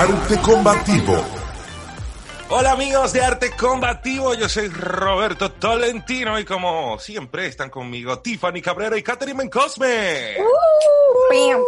Arte 0.00 0.38
Combativo. 0.40 1.22
Hola 2.48 2.72
amigos 2.72 3.12
de 3.12 3.20
Arte 3.20 3.50
Combativo, 3.50 4.32
yo 4.32 4.48
soy 4.48 4.68
Roberto 4.68 5.52
Tolentino 5.52 6.38
y 6.38 6.46
como 6.46 6.98
siempre 6.98 7.44
están 7.44 7.68
conmigo 7.68 8.18
Tiffany 8.20 8.62
Cabrera 8.62 8.96
y 8.96 9.02
Catherine 9.02 9.50
Cosme. 9.50 10.36
Dale, 11.28 11.54
uh. 11.54 11.58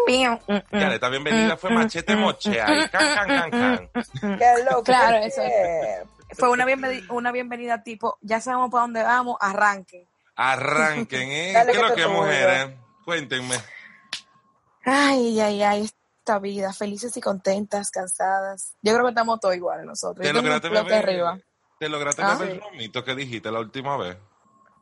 mm, 0.49 0.55
mm. 0.55 0.99
también 0.99 1.25
bienvenida 1.25 1.59
fue 1.59 1.73
mm, 1.73 1.75
Machete 1.75 2.17
Mochea 2.17 2.67
y 2.75 2.89
can, 2.89 3.15
can, 3.15 3.29
can, 3.29 3.51
can. 3.51 4.39
Qué 4.39 4.65
loco. 4.65 4.85
Claro, 4.85 5.19
eso. 5.19 5.43
Fue 6.31 6.49
una 6.49 7.33
bienvenida, 7.33 7.83
tipo, 7.83 8.17
ya 8.23 8.41
sabemos 8.41 8.71
para 8.71 8.81
dónde 8.81 9.03
vamos, 9.03 9.37
arranquen. 9.41 10.09
Arranquen, 10.37 11.31
¿eh? 11.31 11.53
Dale 11.53 11.73
¿Qué 11.73 11.79
es 11.79 11.85
lo 11.87 11.95
que 11.95 12.07
mujeres? 12.07 12.71
Eh? 12.71 12.77
Cuéntenme. 13.05 13.57
Ay, 14.87 15.39
ay, 15.39 15.63
ay, 15.63 15.91
esta 16.23 16.39
vida, 16.39 16.73
felices 16.73 17.17
y 17.17 17.21
contentas, 17.21 17.91
cansadas. 17.91 18.77
Yo 18.81 18.93
creo 18.93 19.07
que 19.07 19.11
estamos 19.11 19.41
todos 19.41 19.57
iguales 19.57 19.85
nosotros. 19.85 20.25
Te 20.25 20.33
lograste 20.33 20.69
beber, 20.69 20.95
arriba. 20.95 21.41
Te 21.81 21.89
lograste 21.89 22.23
ah, 22.23 22.39
sí. 22.39 22.49
el 22.49 22.61
romito 22.61 23.03
que 23.03 23.17
dijiste 23.17 23.51
la 23.51 23.59
última 23.59 23.97
vez. 23.97 24.17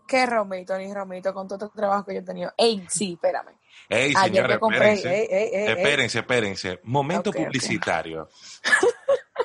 ¿Qué 0.07 0.27
romito, 0.27 0.77
ni 0.77 0.93
romito? 0.93 1.33
Con 1.33 1.49
todo 1.49 1.65
el 1.65 1.71
trabajo 1.73 2.05
que 2.05 2.15
yo 2.15 2.21
he 2.21 2.25
tenido. 2.25 2.53
Ey, 2.59 2.85
sí, 2.91 3.15
espérame. 3.15 3.57
Ey, 3.89 4.13
Ayer 4.15 4.35
señora, 4.35 4.59
compré. 4.59 4.93
Espérense. 4.93 5.95
Ey, 5.95 6.19
espérense. 6.19 6.81
Momento 6.85 7.33
publicitario. 7.33 8.25
Okay. 8.25 8.91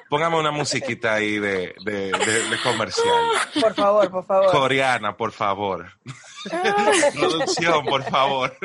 Póngame 0.09 0.37
una 0.37 0.51
musiquita 0.51 1.15
ahí 1.15 1.39
de, 1.39 1.75
de, 1.83 2.11
de, 2.11 2.61
comercial. 2.61 3.23
Por 3.59 3.73
favor, 3.73 4.11
por 4.11 4.25
favor. 4.25 4.51
Coreana, 4.51 5.15
por 5.15 5.31
favor. 5.31 5.91
Producción, 7.15 7.85
por 7.85 8.03
favor. 8.03 8.55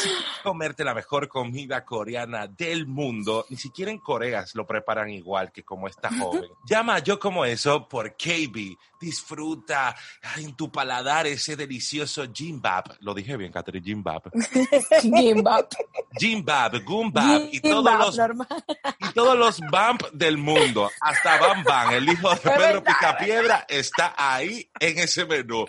Si 0.00 0.10
comerte 0.42 0.84
la 0.84 0.94
mejor 0.94 1.28
comida 1.28 1.84
coreana 1.84 2.46
del 2.46 2.86
mundo, 2.86 3.46
ni 3.48 3.56
siquiera 3.56 3.90
en 3.90 3.98
Coreas 3.98 4.54
lo 4.54 4.66
preparan 4.66 5.10
igual 5.10 5.52
que 5.52 5.62
como 5.62 5.88
esta 5.88 6.10
joven. 6.16 6.50
Llama 6.68 6.96
a 6.96 6.98
yo 7.00 7.18
como 7.18 7.44
eso 7.44 7.88
por 7.88 8.16
KB. 8.16 8.76
Disfruta 9.00 9.94
en 10.36 10.54
tu 10.54 10.70
paladar 10.70 11.26
ese 11.26 11.56
delicioso 11.56 12.24
gimbap. 12.32 12.88
Lo 13.00 13.12
dije 13.12 13.36
bien, 13.36 13.52
Catherine, 13.52 13.84
gimbap. 13.84 14.26
gimbap. 15.02 15.72
Gimbap, 16.16 16.74
gumbap 16.84 17.42
y 17.52 17.60
todos 17.60 17.98
los 17.98 18.18
y 19.00 19.12
todos 19.14 19.36
los 19.36 19.60
bump 19.60 20.02
del 20.12 20.38
mundo, 20.38 20.90
hasta 21.00 21.38
Bam 21.38 21.64
Bam, 21.64 21.92
el 21.94 22.08
hijo 22.08 22.30
de 22.30 22.36
Pedro 22.36 22.84
Picapiedra 22.84 23.66
está 23.68 24.14
ahí 24.16 24.70
en 24.78 24.98
ese 24.98 25.24
menú. 25.24 25.66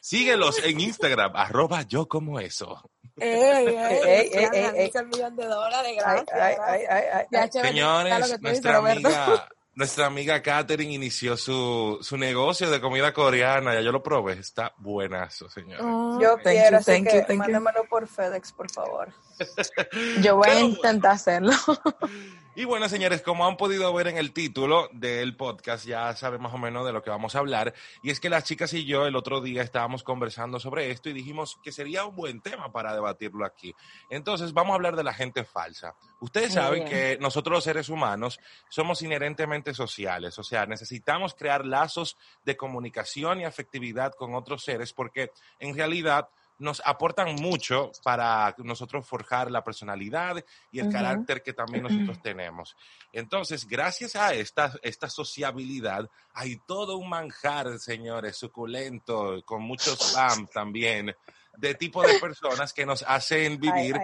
Síguelos 0.00 0.58
en 0.62 0.80
Instagram, 0.80 1.32
arroba 1.34 1.82
yo 1.82 2.08
como 2.08 2.40
eso. 2.40 2.90
¡Ey, 3.20 3.66
ey, 3.68 4.30
ey! 4.32 4.72
ey, 4.76 4.90
el 4.92 5.06
millón 5.06 5.36
de 5.36 5.46
dólares, 5.46 5.92
gracias. 5.96 7.52
Señores, 7.52 8.40
nuestra 8.40 8.78
amiga... 8.78 9.48
Nuestra 9.76 10.06
amiga 10.06 10.40
Katherine 10.40 10.92
inició 10.94 11.36
su, 11.36 11.98
su 12.00 12.16
negocio 12.16 12.70
de 12.70 12.80
comida 12.80 13.12
coreana, 13.12 13.74
ya 13.74 13.80
yo 13.80 13.90
lo 13.90 14.04
probé, 14.04 14.34
está 14.34 14.72
buenazo, 14.78 15.50
señor. 15.50 15.80
Oh, 15.82 16.20
yo 16.22 16.36
quiero, 16.38 16.70
you, 16.70 16.76
así 16.76 17.02
que 17.02 17.26
you, 17.28 17.34
mándamelo 17.34 17.82
por 17.90 18.06
FedEx, 18.06 18.52
por 18.52 18.70
favor. 18.70 19.12
yo 20.22 20.36
voy 20.36 20.48
a 20.48 20.60
intentar 20.60 21.12
hacerlo. 21.12 21.54
Y 22.56 22.64
bueno, 22.66 22.88
señores, 22.88 23.20
como 23.20 23.46
han 23.48 23.56
podido 23.56 23.92
ver 23.92 24.06
en 24.06 24.16
el 24.16 24.32
título 24.32 24.88
del 24.92 25.36
podcast, 25.36 25.84
ya 25.86 26.14
saben 26.14 26.40
más 26.40 26.54
o 26.54 26.58
menos 26.58 26.86
de 26.86 26.92
lo 26.92 27.02
que 27.02 27.10
vamos 27.10 27.34
a 27.34 27.40
hablar. 27.40 27.74
Y 28.00 28.10
es 28.10 28.20
que 28.20 28.30
las 28.30 28.44
chicas 28.44 28.72
y 28.74 28.84
yo 28.84 29.06
el 29.06 29.16
otro 29.16 29.40
día 29.40 29.60
estábamos 29.60 30.04
conversando 30.04 30.60
sobre 30.60 30.92
esto 30.92 31.08
y 31.08 31.12
dijimos 31.12 31.58
que 31.64 31.72
sería 31.72 32.04
un 32.04 32.14
buen 32.14 32.40
tema 32.40 32.70
para 32.70 32.94
debatirlo 32.94 33.44
aquí. 33.44 33.74
Entonces, 34.08 34.52
vamos 34.52 34.70
a 34.70 34.74
hablar 34.76 34.94
de 34.94 35.02
la 35.02 35.12
gente 35.12 35.42
falsa. 35.42 35.96
Ustedes 36.20 36.52
saben 36.52 36.84
que 36.84 37.18
nosotros 37.20 37.56
los 37.56 37.64
seres 37.64 37.88
humanos 37.88 38.38
somos 38.68 39.02
inherentemente 39.02 39.74
sociales, 39.74 40.38
o 40.38 40.44
sea, 40.44 40.64
necesitamos 40.64 41.34
crear 41.34 41.66
lazos 41.66 42.16
de 42.44 42.56
comunicación 42.56 43.40
y 43.40 43.44
afectividad 43.44 44.12
con 44.12 44.34
otros 44.34 44.62
seres 44.62 44.92
porque 44.92 45.32
en 45.58 45.74
realidad 45.74 46.28
nos 46.58 46.80
aportan 46.84 47.34
mucho 47.36 47.90
para 48.02 48.54
nosotros 48.58 49.06
forjar 49.06 49.50
la 49.50 49.64
personalidad 49.64 50.44
y 50.70 50.78
el 50.78 50.90
carácter 50.90 51.42
que 51.42 51.52
también 51.52 51.82
nosotros 51.82 52.20
tenemos. 52.22 52.76
Entonces, 53.12 53.66
gracias 53.66 54.16
a 54.16 54.34
esta, 54.34 54.72
esta 54.82 55.08
sociabilidad, 55.08 56.08
hay 56.32 56.56
todo 56.66 56.96
un 56.96 57.08
manjar, 57.08 57.78
señores, 57.78 58.36
suculento, 58.36 59.42
con 59.44 59.62
mucho 59.62 59.94
spam 59.94 60.46
también, 60.46 61.14
de 61.56 61.74
tipo 61.74 62.02
de 62.02 62.18
personas 62.18 62.72
que 62.72 62.86
nos 62.86 63.02
hacen 63.02 63.60
vivir 63.60 63.96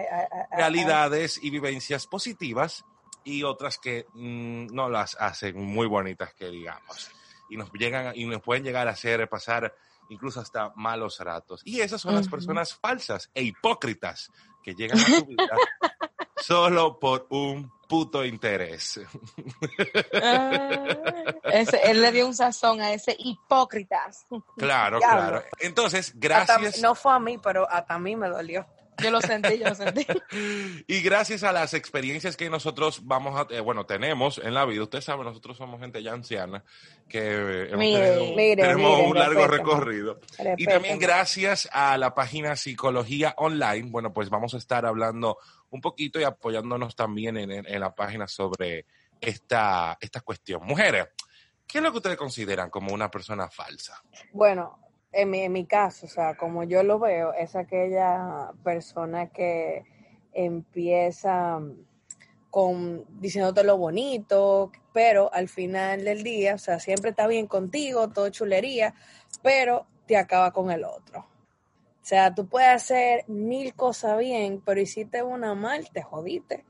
realidades 0.51 1.39
y 1.41 1.49
vivencias 1.49 2.07
positivas 2.07 2.85
y 3.23 3.43
otras 3.43 3.77
que 3.77 4.05
mm, 4.13 4.67
no 4.73 4.89
las 4.89 5.15
hacen 5.19 5.61
muy 5.61 5.87
bonitas, 5.87 6.33
que 6.33 6.49
digamos. 6.49 7.11
Y 7.49 7.57
nos, 7.57 7.71
llegan, 7.73 8.13
y 8.15 8.25
nos 8.25 8.41
pueden 8.41 8.63
llegar 8.63 8.87
a 8.87 8.91
hacer 8.91 9.27
pasar 9.27 9.75
incluso 10.11 10.41
hasta 10.41 10.71
malos 10.75 11.19
ratos. 11.19 11.61
Y 11.63 11.79
esas 11.79 12.01
son 12.01 12.13
las 12.13 12.27
personas 12.27 12.73
falsas 12.75 13.31
e 13.33 13.43
hipócritas 13.43 14.29
que 14.61 14.75
llegan 14.75 14.99
a 14.99 15.05
tu 15.05 15.25
vida 15.25 15.57
solo 16.35 16.99
por 16.99 17.27
un 17.29 17.71
puto 17.87 18.25
interés. 18.25 18.99
Ah, 20.21 20.97
él 21.43 22.01
le 22.01 22.11
dio 22.11 22.27
un 22.27 22.35
sazón 22.35 22.81
a 22.81 22.91
ese 22.93 23.15
hipócritas. 23.17 24.25
Claro, 24.57 24.99
claro. 25.01 25.43
Entonces, 25.59 26.13
gracias. 26.15 26.81
No 26.81 26.93
fue 26.93 27.13
a 27.13 27.19
mí, 27.19 27.37
pero 27.37 27.69
hasta 27.69 27.93
a 27.95 27.99
mí 27.99 28.15
me 28.15 28.27
dolió. 28.27 28.65
Yo 28.97 29.11
lo 29.11 29.21
sentí, 29.21 29.57
yo 29.57 29.69
lo 29.69 29.75
sentí. 29.75 30.05
y 30.87 31.01
gracias 31.01 31.43
a 31.43 31.51
las 31.51 31.73
experiencias 31.73 32.37
que 32.37 32.49
nosotros 32.49 33.05
vamos 33.05 33.39
a, 33.39 33.53
eh, 33.53 33.59
bueno, 33.59 33.85
tenemos 33.85 34.37
en 34.37 34.53
la 34.53 34.65
vida, 34.65 34.83
usted 34.83 35.01
sabe, 35.01 35.23
nosotros 35.23 35.57
somos 35.57 35.79
gente 35.79 36.03
ya 36.03 36.13
anciana, 36.13 36.63
que 37.07 37.65
eh, 37.69 38.55
tenemos 38.55 38.99
un 39.07 39.17
largo 39.17 39.47
recorrido. 39.47 40.19
Y 40.57 40.65
también 40.65 40.99
gracias 40.99 41.69
a 41.71 41.97
la 41.97 42.13
página 42.13 42.55
Psicología 42.55 43.33
Online, 43.37 43.89
bueno, 43.89 44.13
pues 44.13 44.29
vamos 44.29 44.53
a 44.53 44.57
estar 44.57 44.85
hablando 44.85 45.37
un 45.69 45.81
poquito 45.81 46.19
y 46.19 46.23
apoyándonos 46.23 46.95
también 46.95 47.37
en, 47.37 47.51
en 47.51 47.79
la 47.79 47.95
página 47.95 48.27
sobre 48.27 48.85
esta, 49.21 49.97
esta 50.01 50.21
cuestión. 50.21 50.65
Mujeres, 50.65 51.07
¿qué 51.67 51.77
es 51.77 51.83
lo 51.83 51.91
que 51.91 51.97
ustedes 51.97 52.17
consideran 52.17 52.69
como 52.69 52.93
una 52.93 53.09
persona 53.09 53.49
falsa? 53.49 54.01
Bueno, 54.33 54.79
en 55.11 55.29
mi, 55.29 55.41
en 55.41 55.51
mi 55.51 55.65
caso, 55.65 56.05
o 56.05 56.09
sea, 56.09 56.35
como 56.35 56.63
yo 56.63 56.83
lo 56.83 56.99
veo, 56.99 57.33
es 57.33 57.55
aquella 57.55 58.51
persona 58.63 59.27
que 59.29 59.83
empieza 60.33 61.59
con 62.49 63.05
diciéndote 63.19 63.63
lo 63.63 63.77
bonito, 63.77 64.71
pero 64.93 65.33
al 65.33 65.47
final 65.47 66.03
del 66.03 66.23
día, 66.23 66.55
o 66.55 66.57
sea, 66.57 66.79
siempre 66.79 67.11
está 67.11 67.27
bien 67.27 67.47
contigo, 67.47 68.09
todo 68.09 68.29
chulería, 68.29 68.93
pero 69.41 69.87
te 70.05 70.17
acaba 70.17 70.51
con 70.51 70.71
el 70.71 70.83
otro. 70.83 71.19
O 71.19 72.05
sea, 72.05 72.33
tú 72.33 72.47
puedes 72.47 72.69
hacer 72.69 73.23
mil 73.27 73.73
cosas 73.73 74.17
bien, 74.17 74.61
pero 74.65 74.81
hiciste 74.81 75.23
una 75.23 75.55
mal, 75.55 75.89
te 75.91 76.01
jodiste. 76.01 76.65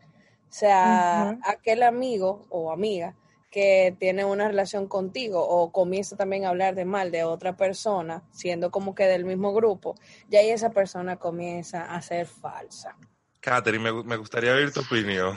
O 0.50 0.54
sea, 0.54 1.38
uh 1.38 1.50
aquel 1.50 1.82
amigo 1.84 2.46
o 2.50 2.72
amiga 2.72 3.16
que 3.52 3.96
tiene 4.00 4.24
una 4.26 4.48
relación 4.48 4.88
contigo 4.88 5.46
o 5.46 5.72
comienza 5.72 6.16
también 6.16 6.46
a 6.46 6.50
hablar 6.50 6.74
de 6.74 6.86
mal 6.86 7.12
de 7.12 7.26
otra 7.26 7.58
persona, 7.58 8.24
siendo 8.32 8.72
como 8.72 8.96
que 8.96 9.06
del 9.06 9.26
mismo 9.26 9.54
grupo, 9.54 9.96
ya 10.30 10.40
ahí 10.40 10.50
esa 10.50 10.72
persona 10.72 11.18
comienza 11.18 11.94
a 11.94 12.02
ser 12.02 12.26
falsa. 12.26 12.96
Catherine, 13.42 13.84
me, 13.84 14.04
me, 14.04 14.18
gustaría 14.18 14.54
oír 14.54 14.72
tu 14.72 14.82
opinión. 14.82 15.36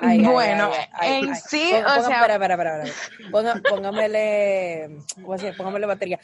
Bueno, 0.00 0.70
en 1.02 1.34
sí, 1.34 1.70
Ponga, 1.72 1.98
o 1.98 2.04
sea... 2.04 2.20
Para, 2.20 2.38
para, 2.38 2.56
para, 2.56 2.84
póngamele. 3.68 4.98
Póngamele 5.56 5.86
batería. 5.86 6.20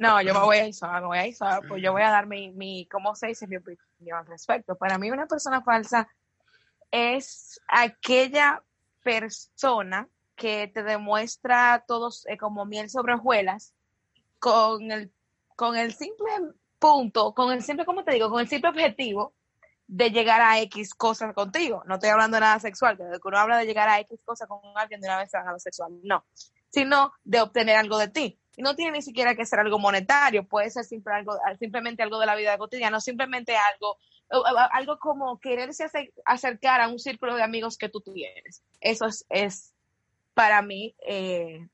No, 0.00 0.20
yo 0.22 0.34
me 0.34 0.40
voy 0.40 0.58
a 0.58 1.00
me 1.00 1.06
voy 1.06 1.18
a 1.18 1.60
pues 1.68 1.82
yo 1.82 1.92
voy 1.92 2.02
a 2.02 2.10
dar 2.10 2.26
mi, 2.26 2.50
mi 2.50 2.86
¿cómo 2.86 3.14
se 3.14 3.28
dice? 3.28 3.46
Mi 3.46 3.56
opinión 3.56 4.18
al 4.18 4.26
respecto. 4.26 4.76
Para 4.76 4.98
mí 4.98 5.08
una 5.10 5.26
persona 5.26 5.62
falsa 5.62 6.08
es 6.90 7.60
aquella 7.68 8.62
persona 9.02 10.08
que 10.36 10.68
te 10.68 10.82
demuestra 10.82 11.84
todos 11.86 12.26
eh, 12.26 12.38
como 12.38 12.64
miel 12.64 12.88
sobre 12.88 13.14
hojuelas 13.14 13.74
con 14.38 14.90
el, 14.92 15.12
con 15.56 15.76
el 15.76 15.92
simple 15.94 16.30
punto, 16.78 17.34
con 17.34 17.52
el 17.52 17.62
simple, 17.62 17.84
como 17.84 18.04
te 18.04 18.12
digo, 18.12 18.30
con 18.30 18.40
el 18.40 18.48
simple 18.48 18.70
objetivo 18.70 19.34
de 19.88 20.10
llegar 20.10 20.40
a 20.40 20.60
X 20.60 20.94
cosas 20.94 21.34
contigo. 21.34 21.82
No 21.86 21.94
estoy 21.94 22.10
hablando 22.10 22.36
de 22.36 22.42
nada 22.42 22.60
sexual, 22.60 22.96
que 22.96 23.04
uno 23.24 23.38
habla 23.38 23.58
de 23.58 23.66
llegar 23.66 23.88
a 23.88 23.98
X 24.00 24.20
cosas 24.24 24.46
con 24.46 24.60
alguien 24.76 25.00
de 25.00 25.08
una 25.08 25.18
vez 25.18 25.34
a 25.34 25.50
lo 25.50 25.58
sexual, 25.58 25.98
no, 26.04 26.24
sino 26.68 27.12
de 27.24 27.40
obtener 27.40 27.76
algo 27.76 27.98
de 27.98 28.08
ti. 28.08 28.38
Y 28.56 28.62
no 28.62 28.74
tiene 28.76 28.92
ni 28.92 29.02
siquiera 29.02 29.34
que 29.34 29.46
ser 29.46 29.60
algo 29.60 29.78
monetario, 29.78 30.46
puede 30.46 30.70
ser 30.70 30.84
simple 30.84 31.14
algo, 31.14 31.38
simplemente 31.58 32.02
algo 32.02 32.18
de 32.18 32.26
la 32.26 32.36
vida 32.36 32.58
cotidiana, 32.58 33.00
simplemente 33.00 33.56
algo, 33.56 33.98
algo 34.30 34.98
como 34.98 35.38
quererse 35.40 35.86
acercar 36.24 36.80
a 36.80 36.88
un 36.88 36.98
círculo 36.98 37.34
de 37.34 37.42
amigos 37.42 37.78
que 37.78 37.88
tú 37.88 38.00
tienes. 38.00 38.62
Eso 38.80 39.06
es, 39.06 39.24
es 39.30 39.72
para 40.34 40.62
mí 40.62 40.94
eh, 41.06 41.66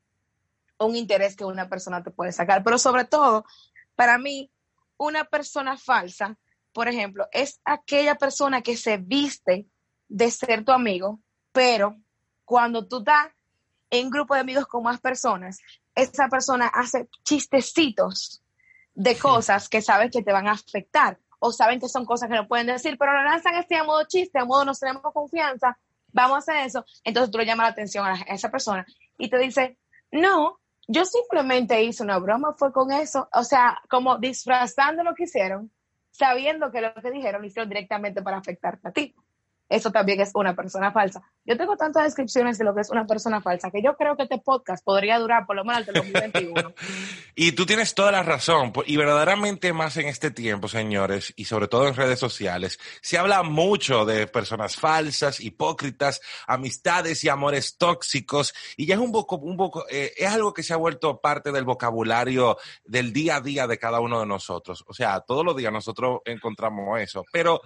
un 0.79 0.95
interés 0.95 1.35
que 1.35 1.45
una 1.45 1.69
persona 1.69 2.03
te 2.03 2.11
puede 2.11 2.31
sacar. 2.31 2.63
Pero 2.63 2.77
sobre 2.77 3.05
todo, 3.05 3.45
para 3.95 4.17
mí, 4.17 4.51
una 4.97 5.25
persona 5.25 5.77
falsa 5.77 6.37
por 6.75 6.89
ejemplo, 6.89 7.25
es 7.31 7.61
aquella 7.63 8.15
persona 8.15 8.61
que 8.61 8.75
se 8.75 8.97
viste 8.97 9.65
de 10.09 10.29
ser 10.29 10.65
tu 10.65 10.73
amigo, 10.73 11.21
pero 11.53 11.95
cuando 12.43 12.85
tú 12.85 12.97
estás 12.97 13.29
en 13.89 14.09
grupo 14.09 14.33
de 14.33 14.41
amigos 14.41 14.67
con 14.67 14.83
más 14.83 14.99
personas, 14.99 15.61
esa 15.95 16.27
persona 16.27 16.67
hace 16.67 17.07
chistecitos 17.23 18.43
de 18.93 19.17
cosas 19.17 19.69
que 19.69 19.81
sabes 19.81 20.11
que 20.11 20.21
te 20.21 20.33
van 20.33 20.49
a 20.49 20.51
afectar 20.51 21.17
o 21.45 21.51
saben 21.51 21.79
que 21.79 21.87
son 21.87 22.05
cosas 22.05 22.29
que 22.29 22.35
no 22.35 22.47
pueden 22.47 22.67
decir, 22.67 22.97
pero 22.97 23.13
lo 23.13 23.23
lanzan 23.23 23.55
así 23.55 23.75
a 23.75 23.83
modo 23.83 24.03
chiste, 24.07 24.39
a 24.39 24.45
modo 24.45 24.65
nos 24.65 24.79
tenemos 24.79 25.01
confianza, 25.13 25.77
vamos 26.11 26.35
a 26.35 26.39
hacer 26.39 26.65
eso. 26.65 26.85
Entonces 27.03 27.31
tú 27.31 27.37
le 27.37 27.45
llamas 27.45 27.67
la 27.67 27.71
atención 27.71 28.05
a 28.05 28.13
esa 28.27 28.49
persona 28.49 28.85
y 29.17 29.29
te 29.29 29.37
dice, 29.37 29.77
no, 30.11 30.59
yo 30.87 31.05
simplemente 31.05 31.83
hice 31.83 32.03
una 32.03 32.17
broma, 32.19 32.55
fue 32.57 32.71
con 32.71 32.91
eso, 32.91 33.29
o 33.31 33.43
sea, 33.43 33.79
como 33.89 34.17
disfrazando 34.17 35.03
lo 35.03 35.13
que 35.13 35.23
hicieron 35.23 35.71
sabiendo 36.15 36.71
que 36.71 36.81
lo 36.81 36.93
que 36.93 37.11
dijeron 37.11 37.41
lo 37.41 37.47
hicieron 37.47 37.69
directamente 37.69 38.21
para 38.21 38.37
afectarte 38.37 38.87
a 38.87 38.91
ti. 38.91 39.13
Eso 39.67 39.91
también 39.91 40.21
es 40.21 40.31
una 40.35 40.55
persona 40.55 40.91
falsa. 40.91 41.23
Yo 41.43 41.57
tengo 41.57 41.75
tantas 41.75 42.03
descripciones 42.03 42.57
de 42.59 42.65
lo 42.65 42.75
que 42.75 42.81
es 42.81 42.91
una 42.91 43.07
persona 43.07 43.41
falsa 43.41 43.71
que 43.71 43.81
yo 43.81 43.95
creo 43.95 44.15
que 44.15 44.23
este 44.23 44.37
podcast 44.37 44.83
podría 44.83 45.17
durar 45.17 45.47
por 45.47 45.55
lo 45.55 45.63
menos 45.63 45.79
hasta 45.79 45.91
el 45.91 46.11
2021. 46.11 46.73
y 47.35 47.51
tú 47.53 47.65
tienes 47.65 47.95
toda 47.95 48.11
la 48.11 48.21
razón. 48.21 48.71
Y 48.85 48.97
verdaderamente 48.97 49.73
más 49.73 49.97
en 49.97 50.07
este 50.07 50.29
tiempo, 50.29 50.67
señores, 50.67 51.33
y 51.35 51.45
sobre 51.45 51.67
todo 51.67 51.87
en 51.87 51.95
redes 51.95 52.19
sociales, 52.19 52.79
se 53.01 53.17
habla 53.17 53.41
mucho 53.41 54.05
de 54.05 54.27
personas 54.27 54.75
falsas, 54.75 55.39
hipócritas, 55.39 56.21
amistades 56.45 57.23
y 57.23 57.29
amores 57.29 57.77
tóxicos. 57.77 58.53
Y 58.77 58.85
ya 58.85 58.95
es 58.95 59.01
un 59.01 59.11
poco, 59.11 59.37
un 59.37 59.57
poco, 59.57 59.85
eh, 59.89 60.13
es 60.15 60.31
algo 60.31 60.53
que 60.53 60.63
se 60.63 60.73
ha 60.73 60.77
vuelto 60.77 61.19
parte 61.19 61.51
del 61.51 61.65
vocabulario 61.65 62.57
del 62.83 63.11
día 63.11 63.37
a 63.37 63.41
día 63.41 63.65
de 63.65 63.79
cada 63.79 63.99
uno 63.99 64.19
de 64.19 64.27
nosotros. 64.27 64.83
O 64.87 64.93
sea, 64.93 65.21
todos 65.21 65.43
los 65.43 65.55
días 65.55 65.73
nosotros 65.73 66.19
encontramos 66.25 66.99
eso. 67.01 67.23
Pero 67.31 67.61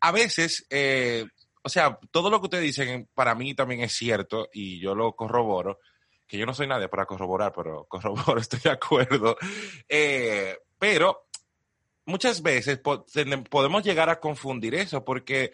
a 0.00 0.12
veces, 0.12 0.66
eh, 0.70 1.24
o 1.62 1.68
sea, 1.68 1.98
todo 2.10 2.30
lo 2.30 2.40
que 2.40 2.46
ustedes 2.46 2.64
dicen 2.64 3.08
para 3.14 3.34
mí 3.34 3.54
también 3.54 3.80
es 3.80 3.92
cierto 3.92 4.48
y 4.52 4.80
yo 4.80 4.94
lo 4.94 5.14
corroboro, 5.14 5.80
que 6.26 6.38
yo 6.38 6.46
no 6.46 6.54
soy 6.54 6.66
nadie 6.66 6.88
para 6.88 7.06
corroborar, 7.06 7.52
pero 7.54 7.84
corroboro, 7.88 8.40
estoy 8.40 8.60
de 8.60 8.70
acuerdo. 8.70 9.36
Eh, 9.88 10.56
pero 10.78 11.28
muchas 12.06 12.42
veces 12.42 12.80
podemos 13.50 13.82
llegar 13.82 14.08
a 14.10 14.20
confundir 14.20 14.74
eso 14.74 15.04
porque 15.04 15.52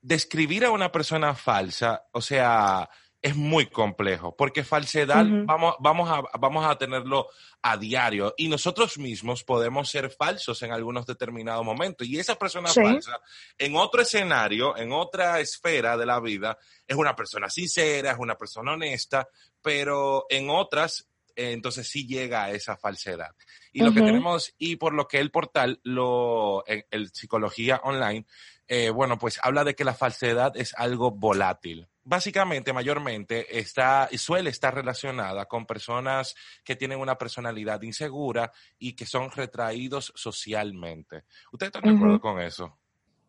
describir 0.00 0.64
a 0.64 0.70
una 0.70 0.92
persona 0.92 1.34
falsa, 1.34 2.06
o 2.12 2.20
sea, 2.20 2.88
es 3.22 3.34
muy 3.34 3.66
complejo, 3.66 4.36
porque 4.36 4.62
falsedad 4.62 5.24
vamos, 5.28 5.74
vamos, 5.80 6.10
a, 6.10 6.38
vamos 6.38 6.66
a 6.66 6.76
tenerlo 6.76 7.28
a 7.62 7.76
diario 7.76 8.34
y 8.36 8.48
nosotros 8.48 8.98
mismos 8.98 9.42
podemos 9.42 9.90
ser 9.90 10.10
falsos 10.10 10.62
en 10.62 10.72
algunos 10.72 11.06
determinados 11.06 11.64
momentos. 11.64 12.06
Y 12.06 12.18
esa 12.18 12.36
persona 12.36 12.68
falsa, 12.68 13.20
en 13.58 13.74
otro 13.76 14.02
escenario, 14.02 14.76
en 14.76 14.92
otra 14.92 15.40
esfera 15.40 15.96
de 15.96 16.06
la 16.06 16.20
vida, 16.20 16.58
es 16.86 16.96
una 16.96 17.16
persona 17.16 17.48
sincera, 17.48 18.12
es 18.12 18.18
una 18.18 18.36
persona 18.36 18.74
honesta, 18.74 19.28
pero 19.60 20.26
en 20.28 20.50
otras, 20.50 21.08
eh, 21.34 21.52
entonces 21.52 21.88
sí 21.88 22.06
llega 22.06 22.44
a 22.44 22.50
esa 22.52 22.76
falsedad. 22.76 23.34
Y 23.72 23.82
lo 23.82 23.92
que 23.92 24.00
tenemos, 24.00 24.54
y 24.58 24.76
por 24.76 24.94
lo 24.94 25.08
que 25.08 25.18
el 25.18 25.30
portal, 25.30 25.80
lo, 25.82 26.64
el 26.66 27.10
Psicología 27.12 27.80
Online, 27.82 28.24
eh, 28.68 28.90
bueno, 28.90 29.18
pues 29.18 29.40
habla 29.42 29.64
de 29.64 29.74
que 29.74 29.84
la 29.84 29.94
falsedad 29.94 30.56
es 30.56 30.74
algo 30.76 31.10
volátil 31.10 31.88
básicamente, 32.06 32.72
mayormente, 32.72 33.58
está, 33.58 34.08
suele 34.16 34.50
estar 34.50 34.72
relacionada 34.72 35.46
con 35.46 35.66
personas 35.66 36.34
que 36.64 36.76
tienen 36.76 37.00
una 37.00 37.18
personalidad 37.18 37.82
insegura 37.82 38.52
y 38.78 38.94
que 38.94 39.04
son 39.04 39.30
retraídos 39.30 40.12
socialmente. 40.14 41.24
¿Ustedes 41.52 41.74
están 41.74 41.90
de 41.90 41.96
acuerdo 41.96 42.20
con 42.20 42.40
eso? 42.40 42.78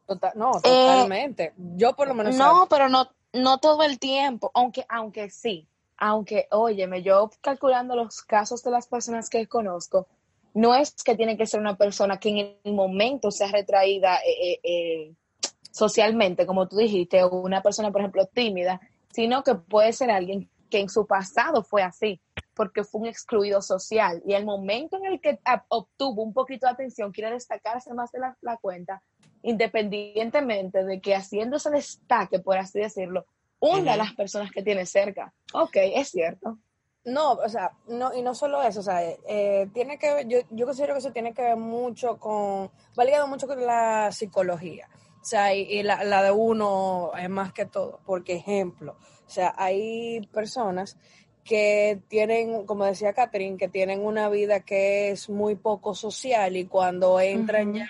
Tota-, 0.05 0.33
no, 0.35 0.51
totalmente. 0.61 1.53
Yo 1.57 1.95
por 1.95 2.07
lo 2.07 2.13
menos... 2.13 2.35
No, 2.35 2.67
pero 2.69 2.87
no, 2.87 3.09
no 3.33 3.57
todo 3.57 3.83
el 3.83 3.97
tiempo, 3.97 4.51
aunque, 4.53 4.85
aunque 4.87 5.31
sí, 5.31 5.67
aunque, 5.97 6.47
óyeme, 6.51 7.01
yo 7.01 7.31
calculando 7.41 7.95
los 7.95 8.21
casos 8.21 8.63
de 8.63 8.69
las 8.69 8.87
personas 8.87 9.27
que 9.29 9.47
conozco, 9.47 10.07
no 10.53 10.75
es 10.75 10.93
que 11.03 11.15
tiene 11.15 11.35
que 11.35 11.47
ser 11.47 11.59
una 11.59 11.77
persona 11.77 12.19
que 12.19 12.29
en 12.29 12.57
el 12.63 12.73
momento 12.73 13.31
sea 13.31 13.51
retraída 13.51 14.17
eh, 14.17 14.51
eh, 14.51 14.59
eh 14.63 15.15
socialmente, 15.71 16.45
como 16.45 16.67
tú 16.67 16.77
dijiste, 16.77 17.23
o 17.23 17.29
una 17.29 17.61
persona, 17.61 17.91
por 17.91 18.01
ejemplo, 18.01 18.25
tímida, 18.25 18.81
sino 19.11 19.43
que 19.43 19.55
puede 19.55 19.93
ser 19.93 20.11
alguien 20.11 20.49
que 20.69 20.79
en 20.79 20.89
su 20.89 21.05
pasado 21.07 21.63
fue 21.63 21.81
así, 21.81 22.21
porque 22.53 22.83
fue 22.83 23.01
un 23.01 23.07
excluido 23.07 23.61
social. 23.61 24.21
Y 24.25 24.33
el 24.33 24.45
momento 24.45 24.97
en 24.97 25.05
el 25.05 25.21
que 25.21 25.39
obtuvo 25.69 26.23
un 26.23 26.33
poquito 26.33 26.67
de 26.67 26.73
atención, 26.73 27.11
quiere 27.11 27.31
destacarse 27.31 27.93
más 27.93 28.11
de 28.11 28.19
la, 28.41 28.57
cuenta, 28.57 29.01
independientemente 29.43 30.83
de 30.83 30.99
que 30.99 31.15
haciendo 31.15 31.57
ese 31.57 31.69
destaque, 31.69 32.39
por 32.39 32.57
así 32.57 32.79
decirlo, 32.79 33.25
una 33.59 33.93
de 33.93 33.97
las 33.97 34.13
personas 34.13 34.51
que 34.51 34.61
tiene 34.61 34.85
cerca. 34.85 35.33
Ok, 35.53 35.77
es 35.77 36.09
cierto. 36.09 36.57
No, 37.05 37.31
o 37.33 37.47
sea, 37.47 37.71
no, 37.87 38.13
y 38.13 38.21
no 38.21 38.35
solo 38.35 38.61
eso, 38.61 38.81
o 38.81 38.83
sea, 38.83 39.01
eh, 39.01 39.69
tiene 39.73 39.97
que 39.97 40.25
yo, 40.27 40.39
yo 40.49 40.65
considero 40.65 40.93
que 40.93 40.99
eso 40.99 41.13
tiene 41.13 41.33
que 41.33 41.41
ver 41.41 41.55
mucho 41.55 42.17
con, 42.19 42.69
va 42.99 43.05
ligado 43.05 43.27
mucho 43.27 43.47
con 43.47 43.65
la 43.65 44.11
psicología. 44.11 44.89
O 45.21 45.25
sea, 45.25 45.53
y, 45.53 45.83
la, 45.83 46.23
de 46.23 46.31
uno 46.31 47.11
es 47.19 47.29
más 47.29 47.53
que 47.53 47.65
todo. 47.65 47.99
Porque, 48.05 48.35
ejemplo, 48.35 48.97
o 49.25 49.29
sea, 49.29 49.53
hay 49.57 50.21
personas 50.31 50.97
que 51.43 52.01
tienen, 52.07 52.65
como 52.65 52.85
decía 52.85 53.13
Catherine, 53.13 53.57
que 53.57 53.67
tienen 53.67 54.05
una 54.05 54.29
vida 54.29 54.61
que 54.61 55.11
es 55.11 55.29
muy 55.29 55.55
poco 55.55 55.95
social 55.95 56.55
y 56.57 56.65
cuando 56.65 57.19
entran 57.19 57.73
ya 57.73 57.89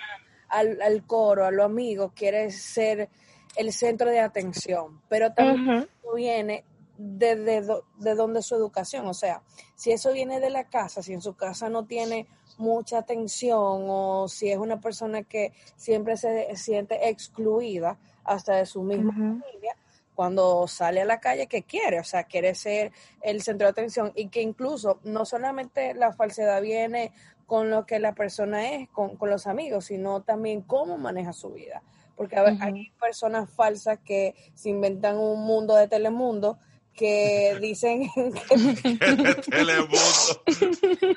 al, 0.50 1.04
coro, 1.06 1.46
a 1.46 1.52
los 1.52 1.66
amigos, 1.66 2.12
quiere 2.16 2.52
ser 2.52 3.10
el 3.56 3.74
centro 3.74 4.10
de 4.10 4.20
atención. 4.20 5.02
Pero 5.10 5.34
también 5.34 5.88
viene 6.16 6.64
de, 6.98 7.36
de 7.36 8.16
donde 8.16 8.42
su 8.42 8.56
educación. 8.56 9.08
O 9.08 9.14
sea, 9.14 9.42
si 9.76 9.92
eso 9.92 10.12
viene 10.14 10.40
de 10.40 10.50
la 10.50 10.66
casa, 10.70 11.02
si 11.02 11.14
en 11.14 11.22
su 11.22 11.36
casa 11.36 11.70
no 11.70 11.86
tiene 11.86 12.28
mucha 12.58 13.00
atención 13.00 13.86
o 13.88 14.28
si 14.28 14.52
es 14.52 14.58
una 14.58 14.80
persona 14.80 15.24
que 15.24 15.54
siempre 15.76 16.18
se 16.18 16.56
siente 16.56 17.10
excluida 17.10 17.98
hasta 18.24 18.56
de 18.56 18.66
su 18.66 18.84
misma 18.84 19.14
familia, 19.14 19.76
cuando 20.18 20.68
sale 20.68 21.02
a 21.02 21.06
la 21.06 21.20
calle, 21.20 21.48
¿qué 21.48 21.62
quiere? 21.62 22.00
O 22.00 22.04
sea, 22.04 22.24
quiere 22.24 22.56
ser 22.56 22.92
el 23.22 23.42
centro 23.44 23.68
de 23.68 23.72
atención 23.72 24.12
y 24.16 24.30
que 24.30 24.42
incluso 24.42 25.00
no 25.04 25.26
solamente 25.26 25.94
la 25.94 26.12
falsedad 26.12 26.62
viene 26.62 27.12
con 27.46 27.70
lo 27.70 27.86
que 27.86 28.00
la 28.00 28.14
persona 28.14 28.72
es, 28.72 28.90
con, 28.90 29.18
los 29.22 29.48
amigos, 29.48 29.86
sino 29.86 30.22
también 30.22 30.62
cómo 30.62 30.98
maneja 30.98 31.34
su 31.34 31.52
vida. 31.52 31.82
Porque 32.16 32.36
hay 32.36 32.92
personas 33.00 33.50
falsas 33.50 34.00
que 34.04 34.36
se 34.56 34.70
inventan 34.70 35.18
un 35.18 35.46
mundo 35.46 35.76
de 35.76 35.88
Telemundo 35.88 36.58
que 36.94 37.58
dicen 37.62 38.10
que... 38.16 39.42
Telemundo. 39.50 39.98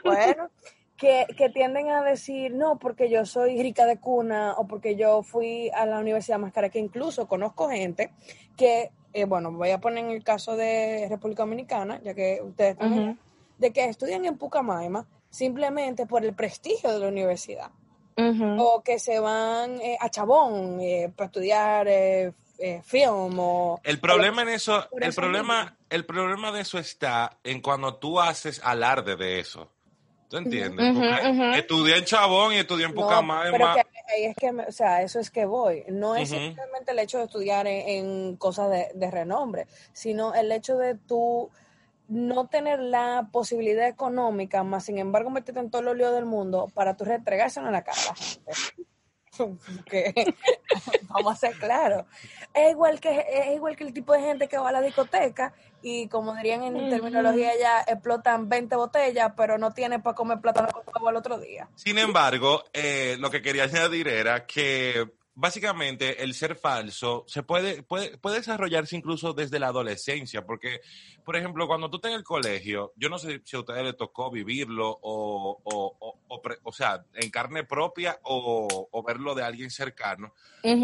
bueno, 0.04 0.50
que, 1.00 1.48
tienden 1.48 1.88
a 1.88 2.02
decir, 2.02 2.52
no, 2.52 2.78
porque 2.78 3.08
yo 3.08 3.24
soy 3.24 3.60
rica 3.60 3.86
de 3.86 3.98
cuna 3.98 4.52
o 4.58 4.66
porque 4.66 4.96
yo 4.96 5.22
fui 5.22 5.70
a 5.70 5.86
la 5.86 5.98
Universidad 5.98 6.38
más 6.38 6.52
cara, 6.52 6.68
que 6.68 6.78
incluso 6.78 7.26
conozco 7.26 7.70
gente 7.70 8.10
que, 8.54 8.90
eh, 9.14 9.24
bueno, 9.24 9.50
voy 9.50 9.70
a 9.70 9.78
poner 9.78 10.04
en 10.04 10.10
el 10.10 10.22
caso 10.22 10.56
de 10.56 11.06
República 11.08 11.44
Dominicana, 11.44 12.02
ya 12.04 12.12
que 12.12 12.40
ustedes 12.42 12.76
también, 12.76 13.18
de 13.56 13.72
que 13.72 13.86
estudian 13.86 14.26
en 14.26 14.36
Pucamaima 14.36 15.06
simplemente 15.30 16.04
por 16.04 16.22
el 16.22 16.34
prestigio 16.34 16.92
de 16.92 16.98
la 16.98 17.08
universidad. 17.08 17.70
O 18.58 18.82
que 18.84 18.98
se 18.98 19.18
van 19.18 19.80
eh, 19.80 19.96
a 19.98 20.10
Chabón 20.10 20.78
eh, 20.82 21.10
para 21.16 21.26
estudiar 21.28 21.88
film 22.84 23.38
o... 23.38 23.80
El 23.82 23.98
problema 23.98 24.42
en 24.42 24.50
eso, 24.50 24.86
el 25.00 25.14
problema, 25.14 25.78
el 25.88 26.04
problema 26.04 26.52
de 26.52 26.60
eso 26.60 26.78
está 26.78 27.38
en 27.42 27.62
cuando 27.62 27.94
tú 27.94 28.20
haces 28.20 28.60
alarde 28.62 29.16
de 29.16 29.40
eso. 29.40 29.70
¿Tú 30.30 30.36
entiendes? 30.36 30.90
Ujú, 30.92 31.00
Porque 31.00 31.28
ujú. 31.30 31.42
Estudié 31.58 31.96
en 31.98 32.04
Chabón 32.04 32.52
y 32.52 32.58
estudié 32.58 32.86
en 32.86 32.94
No, 32.94 33.00
Pucamay. 33.02 33.50
pero 33.50 33.66
ma- 33.66 33.74
que 33.74 33.80
ahí 34.14 34.24
es 34.26 34.36
que, 34.36 34.52
me- 34.52 34.64
o 34.64 34.70
sea, 34.72 35.02
eso 35.02 35.18
es 35.18 35.28
que 35.30 35.44
voy. 35.44 35.84
No 35.88 36.14
es 36.14 36.30
Ujú. 36.30 36.40
simplemente 36.40 36.92
el 36.92 37.00
hecho 37.00 37.18
de 37.18 37.24
estudiar 37.24 37.66
en, 37.66 37.88
en 37.88 38.36
cosas 38.36 38.70
de, 38.70 38.90
de 38.94 39.10
renombre, 39.10 39.66
sino 39.92 40.32
el 40.34 40.52
hecho 40.52 40.76
de 40.78 40.94
tú 40.94 41.50
no 42.06 42.46
tener 42.46 42.78
la 42.78 43.28
posibilidad 43.32 43.86
económica, 43.88 44.62
más 44.62 44.84
sin 44.84 44.98
embargo 44.98 45.30
meterte 45.30 45.60
en 45.60 45.70
todos 45.70 45.84
los 45.84 45.96
líos 45.96 46.14
del 46.14 46.26
mundo 46.26 46.70
para 46.74 46.96
tú 46.96 47.04
restregárselo 47.04 47.66
en 47.66 47.72
la 47.72 47.82
cara 47.82 47.98
a 48.00 48.06
la 48.10 48.14
gente. 48.14 48.52
Que, 49.86 50.12
vamos 51.08 51.32
a 51.32 51.36
ser 51.36 51.54
claros. 51.56 52.04
Es 52.52 52.72
igual 52.72 53.00
que 53.00 53.24
es 53.26 53.54
igual 53.54 53.74
que 53.74 53.84
el 53.84 53.94
tipo 53.94 54.12
de 54.12 54.20
gente 54.20 54.48
que 54.48 54.58
va 54.58 54.68
a 54.68 54.72
la 54.72 54.82
discoteca 54.82 55.54
y 55.82 56.08
como 56.08 56.34
dirían 56.34 56.62
en 56.62 56.90
terminología 56.90 57.52
ya 57.58 57.80
explotan 57.86 58.48
20 58.48 58.76
botellas, 58.76 59.32
pero 59.36 59.58
no 59.58 59.72
tiene 59.72 59.98
para 60.00 60.14
comer 60.14 60.40
plátano 60.40 60.68
con 60.68 60.82
huevo 60.94 61.08
al 61.08 61.16
otro 61.16 61.38
día. 61.38 61.68
Sin 61.74 61.98
embargo, 61.98 62.64
eh, 62.72 63.16
lo 63.18 63.30
que 63.30 63.42
quería 63.42 63.64
añadir 63.64 64.08
era 64.08 64.46
que 64.46 65.08
básicamente 65.40 66.22
el 66.22 66.34
ser 66.34 66.54
falso 66.54 67.24
se 67.26 67.42
puede, 67.42 67.82
puede, 67.82 68.18
puede 68.18 68.36
desarrollarse 68.36 68.94
incluso 68.94 69.32
desde 69.32 69.58
la 69.58 69.68
adolescencia, 69.68 70.44
porque, 70.44 70.80
por 71.24 71.34
ejemplo, 71.34 71.66
cuando 71.66 71.88
tú 71.88 71.96
estás 71.96 72.12
en 72.12 72.18
el 72.18 72.24
colegio, 72.24 72.92
yo 72.96 73.08
no 73.08 73.18
sé 73.18 73.40
si 73.44 73.56
a 73.56 73.60
ustedes 73.60 73.82
les 73.82 73.96
tocó 73.96 74.30
vivirlo 74.30 74.90
o, 74.90 75.58
o, 75.64 75.96
o, 75.98 76.18
o 76.28 76.42
pre- 76.42 76.58
o 76.62 76.72
sea, 76.72 77.04
en 77.14 77.30
carne 77.30 77.64
propia 77.64 78.18
o, 78.24 78.88
o 78.90 79.02
verlo 79.02 79.34
de 79.34 79.42
alguien 79.42 79.70
cercano. 79.70 80.34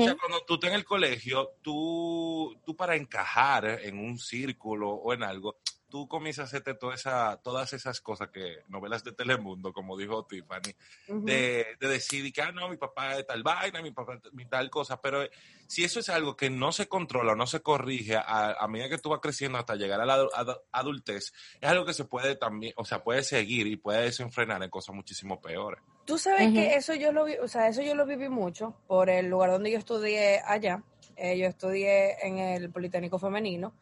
O 0.01 0.05
sea, 0.05 0.17
cuando 0.17 0.41
tú 0.47 0.55
estás 0.55 0.71
en 0.71 0.77
el 0.77 0.85
colegio, 0.85 1.51
tú, 1.61 2.59
tú 2.65 2.75
para 2.75 2.97
encajar 2.97 3.81
en 3.83 3.99
un 3.99 4.19
círculo 4.19 4.91
o 4.91 5.13
en 5.13 5.23
algo, 5.23 5.59
tú 5.97 6.07
comienzas 6.09 6.43
a 6.43 6.47
hacerte 6.49 6.75
toda 6.75 6.95
esa, 6.95 7.41
todas 7.43 7.73
esas 7.73 8.03
cosas 8.03 8.29
que 8.29 8.59
novelas 8.69 9.03
de 9.03 9.13
Telemundo, 9.13 9.73
como 9.73 9.97
dijo 9.97 10.27
Tiffany, 10.27 10.75
Ujú. 11.09 11.25
de, 11.25 11.65
de 11.81 11.89
decir 11.89 12.31
que, 12.35 12.43
ah, 12.43 12.53
no, 12.53 12.69
mi 12.69 12.77
papá 12.77 13.17
es 13.17 13.27
tal 13.27 13.43
vaina, 13.43 13.81
mi 13.81 13.93
papá 13.93 14.21
es 14.23 14.33
mi 14.35 14.45
tal 14.45 14.69
cosa, 14.69 15.01
pero 15.01 15.23
eh, 15.23 15.31
si 15.67 15.85
eso 15.85 16.01
es 16.01 16.11
algo 16.11 16.37
que 16.37 16.51
no 16.51 16.71
se 16.73 16.87
controla 16.87 17.33
o 17.33 17.35
no 17.35 17.47
se 17.47 17.61
corrige 17.61 18.15
a, 18.17 18.53
a 18.53 18.69
medida 18.69 18.91
que 18.91 18.99
tú 18.99 19.09
vas 19.09 19.21
creciendo 19.21 19.57
hasta 19.57 19.75
llegar 19.75 19.99
a 20.03 20.05
la 20.05 20.19
adu- 20.19 20.61
adultez, 20.71 21.33
es 21.63 21.69
algo 21.71 21.87
que 21.87 21.95
se 21.95 22.05
puede 22.05 22.37
también, 22.37 22.75
o 22.77 22.85
sea, 22.85 23.03
puede 23.03 23.23
seguir 23.23 23.67
y 23.67 23.77
puede 23.77 24.03
desenfrenar 24.03 24.63
en 24.63 24.69
cosas 24.69 24.95
muchísimo 24.95 25.41
peores. 25.41 25.81
Tú 26.05 26.19
sabes 26.19 26.49
Ujú. 26.49 26.57
que 26.57 26.75
eso 26.77 26.95
yo 26.95 27.11
lo 27.11 27.25
vi, 27.25 27.37
o 27.39 27.49
sea, 27.49 27.69
eso 27.69 27.81
yo 27.81 27.95
lo 27.95 28.05
viví 28.05 28.29
mucho 28.29 28.77
por 28.87 29.09
el 29.09 29.29
lugar 29.31 29.51
donde 29.51 29.71
yo 29.71 29.79
estudié 29.79 30.41
allá. 30.45 30.83
Eh, 31.17 31.39
yo 31.39 31.47
estudié 31.47 32.19
en 32.27 32.37
el 32.39 32.71
Politécnico 32.71 33.19
Femenino, 33.19 33.73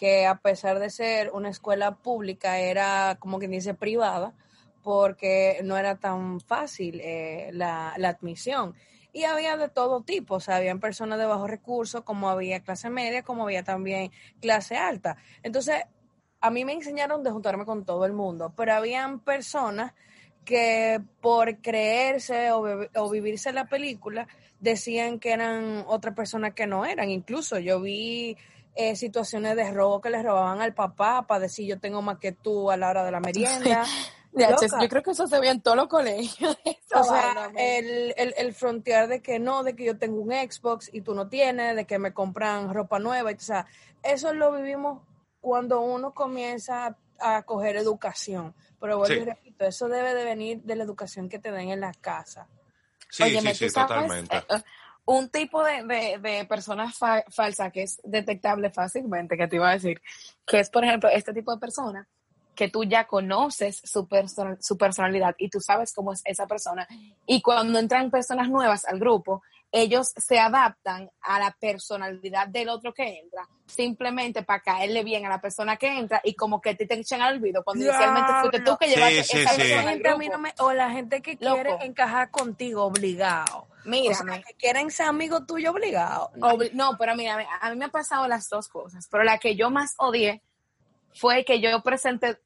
que 0.00 0.24
a 0.24 0.36
pesar 0.36 0.78
de 0.78 0.88
ser 0.88 1.30
una 1.34 1.50
escuela 1.50 1.96
pública, 1.96 2.58
era 2.58 3.18
como 3.20 3.38
quien 3.38 3.50
dice 3.50 3.74
privada, 3.74 4.32
porque 4.82 5.60
no 5.62 5.76
era 5.76 5.98
tan 5.98 6.40
fácil 6.40 7.02
eh, 7.04 7.50
la, 7.52 7.92
la 7.98 8.08
admisión. 8.08 8.74
Y 9.12 9.24
había 9.24 9.58
de 9.58 9.68
todo 9.68 10.00
tipo, 10.00 10.36
o 10.36 10.40
sea, 10.40 10.56
habían 10.56 10.80
personas 10.80 11.18
de 11.18 11.26
bajos 11.26 11.50
recursos, 11.50 12.02
como 12.02 12.30
había 12.30 12.60
clase 12.60 12.88
media, 12.88 13.22
como 13.22 13.42
había 13.42 13.62
también 13.62 14.10
clase 14.40 14.78
alta. 14.78 15.18
Entonces, 15.42 15.84
a 16.40 16.50
mí 16.50 16.64
me 16.64 16.72
enseñaron 16.72 17.22
de 17.22 17.30
juntarme 17.30 17.66
con 17.66 17.84
todo 17.84 18.06
el 18.06 18.14
mundo, 18.14 18.54
pero 18.56 18.72
habían 18.72 19.20
personas 19.20 19.92
que 20.46 21.02
por 21.20 21.58
creerse 21.58 22.52
o, 22.52 22.88
o 22.94 23.10
vivirse 23.10 23.52
la 23.52 23.66
película 23.66 24.28
decían 24.60 25.18
que 25.18 25.32
eran 25.32 25.84
otras 25.88 26.14
personas 26.14 26.54
que 26.54 26.66
no 26.66 26.86
eran. 26.86 27.10
Incluso 27.10 27.58
yo 27.58 27.82
vi 27.82 28.38
eh, 28.74 28.96
situaciones 28.96 29.56
de 29.56 29.70
robo 29.72 30.00
que 30.00 30.10
les 30.10 30.22
robaban 30.24 30.60
al 30.60 30.74
papá 30.74 31.26
para 31.26 31.40
decir 31.40 31.66
yo 31.66 31.78
tengo 31.80 32.02
más 32.02 32.18
que 32.18 32.32
tú 32.32 32.70
a 32.70 32.76
la 32.76 32.90
hora 32.90 33.04
de 33.04 33.10
la 33.12 33.20
merienda. 33.20 33.84
Yo 34.32 34.88
creo 34.88 35.02
que 35.02 35.10
eso 35.10 35.26
se 35.26 35.40
ve 35.40 35.48
en 35.48 35.60
todos 35.60 35.76
los 35.76 35.88
colegios. 35.88 36.56
O 36.92 37.04
sea, 37.04 37.50
el, 37.56 38.12
el, 38.16 38.34
el 38.36 38.52
frontear 38.54 39.06
de 39.06 39.22
que 39.22 39.38
no, 39.38 39.62
de 39.62 39.76
que 39.76 39.84
yo 39.84 39.96
tengo 39.96 40.20
un 40.20 40.30
Xbox 40.32 40.90
y 40.92 41.02
tú 41.02 41.14
no 41.14 41.28
tienes, 41.28 41.76
de 41.76 41.84
que 41.84 41.98
me 42.00 42.12
compran 42.12 42.72
ropa 42.74 42.98
nueva. 42.98 43.30
y- 43.30 43.36
O 43.36 43.40
sea, 43.40 43.66
eso 44.02 44.32
lo 44.32 44.50
vivimos 44.52 45.02
cuando 45.40 45.80
uno 45.80 46.12
comienza 46.12 46.96
a, 47.20 47.42
coger 47.44 47.76
educación. 47.76 48.54
Pero 48.80 48.98
vuelvo 48.98 49.14
Sí. 49.14 49.20
y 49.20 49.24
repito, 49.24 49.64
eso 49.66 49.88
debe 49.88 50.14
de 50.14 50.24
venir 50.24 50.62
de 50.62 50.74
la 50.74 50.82
educación 50.84 51.28
que 51.28 51.38
te 51.38 51.52
den 51.52 51.70
en 51.70 51.80
la 51.80 51.92
casa. 51.94 52.48
Sí, 53.08 53.24
sí, 53.38 53.54
sí, 53.54 53.70
sabes, 53.70 53.72
totalmente. 53.74 54.36
eh, 54.36 54.42
un 55.06 55.28
tipo 55.28 55.62
de, 55.64 55.84
de, 55.84 56.18
de 56.18 56.44
persona 56.44 56.90
fa- 56.92 57.24
falsa 57.28 57.70
que 57.70 57.82
es 57.82 58.00
detectable 58.04 58.70
fácilmente, 58.70 59.36
que 59.36 59.48
te 59.48 59.56
iba 59.56 59.68
a 59.70 59.74
decir, 59.74 60.00
que 60.46 60.60
es, 60.60 60.70
por 60.70 60.84
ejemplo, 60.84 61.08
este 61.08 61.32
tipo 61.32 61.52
de 61.52 61.58
persona 61.58 62.08
que 62.54 62.68
tú 62.68 62.84
ya 62.84 63.06
conoces 63.06 63.80
su, 63.84 64.06
person- 64.06 64.58
su 64.60 64.76
personalidad 64.76 65.34
y 65.38 65.48
tú 65.48 65.60
sabes 65.60 65.92
cómo 65.94 66.12
es 66.12 66.20
esa 66.24 66.46
persona. 66.46 66.86
Y 67.26 67.40
cuando 67.40 67.78
entran 67.78 68.10
personas 68.10 68.48
nuevas 68.50 68.84
al 68.84 68.98
grupo, 68.98 69.42
ellos 69.72 70.12
se 70.16 70.38
adaptan 70.38 71.10
a 71.20 71.38
la 71.38 71.56
personalidad 71.60 72.48
del 72.48 72.68
otro 72.68 72.92
que 72.92 73.20
entra, 73.20 73.46
simplemente 73.66 74.42
para 74.42 74.60
caerle 74.60 75.04
bien 75.04 75.24
a 75.26 75.28
la 75.28 75.40
persona 75.40 75.76
que 75.76 75.86
entra 75.98 76.20
y 76.24 76.34
como 76.34 76.60
que 76.60 76.74
te, 76.74 76.86
te 76.86 76.94
echan 76.94 77.22
al 77.22 77.36
olvido 77.36 77.62
cuando 77.62 77.84
inicialmente 77.84 78.32
fuiste 78.40 78.60
tú 78.60 78.76
que 78.76 78.86
Sí, 78.88 78.94
llevaste 78.94 79.24
sí, 79.24 79.38
esa 79.38 79.50
sí. 79.50 79.56
persona 79.58 79.64
Esa 79.64 79.80
al 79.80 79.88
gente 79.94 80.08
a 80.08 80.16
mí 80.16 80.24
grupo. 80.26 80.36
no 80.38 80.42
me- 80.42 80.54
o 80.58 80.72
la 80.72 80.90
gente 80.90 81.22
que 81.22 81.36
Loco. 81.40 81.54
quiere 81.54 81.76
encajar 81.84 82.30
contigo 82.30 82.84
obligado. 82.84 83.58
O 83.60 83.66
sea, 83.82 83.90
Mírame. 83.90 84.42
que 84.42 84.54
quieren 84.54 84.90
ser 84.90 85.06
amigos 85.06 85.46
tuyos 85.46 85.72
obligados. 85.72 86.30
Obli- 86.40 86.72
No, 86.72 86.96
pero 86.98 87.14
mira, 87.14 87.38
a 87.60 87.70
mí 87.70 87.76
me 87.76 87.84
han 87.86 87.90
pasado 87.92 88.26
las 88.28 88.48
dos 88.48 88.68
cosas, 88.68 89.06
pero 89.10 89.22
la 89.24 89.38
que 89.38 89.54
yo 89.56 89.70
más 89.70 89.94
odié 89.98 90.42
fue 91.14 91.44
que 91.44 91.60
yo 91.60 91.80
presenté 91.82 92.38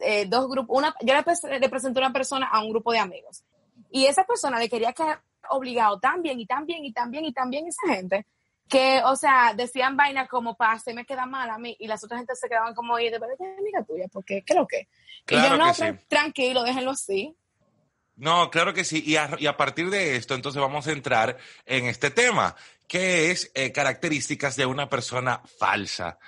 eh, 0.00 0.26
dos 0.26 0.48
grupos, 0.48 0.76
una, 0.78 0.94
yo 1.02 1.14
le, 1.14 1.24
pres- 1.24 1.58
le 1.60 1.68
presenté 1.68 1.98
a 2.00 2.06
una 2.06 2.12
persona 2.12 2.46
a 2.48 2.60
un 2.60 2.70
grupo 2.70 2.92
de 2.92 2.98
amigos 3.00 3.44
y 3.90 4.06
esa 4.06 4.24
persona 4.24 4.58
le 4.58 4.68
quería 4.68 4.92
quedar 4.92 5.22
obligado 5.50 5.98
tan 6.00 6.22
bien 6.22 6.40
y 6.40 6.46
tan 6.46 6.66
bien 6.66 6.84
y 6.84 6.92
tan 6.92 7.10
bien 7.10 7.24
y 7.24 7.32
tan 7.32 7.50
bien 7.50 7.66
esa 7.66 7.94
gente 7.94 8.26
que, 8.68 9.02
o 9.04 9.16
sea, 9.16 9.52
decían 9.54 9.96
vainas 9.96 10.28
como 10.28 10.56
para 10.56 10.80
me 10.94 11.04
queda 11.04 11.26
mal 11.26 11.50
a 11.50 11.58
mí 11.58 11.76
y 11.78 11.86
las 11.86 12.02
otras 12.04 12.20
gente 12.20 12.34
se 12.34 12.48
quedaban 12.48 12.74
como, 12.74 12.94
oye, 12.94 13.10
de 13.10 13.18
verdad 13.18 13.34
que 13.36 13.52
es 13.52 13.58
amiga 13.58 13.84
tuya, 13.84 14.06
porque 14.10 14.42
creo 14.46 14.66
que. 14.66 14.88
y 15.28 15.34
yo 15.34 15.56
no, 15.58 15.74
sí. 15.74 15.84
tranquilo, 16.08 16.62
déjenlo 16.62 16.92
así. 16.92 17.36
No, 18.16 18.50
claro 18.50 18.72
que 18.72 18.84
sí. 18.84 19.02
Y 19.04 19.16
a, 19.16 19.36
y 19.38 19.46
a 19.46 19.56
partir 19.56 19.90
de 19.90 20.16
esto, 20.16 20.34
entonces 20.34 20.60
vamos 20.60 20.86
a 20.86 20.92
entrar 20.92 21.36
en 21.66 21.86
este 21.86 22.10
tema, 22.10 22.54
que 22.88 23.30
es 23.30 23.50
eh, 23.54 23.72
características 23.72 24.56
de 24.56 24.64
una 24.64 24.88
persona 24.88 25.42
falsa. 25.58 26.18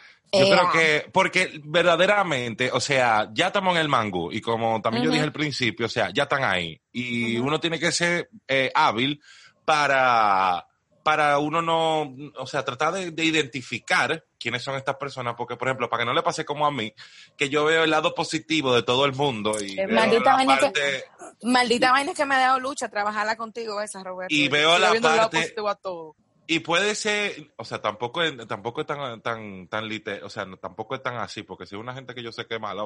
Yo 0.41 0.49
creo 0.49 0.71
que, 0.73 1.11
porque 1.13 1.61
verdaderamente, 1.65 2.71
o 2.73 2.81
sea, 2.81 3.29
ya 3.33 3.49
estamos 3.49 3.75
en 3.75 3.81
el 3.83 3.89
mangú 3.89 4.31
y 4.33 4.41
como 4.41 4.81
también 4.83 5.05
yo 5.05 5.11
dije 5.11 5.23
al 5.25 5.33
principio, 5.33 5.87
o 5.87 5.89
sea, 5.89 6.11
ya 6.13 6.25
están 6.25 6.45
ahí. 6.45 6.81
Y 6.93 7.37
uno 7.39 7.61
tiene 7.61 7.79
que 7.79 7.93
ser 7.93 8.29
eh, 8.49 8.71
hábil 8.75 9.21
para, 9.65 10.67
para 11.03 11.39
uno 11.39 11.61
no, 11.63 12.15
o 12.37 12.47
sea, 12.47 12.65
tratar 12.65 12.93
de, 12.95 13.11
de 13.11 13.25
identificar 13.25 14.25
quiénes 14.39 14.63
son 14.63 14.77
estas 14.77 14.97
personas, 14.97 15.35
porque 15.37 15.57
por 15.57 15.69
ejemplo, 15.69 15.89
para 15.89 16.03
que 16.03 16.07
no 16.07 16.13
le 16.15 16.23
pase 16.23 16.45
como 16.45 16.67
a 16.67 16.71
mí, 16.71 16.93
que 17.37 17.49
yo 17.49 17.65
veo 17.65 17.85
el 17.85 17.91
lado 17.91 18.15
positivo 18.15 18.75
de 18.75 18.83
todo 18.83 19.05
el 19.07 19.13
mundo 19.15 19.57
y 19.63 19.79
Eh, 19.79 19.87
maldita 19.87 20.35
vaina 20.35 20.57
que- 20.59 20.63
parte... 20.63 21.05
Maldita 21.43 21.91
vaina 21.93 22.15
que 22.15 22.25
me 22.25 22.35
ha 22.37 22.39
dado 22.39 22.61
lucha 22.61 22.89
trabajarla 22.89 23.37
contigo 23.37 23.81
esa, 23.81 24.03
Roberto. 24.03 24.35
Y 24.35 24.49
veo 24.49 24.79
la 24.79 24.93
parte- 25.01 25.39
positivo 25.39 25.69
a 25.69 25.75
todo. 25.75 26.15
Y 26.47 26.59
puede 26.59 26.95
ser, 26.95 27.53
o 27.57 27.65
sea, 27.65 27.81
tampoco 27.81 28.23
es, 28.23 28.37
tampoco 28.47 28.83
es 28.83 28.87
tan, 28.87 29.23
tan, 29.23 29.67
tan 29.69 29.89
lite, 29.89 30.23
o 30.23 30.29
sea, 30.29 30.45
no- 30.45 30.59
tampoco 30.59 30.95
es 30.95 31.03
tan 31.03 31.17
así, 31.17 31.43
porque 31.43 31.65
si 31.65 31.75
es 31.75 31.81
una 31.81 31.95
gente 31.95 32.15
que 32.15 32.23
yo 32.23 32.33
sé 32.33 32.47
que 32.47 32.57
es 32.57 32.61
mala, 32.61 32.83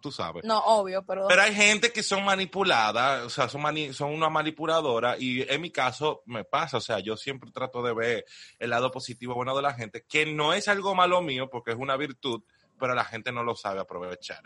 tú 0.00 0.12
sabes. 0.12 0.44
No, 0.44 0.60
obvio, 0.60 1.04
pero... 1.04 1.26
Pero 1.26 1.42
hay 1.42 1.52
gente 1.52 1.90
que 1.92 2.04
son 2.04 2.24
manipuladas, 2.24 3.24
o 3.24 3.28
sea, 3.30 3.48
son, 3.48 3.62
mani- 3.62 3.92
son 3.92 4.10
una 4.12 4.28
manipuladora 4.28 5.16
y 5.18 5.42
en 5.42 5.60
mi 5.60 5.70
caso 5.72 6.22
me 6.26 6.44
pasa, 6.44 6.76
o 6.76 6.80
sea, 6.80 7.00
yo 7.00 7.16
siempre 7.16 7.50
trato 7.50 7.82
de 7.82 7.92
ver 7.92 8.24
el 8.60 8.70
lado 8.70 8.92
positivo, 8.92 9.34
bueno 9.34 9.56
de 9.56 9.62
la 9.62 9.74
gente, 9.74 10.04
que 10.08 10.24
no 10.24 10.52
es 10.54 10.68
algo 10.68 10.94
malo 10.94 11.20
mío 11.22 11.48
porque 11.50 11.72
es 11.72 11.76
una 11.76 11.96
virtud, 11.96 12.42
pero 12.78 12.94
la 12.94 13.04
gente 13.04 13.32
no 13.32 13.42
lo 13.42 13.56
sabe 13.56 13.80
aprovechar. 13.80 14.42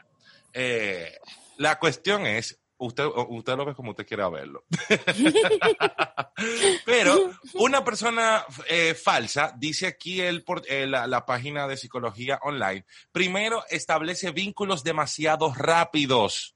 Eh, 0.54 1.14
la 1.58 1.78
cuestión 1.78 2.26
es, 2.26 2.58
usted, 2.78 3.04
usted 3.28 3.56
lo 3.56 3.64
ve 3.64 3.74
como 3.74 3.90
usted 3.90 4.06
quiera 4.06 4.28
verlo. 4.28 4.64
Pero 6.84 7.30
una 7.54 7.84
persona 7.84 8.44
eh, 8.68 8.94
falsa, 8.94 9.54
dice 9.56 9.86
aquí 9.86 10.20
el, 10.20 10.42
por- 10.44 10.62
eh, 10.68 10.86
la, 10.86 11.06
la 11.06 11.24
página 11.26 11.66
de 11.66 11.76
psicología 11.76 12.38
online, 12.42 12.84
primero 13.12 13.64
establece 13.70 14.30
vínculos 14.30 14.84
demasiado 14.84 15.52
rápidos. 15.54 16.54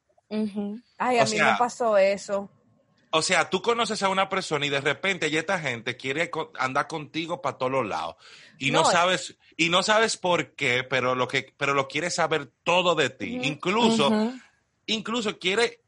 Ay, 0.98 1.18
a 1.18 1.22
O 1.22 1.24
mí 1.24 1.30
sea, 1.30 1.52
me 1.52 1.58
pasó 1.58 1.96
eso. 1.96 2.50
O 3.12 3.22
sea, 3.22 3.50
tú 3.50 3.60
conoces 3.60 4.02
a 4.04 4.08
una 4.08 4.28
persona 4.28 4.66
y 4.66 4.68
de 4.68 4.80
repente 4.80 5.28
ya 5.30 5.40
esta 5.40 5.58
gente 5.58 5.96
quiere 5.96 6.30
co- 6.30 6.52
andar 6.56 6.86
contigo 6.86 7.42
para 7.42 7.58
todos 7.58 7.72
los 7.72 7.86
lados 7.86 8.14
y 8.56 8.70
no, 8.70 8.82
No, 8.82 8.90
sabes 8.90 9.36
y 9.56 9.68
no 9.68 9.82
sabes 9.82 10.16
por 10.16 10.54
qué, 10.54 10.84
pero 10.84 11.16
lo 11.16 11.26
que 11.26 11.52
pero 11.56 11.74
lo 11.74 11.88
quiere 11.88 12.10
saber 12.10 12.52
todo 12.62 12.94
de 12.94 13.10
ti. 13.10 13.40
Incluso 13.42 14.32
incluso 14.86 15.38
quiere 15.40 15.80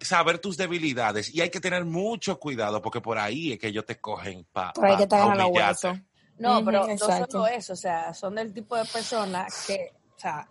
saber 0.00 0.38
tus 0.38 0.56
debilidades 0.56 1.34
y 1.34 1.40
hay 1.40 1.50
que 1.50 1.60
tener 1.60 1.84
mucho 1.84 2.38
cuidado 2.38 2.80
porque 2.80 3.00
por 3.00 3.18
ahí 3.18 3.52
es 3.52 3.58
que 3.58 3.68
ellos 3.68 3.84
te 3.84 4.00
cogen 4.00 4.46
para 4.52 4.72
Por 4.72 4.86
ahí 4.86 4.96
que 4.96 5.06
te 5.06 5.14
agarran 5.14 5.38
los 5.38 5.50
huesos. 5.50 5.98
No, 6.38 6.64
pero 6.64 6.86
no 6.86 6.98
solo 6.98 7.46
eso, 7.46 7.74
o 7.74 7.76
sea, 7.76 8.14
son 8.14 8.34
del 8.34 8.54
tipo 8.54 8.74
de 8.74 8.86
personas 8.86 9.66
que, 9.66 9.92
o 10.16 10.18
sea, 10.18 10.48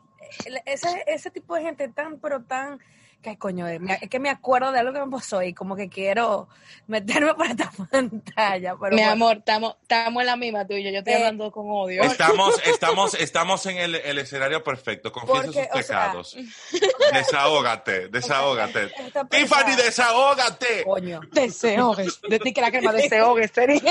ese, 0.66 1.04
ese 1.08 1.32
tipo 1.32 1.56
de 1.56 1.64
gente 1.64 1.88
tan, 1.88 2.20
pero 2.20 2.44
tan 2.44 2.80
que 3.22 3.38
coño, 3.38 3.68
es 3.68 3.82
me- 3.82 4.00
es 4.02 4.10
que 4.10 4.18
me 4.20 4.30
acuerdo 4.30 4.72
de 4.72 4.80
algo 4.80 4.94
que 4.94 5.04
me 5.06 5.12
pasó 5.12 5.44
y 5.44 5.54
como 5.54 5.76
que 5.76 5.90
quiero 5.90 6.48
meterme 6.88 7.34
por 7.34 7.48
esta 7.48 7.70
pantalla. 7.92 8.76
Pero 8.80 8.96
Mi 8.96 9.02
bueno. 9.02 9.12
amor, 9.12 9.38
estamos 9.38 9.76
estamos 9.82 10.22
en 10.22 10.26
la 10.28 10.36
misma 10.38 10.66
tú 10.66 10.74
y 10.74 10.84
yo. 10.84 10.90
Yo 10.92 11.00
estoy 11.00 11.14
Eh, 11.14 11.18
hablando 11.18 11.52
con 11.52 11.66
odio. 11.70 12.02
Estamos, 12.04 12.56
estamos, 12.66 13.14
estamos 13.16 13.66
en 13.66 13.78
el, 13.78 13.96
el 13.96 14.20
escenario 14.20 14.64
perfecto. 14.64 15.12
Confiesa 15.12 15.44
Porque, 15.44 15.64
sus 15.72 15.80
o 15.82 15.84
sea, 15.84 16.00
pecados. 16.06 16.38
desahógate, 17.14 18.08
desahógate. 18.08 18.92
Tiffany, 19.30 19.76
desahógate. 19.76 20.84
Coño. 20.86 21.20
Deseogues. 21.32 22.22
De 22.22 22.40
ti 22.40 22.54
que 22.54 22.62
la 22.62 22.72
crema 22.72 22.94
deseogues. 22.94 23.52
sería. 23.54 23.82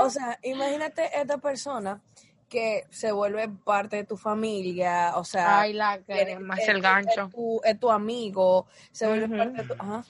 O 0.00 0.10
sea, 0.10 0.38
imagínate 0.42 1.10
esta 1.20 1.38
persona 1.38 2.00
que 2.52 2.84
se 2.90 3.10
vuelve 3.12 3.48
parte 3.48 3.96
de 3.96 4.04
tu 4.04 4.18
familia, 4.18 5.12
o 5.16 5.24
sea, 5.24 5.60
Ay, 5.60 5.72
la 5.72 5.98
que 6.02 6.20
eres- 6.20 6.40
más 6.40 6.58
es- 6.60 6.68
el 6.68 6.76
es 6.76 6.82
gancho. 6.82 7.30
tu, 7.32 7.60
es 7.64 7.80
tu 7.80 7.90
amigo, 7.90 8.66
se 8.92 9.06
vuelve 9.06 9.26
parte 9.38 9.62
de 9.62 9.68
tu... 9.68 9.74
Ajá. 9.78 10.04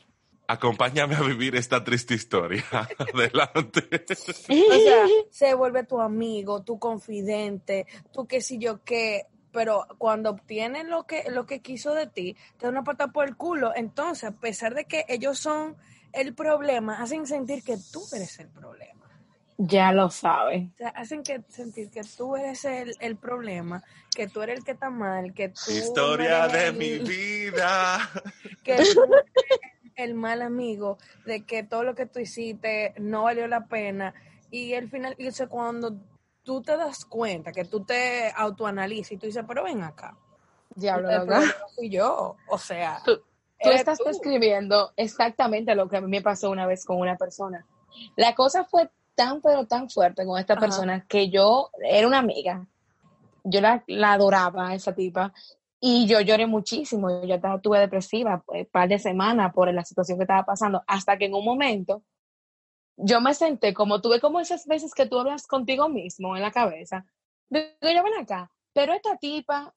Acompáñame 0.49 1.15
a 1.15 1.21
vivir 1.23 1.55
esta 1.55 1.85
triste 1.85 2.15
historia. 2.15 2.65
Adelante. 3.15 4.05
O 4.69 4.81
sea, 4.81 5.07
se 5.31 5.55
vuelve 5.55 5.85
tu 5.85 6.01
amigo, 6.01 6.63
tu 6.65 6.81
confidente, 6.81 7.87
tú 8.13 8.27
qué 8.27 8.41
sé 8.41 8.59
yo 8.59 8.83
qué, 8.83 9.27
pero 9.53 9.87
cuando 9.99 10.31
obtienen 10.31 10.91
lo 10.91 11.05
que, 11.05 11.31
lo 11.31 11.47
que 11.47 11.61
quiso 11.61 11.95
de 11.95 12.09
ti, 12.09 12.37
te 12.59 12.67
da 12.67 12.71
una 12.71 12.83
pata 12.83 13.09
por 13.13 13.27
el 13.29 13.37
culo. 13.37 13.73
Entonces, 13.77 14.25
a 14.25 14.33
pesar 14.33 14.75
de 14.75 14.85
que 14.87 15.05
ellos 15.09 15.39
son 15.39 15.77
el 16.13 16.35
problema, 16.35 17.01
hacen 17.01 17.25
sentir 17.27 17.63
que 17.63 17.77
tú 17.93 18.03
eres 18.13 18.39
el 18.41 18.49
problema. 18.49 19.02
Ya 19.59 19.93
lo 19.93 20.11
sabes. 20.11 20.69
O 20.75 20.77
sea, 20.77 20.89
hacen 20.91 21.23
que 21.23 21.43
sentir 21.49 21.91
que 21.91 22.03
tú 22.17 22.37
eres 22.37 22.65
el, 22.65 22.95
el 23.01 23.17
problema, 23.17 23.83
que 24.15 24.27
tú 24.27 24.43
eres 24.43 24.59
el 24.59 24.65
que 24.65 24.73
está 24.73 24.91
mal, 24.91 25.35
que 25.35 25.51
tú 25.51 25.71
Historia 25.71 26.47
no 26.47 26.53
de 26.53 26.73
mi 26.73 26.99
vida. 26.99 28.11
que 28.65 28.77
tú 28.77 29.05
eres 29.05 29.61
el 29.97 30.15
mal 30.15 30.43
amigo, 30.43 30.99
de 31.27 31.45
que 31.45 31.63
todo 31.63 31.85
lo 31.85 31.95
que 31.95 32.07
tú 32.07 32.19
hiciste 32.19 32.95
no 32.99 33.25
valió 33.25 33.47
la 33.47 33.67
pena. 33.67 34.15
Y 34.51 34.75
al 34.75 34.89
final, 34.89 35.15
y 35.19 35.27
eso 35.27 35.49
cuando 35.49 35.97
tú 36.43 36.63
te 36.63 36.77
das 36.77 37.05
cuenta, 37.05 37.53
que 37.53 37.65
tú 37.65 37.85
te 37.85 38.33
autoanalizas 38.35 39.13
y 39.13 39.17
tú 39.17 39.27
dices, 39.27 39.45
pero 39.47 39.65
ven 39.65 39.83
acá, 39.83 40.17
Diablo, 40.75 41.09
problema 41.09 41.53
fui 41.77 41.91
yo. 41.91 42.37
O 42.49 42.59
sea, 42.59 43.01
Tú, 43.05 43.21
estás 43.61 43.99
tú. 43.99 44.05
describiendo 44.05 44.93
exactamente 44.97 45.75
lo 45.75 45.89
que 45.89 45.99
a 45.99 46.01
mí 46.01 46.09
me 46.09 46.23
pasó 46.23 46.51
una 46.51 46.67
vez 46.67 46.85
con 46.85 46.99
una 46.99 47.17
persona. 47.17 47.67
La 48.17 48.35
cosa 48.35 48.65
fue 48.65 48.91
tan, 49.15 49.41
pero 49.41 49.67
tan 49.67 49.89
fuerte 49.89 50.25
con 50.27 50.39
esta 50.39 50.55
Ajá. 50.55 50.61
persona 50.61 51.07
que 51.07 51.29
yo 51.29 51.71
era 51.83 52.07
una 52.07 52.19
amiga. 52.19 52.67
Yo 53.45 53.61
la, 53.61 53.83
la 53.87 54.13
adoraba 54.13 54.69
a 54.69 54.75
esa 54.75 54.95
tipa 54.95 55.33
y 55.81 56.07
yo 56.07 56.21
lloré 56.21 56.47
muchísimo. 56.47 57.25
Yo 57.25 57.35
estuve 57.35 57.81
depresiva 57.81 58.43
un 58.47 58.67
par 58.67 58.89
de 58.89 58.99
semanas 58.99 59.53
por 59.53 59.73
la 59.73 59.85
situación 59.85 60.19
que 60.19 60.25
estaba 60.25 60.45
pasando. 60.45 60.83
Hasta 60.87 61.17
que 61.17 61.27
en 61.27 61.35
un 61.35 61.45
momento 61.45 62.03
yo 62.97 63.21
me 63.21 63.35
senté, 63.35 63.75
como 63.75 64.01
tuve 64.01 64.21
como 64.21 64.41
esas 64.41 64.67
veces 64.67 64.95
que 64.95 65.07
tú 65.07 65.19
hablas 65.19 65.47
contigo 65.47 65.89
mismo 65.89 66.37
en 66.37 66.43
la 66.43 66.53
cabeza. 66.53 67.05
Digo, 67.49 67.67
yo 67.81 68.03
ven 68.03 68.15
acá, 68.21 68.51
pero 68.73 68.93
esta 68.93 69.17
tipa, 69.17 69.75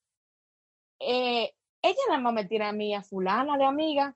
eh, 0.99 1.53
ella 1.81 1.99
nada 2.09 2.21
más 2.21 2.33
me 2.33 2.45
tira 2.45 2.69
a 2.69 2.73
mí 2.73 2.93
a 2.93 3.01
fulana 3.01 3.57
de 3.57 3.65
amiga 3.65 4.15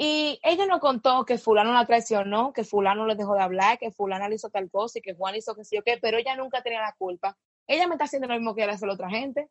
y 0.00 0.38
ella 0.44 0.64
no 0.66 0.78
contó 0.78 1.24
que 1.24 1.38
fulano 1.38 1.72
la 1.72 1.84
traicionó, 1.84 2.52
que 2.52 2.62
fulano 2.64 3.04
le 3.06 3.16
dejó 3.16 3.34
de 3.34 3.42
hablar, 3.42 3.78
que 3.78 3.90
fulana 3.90 4.28
le 4.28 4.36
hizo 4.36 4.48
tal 4.48 4.70
cosa 4.70 4.98
y 5.00 5.02
que 5.02 5.14
Juan 5.14 5.34
hizo 5.34 5.54
que 5.56 5.64
sí 5.64 5.76
o 5.76 5.82
qué, 5.82 5.98
pero 6.00 6.16
ella 6.18 6.36
nunca 6.36 6.62
tenía 6.62 6.80
la 6.80 6.94
culpa. 6.96 7.36
Ella 7.66 7.86
me 7.88 7.94
está 7.96 8.04
haciendo 8.04 8.28
lo 8.28 8.34
mismo 8.34 8.54
que 8.54 8.64
le 8.64 8.72
hace 8.72 8.84
a 8.84 8.88
la 8.88 8.94
otra 8.94 9.10
gente. 9.10 9.48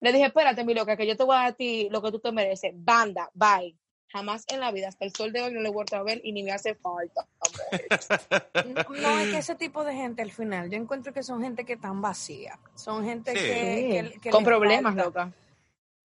Le 0.00 0.12
dije, 0.12 0.26
espérate, 0.26 0.62
mi 0.64 0.74
loca, 0.74 0.96
que 0.96 1.06
yo 1.08 1.16
te 1.16 1.24
voy 1.24 1.34
a 1.34 1.38
dar 1.40 1.46
a 1.48 1.52
ti 1.54 1.88
lo 1.90 2.00
que 2.00 2.12
tú 2.12 2.20
te 2.20 2.30
mereces. 2.30 2.72
Banda, 2.76 3.30
bye. 3.34 3.76
Jamás 4.10 4.44
en 4.48 4.60
la 4.60 4.70
vida, 4.70 4.88
hasta 4.88 5.04
el 5.04 5.12
sol 5.12 5.32
de 5.32 5.42
hoy 5.42 5.52
no 5.52 5.60
le 5.60 5.68
he 5.68 5.72
vuelto 5.72 5.96
a 5.96 6.02
ver 6.02 6.20
y 6.24 6.32
ni 6.32 6.42
me 6.42 6.52
hace 6.52 6.74
falta. 6.76 7.26
No, 8.64 8.84
no, 9.02 9.18
es 9.18 9.30
que 9.32 9.38
ese 9.38 9.54
tipo 9.56 9.84
de 9.84 9.92
gente 9.94 10.22
al 10.22 10.30
final, 10.30 10.70
yo 10.70 10.76
encuentro 10.78 11.12
que 11.12 11.22
son 11.22 11.42
gente 11.42 11.64
que 11.64 11.74
están 11.74 12.00
vacía. 12.00 12.58
Son 12.74 13.04
gente 13.04 13.32
Sí. 13.32 13.36
que, 13.38 14.10
que- 14.12 14.20
que 14.20 14.30
Con 14.30 14.44
problemas, 14.44 14.94
falta. 14.94 15.04
loca. 15.04 15.32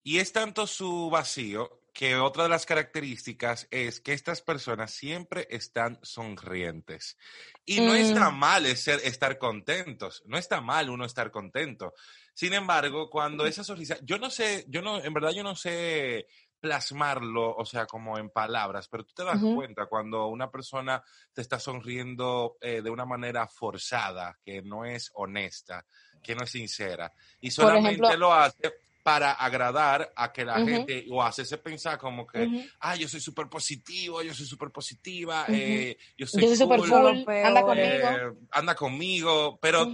Y 0.02 0.18
es 0.18 0.32
tanto 0.32 0.66
su 0.66 1.08
vacío 1.08 1.70
que 1.94 2.16
otra 2.16 2.42
de 2.42 2.48
las 2.50 2.66
características 2.66 3.68
es 3.70 4.00
que 4.00 4.12
estas 4.12 4.42
personas 4.42 4.90
siempre 4.90 5.46
están 5.48 5.98
sonrientes. 6.02 7.16
Y 7.64 7.80
no 7.80 7.92
Mm. 7.92 7.96
está 7.96 8.30
mal 8.30 8.66
es 8.66 8.82
ser- 8.82 9.00
estar 9.04 9.38
contentos, 9.38 10.22
no 10.26 10.36
está 10.36 10.60
mal 10.60 10.90
uno 10.90 11.04
estar 11.04 11.30
contento. 11.30 11.94
Sin 12.34 12.52
embargo, 12.52 13.08
cuando 13.08 13.46
esa 13.46 13.62
sonrisa, 13.62 13.96
yo 14.02 14.18
no 14.18 14.28
sé, 14.28 14.64
yo 14.68 14.82
no, 14.82 15.02
en 15.02 15.14
verdad 15.14 15.30
yo 15.30 15.44
no 15.44 15.54
sé 15.54 16.26
plasmarlo, 16.60 17.54
o 17.54 17.64
sea, 17.64 17.86
como 17.86 18.18
en 18.18 18.30
palabras, 18.30 18.88
pero 18.88 19.04
tú 19.04 19.12
te 19.14 19.22
das 19.22 19.38
cuenta 19.54 19.86
cuando 19.86 20.26
una 20.28 20.50
persona 20.50 21.02
te 21.32 21.42
está 21.42 21.60
sonriendo 21.60 22.56
eh, 22.60 22.80
de 22.82 22.90
una 22.90 23.04
manera 23.04 23.46
forzada, 23.46 24.38
que 24.44 24.62
no 24.62 24.84
es 24.84 25.10
honesta, 25.14 25.86
que 26.22 26.34
no 26.34 26.42
es 26.42 26.50
sincera, 26.50 27.12
y 27.40 27.50
solamente 27.50 28.02
ejemplo- 28.06 28.16
lo 28.16 28.32
hace 28.34 28.72
para 29.04 29.32
agradar 29.32 30.10
a 30.16 30.32
que 30.32 30.46
la 30.46 30.64
gente 30.64 31.04
o 31.10 31.22
hacerse 31.22 31.58
pensar 31.58 31.98
como 31.98 32.26
que, 32.26 32.48
ah, 32.80 32.96
yo 32.96 33.06
soy 33.06 33.20
súper 33.20 33.48
positivo, 33.50 34.22
yo 34.22 34.32
soy 34.32 34.46
súper 34.46 34.70
positiva, 34.70 35.44
eh, 35.50 35.96
yo 36.16 36.26
soy 36.26 36.42
Yo 36.42 36.56
soy 36.56 36.66
cool, 36.66 37.26
anda 37.44 37.62
conmigo. 37.62 38.08
eh, 38.08 38.32
anda 38.50 38.74
conmigo, 38.74 39.58
pero 39.60 39.86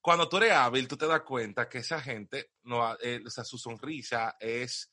cuando 0.00 0.26
tú 0.26 0.38
eres 0.38 0.52
hábil, 0.52 0.88
tú 0.88 0.96
te 0.96 1.06
das 1.06 1.20
cuenta 1.20 1.68
que 1.68 1.78
esa 1.78 2.00
gente, 2.00 2.52
no, 2.62 2.96
eh, 3.02 3.20
o 3.26 3.28
sea, 3.28 3.44
su 3.44 3.58
sonrisa 3.58 4.36
es 4.40 4.90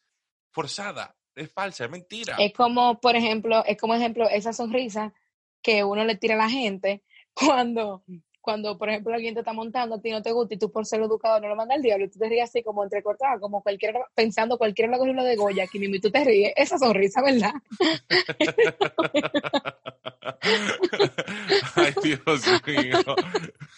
forzada, 0.52 1.16
es 1.34 1.50
falsa, 1.54 1.86
es 1.86 1.90
mentira. 1.90 2.36
Es 2.40 2.52
como, 2.52 3.00
por 3.00 3.16
ejemplo, 3.16 3.64
es 3.66 3.78
como 3.78 3.96
ejemplo 3.96 4.28
esa 4.30 4.52
sonrisa 4.52 5.14
que 5.62 5.86
uno 5.86 6.04
le 6.04 6.18
tira 6.18 6.36
a 6.36 6.40
la 6.40 6.50
gente 6.50 7.06
cuando, 7.34 8.04
cuando 8.48 8.78
por 8.78 8.88
ejemplo, 8.88 9.14
alguien 9.14 9.34
te 9.34 9.42
está 9.42 9.52
montando, 9.52 9.96
a 9.96 10.00
ti 10.00 10.10
no 10.10 10.22
te 10.22 10.32
gusta 10.32 10.54
y 10.54 10.58
tú 10.58 10.72
por 10.72 10.86
ser 10.86 11.02
educado 11.02 11.42
no 11.42 11.50
lo 11.50 11.58
manda 11.58 11.76
al 11.76 11.82
diablo 11.82 12.06
y 12.06 12.10
tú 12.10 12.18
te 12.18 12.30
ríes 12.30 12.46
así 12.46 12.64
como 12.64 12.82
entrecortado, 12.82 13.42
como 13.42 13.62
cualquiera, 13.62 14.00
pensando 14.16 14.58
cualquiera 14.58 14.90
lo 14.90 15.00
cogió 15.00 15.12
lo 15.12 15.26
de 15.26 15.36
Goya, 15.36 15.66
aquí 15.66 15.80
mismo 15.80 15.96
y 15.96 16.00
tú 16.00 16.10
te 16.10 16.24
ríes. 16.24 16.54
Esa 16.56 16.78
sonrisa, 16.78 17.22
¿verdad? 17.22 17.52
Ay, 21.76 21.94
Dios 22.02 22.48
mío. 22.66 23.00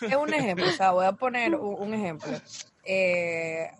Es 0.02 0.16
un 0.16 0.34
ejemplo, 0.36 0.68
o 0.68 0.72
sea, 0.72 0.92
voy 0.92 1.08
a 1.08 1.14
poner 1.14 1.56
un, 1.56 1.88
un 1.88 1.94
ejemplo. 1.96 2.38
Eh, 2.86 3.72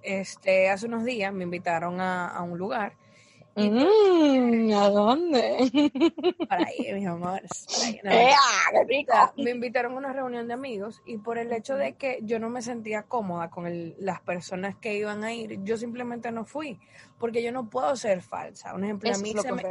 este, 0.00 0.68
hace 0.68 0.86
unos 0.86 1.04
días 1.04 1.34
me 1.34 1.42
invitaron 1.42 2.00
a, 2.00 2.28
a 2.28 2.40
un 2.44 2.56
lugar 2.56 2.92
Mm, 3.56 4.72
¿A 4.74 4.88
dónde? 4.90 5.70
para 6.48 6.64
ahí, 6.66 6.92
mis 6.94 7.06
amores, 7.06 7.68
para 7.72 7.86
ahí, 7.86 8.00
no, 8.02 8.10
¡Ea, 8.10 8.36
qué 8.72 8.80
O 8.82 8.86
rico! 8.86 9.12
sea, 9.12 9.32
me 9.36 9.50
invitaron 9.50 9.92
a 9.92 9.96
una 9.98 10.12
reunión 10.12 10.48
de 10.48 10.54
amigos 10.54 11.00
y 11.04 11.18
por 11.18 11.38
el 11.38 11.52
hecho 11.52 11.76
de 11.76 11.94
que 11.94 12.20
yo 12.22 12.38
no 12.38 12.48
me 12.50 12.62
sentía 12.62 13.02
cómoda 13.04 13.50
con 13.50 13.66
el- 13.66 13.94
las 13.98 14.20
personas 14.20 14.76
que 14.76 14.96
iban 14.96 15.24
a 15.24 15.32
ir, 15.32 15.62
yo 15.64 15.76
simplemente 15.76 16.30
no 16.32 16.44
fui, 16.44 16.78
porque 17.18 17.42
yo 17.42 17.52
no 17.52 17.68
puedo 17.68 17.94
ser 17.96 18.22
falsa. 18.22 18.74
Un 18.74 18.84
ejemplo, 18.84 19.10
a 19.10 19.18
mí 19.18 19.32
se 19.42 19.52
me- 19.52 19.62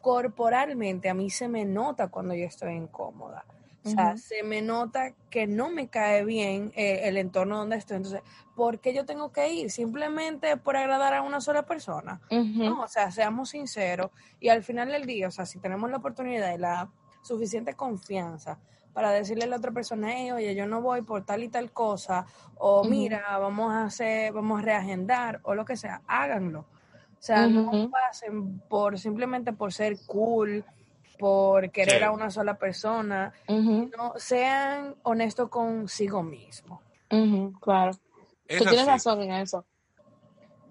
corporalmente 0.00 1.08
a 1.08 1.14
mí 1.14 1.28
se 1.28 1.48
me 1.48 1.64
nota 1.64 2.08
cuando 2.08 2.34
yo 2.34 2.46
estoy 2.46 2.74
incómoda. 2.74 3.44
O 3.84 3.90
sea, 3.90 4.16
se 4.16 4.42
me 4.42 4.60
nota 4.60 5.14
que 5.30 5.46
no 5.46 5.70
me 5.70 5.88
cae 5.88 6.24
bien 6.24 6.72
eh, 6.76 7.00
el 7.04 7.16
entorno 7.16 7.56
donde 7.58 7.76
estoy. 7.76 7.96
Entonces, 7.98 8.22
¿por 8.58 8.80
qué 8.80 8.92
yo 8.92 9.06
tengo 9.06 9.30
que 9.30 9.48
ir? 9.52 9.70
Simplemente 9.70 10.56
por 10.56 10.76
agradar 10.76 11.14
a 11.14 11.22
una 11.22 11.40
sola 11.40 11.62
persona. 11.64 12.20
No, 12.66 12.82
o 12.82 12.88
sea, 12.88 13.12
seamos 13.12 13.50
sinceros 13.50 14.10
y 14.40 14.48
al 14.48 14.64
final 14.64 14.88
del 14.88 15.06
día, 15.06 15.28
o 15.28 15.30
sea, 15.30 15.46
si 15.46 15.60
tenemos 15.60 15.88
la 15.90 15.98
oportunidad 15.98 16.52
y 16.52 16.58
la 16.58 16.90
suficiente 17.22 17.74
confianza 17.74 18.58
para 18.92 19.10
decirle 19.12 19.44
a 19.44 19.46
la 19.46 19.56
otra 19.58 19.70
persona, 19.70 20.08
"Hey, 20.12 20.32
oye, 20.32 20.54
yo 20.56 20.66
no 20.66 20.82
voy 20.82 21.02
por 21.02 21.24
tal 21.24 21.44
y 21.44 21.48
tal 21.48 21.70
cosa, 21.72 22.26
o 22.56 22.82
mira, 22.84 23.38
vamos 23.38 23.72
a 23.72 23.84
hacer, 23.84 24.32
vamos 24.32 24.58
a 24.58 24.62
reagendar, 24.64 25.38
o 25.44 25.54
lo 25.54 25.64
que 25.64 25.76
sea, 25.76 26.02
háganlo. 26.08 26.60
O 26.60 27.22
sea, 27.22 27.46
no 27.46 27.70
pasen 27.90 28.58
por 28.68 28.98
simplemente 28.98 29.52
por 29.52 29.72
ser 29.72 29.96
cool, 30.06 30.64
por 31.18 31.70
querer 31.70 31.98
Sí. 31.98 32.04
a 32.04 32.10
una 32.10 32.30
sola 32.30 32.54
persona, 32.58 33.32
no, 33.96 34.14
sean 34.16 34.96
honestos 35.04 35.48
consigo 35.48 36.22
mismo. 36.24 36.82
claro. 37.60 37.92
Es 38.48 38.58
Tú 38.58 38.64
tienes 38.64 38.80
así. 38.80 38.90
razón 38.90 39.22
en 39.22 39.32
eso. 39.32 39.64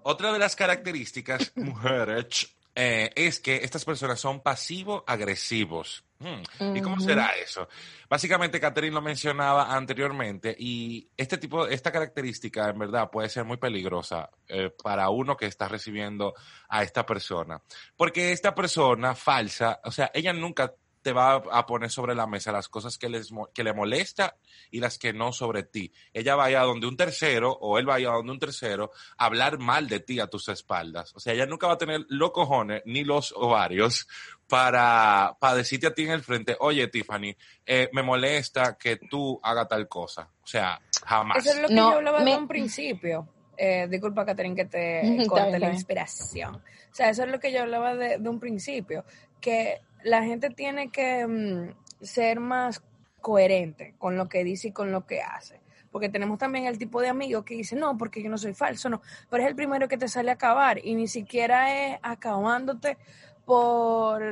Otra 0.02 0.32
de 0.32 0.38
las 0.38 0.56
características, 0.56 1.52
mujeres, 1.56 2.54
eh, 2.74 3.10
es 3.14 3.40
que 3.40 3.56
estas 3.56 3.84
personas 3.84 4.20
son 4.20 4.40
pasivo-agresivos. 4.40 6.04
Hmm, 6.20 6.76
¿Y 6.76 6.80
cómo 6.80 6.98
será 7.00 7.30
eso? 7.30 7.68
Básicamente, 8.08 8.60
Catherine 8.60 8.94
lo 8.94 9.00
mencionaba 9.00 9.72
anteriormente 9.72 10.54
y 10.58 11.08
este 11.16 11.38
tipo, 11.38 11.68
esta 11.68 11.92
característica 11.92 12.68
en 12.68 12.78
verdad 12.78 13.08
puede 13.08 13.28
ser 13.28 13.44
muy 13.44 13.56
peligrosa 13.56 14.28
eh, 14.48 14.70
para 14.82 15.10
uno 15.10 15.36
que 15.36 15.46
está 15.46 15.68
recibiendo 15.68 16.34
a 16.68 16.82
esta 16.82 17.06
persona. 17.06 17.62
Porque 17.96 18.32
esta 18.32 18.52
persona 18.54 19.14
falsa, 19.14 19.80
o 19.84 19.92
sea, 19.92 20.10
ella 20.12 20.32
nunca 20.32 20.72
te 21.02 21.12
va 21.12 21.34
a 21.36 21.66
poner 21.66 21.90
sobre 21.90 22.14
la 22.14 22.26
mesa 22.26 22.52
las 22.52 22.68
cosas 22.68 22.98
que, 22.98 23.08
les, 23.08 23.30
mo- 23.32 23.48
que 23.54 23.64
le 23.64 23.72
molesta 23.72 24.36
y 24.70 24.80
las 24.80 24.98
que 24.98 25.12
no 25.12 25.32
sobre 25.32 25.62
ti. 25.62 25.92
Ella 26.12 26.36
va 26.36 26.46
a 26.46 26.50
ir 26.50 26.56
a 26.56 26.62
donde 26.62 26.86
un 26.86 26.96
tercero 26.96 27.52
o 27.52 27.78
él 27.78 27.88
va 27.88 27.94
a 27.96 28.00
ir 28.00 28.08
a 28.08 28.12
donde 28.12 28.32
un 28.32 28.38
tercero 28.38 28.90
a 29.16 29.26
hablar 29.26 29.58
mal 29.58 29.88
de 29.88 30.00
ti 30.00 30.20
a 30.20 30.26
tus 30.26 30.48
espaldas. 30.48 31.14
O 31.14 31.20
sea, 31.20 31.32
ella 31.32 31.46
nunca 31.46 31.66
va 31.66 31.74
a 31.74 31.78
tener 31.78 32.04
los 32.08 32.32
cojones 32.32 32.82
ni 32.86 33.04
los 33.04 33.32
ovarios 33.36 34.06
para, 34.48 35.36
para 35.38 35.54
decirte 35.56 35.86
a 35.86 35.94
ti 35.94 36.02
en 36.04 36.10
el 36.10 36.22
frente, 36.22 36.56
oye, 36.60 36.88
Tiffany, 36.88 37.36
eh, 37.66 37.88
me 37.92 38.02
molesta 38.02 38.76
que 38.78 38.96
tú 38.96 39.38
hagas 39.42 39.68
tal 39.68 39.86
cosa. 39.88 40.28
O 40.42 40.46
sea, 40.46 40.80
jamás. 41.04 41.38
Eso 41.38 41.50
es 41.56 41.62
lo 41.62 41.68
que 41.68 41.74
No, 41.74 41.90
yo 41.90 41.96
hablaba 41.96 42.20
me- 42.24 42.32
de 42.32 42.36
un 42.38 42.48
principio. 42.48 43.28
Eh, 43.56 43.86
disculpa, 43.90 44.24
Catherine, 44.24 44.54
que 44.56 44.64
te 44.66 45.26
corte 45.28 45.58
la 45.58 45.68
inspiración. 45.72 46.56
O 46.56 46.94
sea, 46.94 47.10
eso 47.10 47.24
es 47.24 47.30
lo 47.30 47.38
que 47.38 47.52
yo 47.52 47.62
hablaba 47.62 47.94
de, 47.94 48.18
de 48.18 48.28
un 48.28 48.40
principio, 48.40 49.04
que 49.40 49.80
la 50.02 50.22
gente 50.24 50.50
tiene 50.50 50.90
que 50.90 51.26
mm, 51.26 52.04
ser 52.04 52.40
más 52.40 52.82
coherente 53.20 53.94
con 53.98 54.16
lo 54.16 54.28
que 54.28 54.44
dice 54.44 54.68
y 54.68 54.72
con 54.72 54.92
lo 54.92 55.06
que 55.06 55.22
hace. 55.22 55.60
Porque 55.90 56.08
tenemos 56.08 56.38
también 56.38 56.66
el 56.66 56.78
tipo 56.78 57.00
de 57.00 57.08
amigo 57.08 57.44
que 57.44 57.54
dice, 57.54 57.74
no, 57.74 57.96
porque 57.96 58.22
yo 58.22 58.30
no 58.30 58.38
soy 58.38 58.54
falso, 58.54 58.88
no. 58.88 59.00
Pero 59.30 59.42
es 59.42 59.48
el 59.48 59.56
primero 59.56 59.88
que 59.88 59.96
te 59.96 60.08
sale 60.08 60.30
a 60.30 60.34
acabar 60.34 60.84
y 60.84 60.94
ni 60.94 61.08
siquiera 61.08 61.74
es 61.74 61.98
acabándote 62.02 62.98
por 63.44 64.22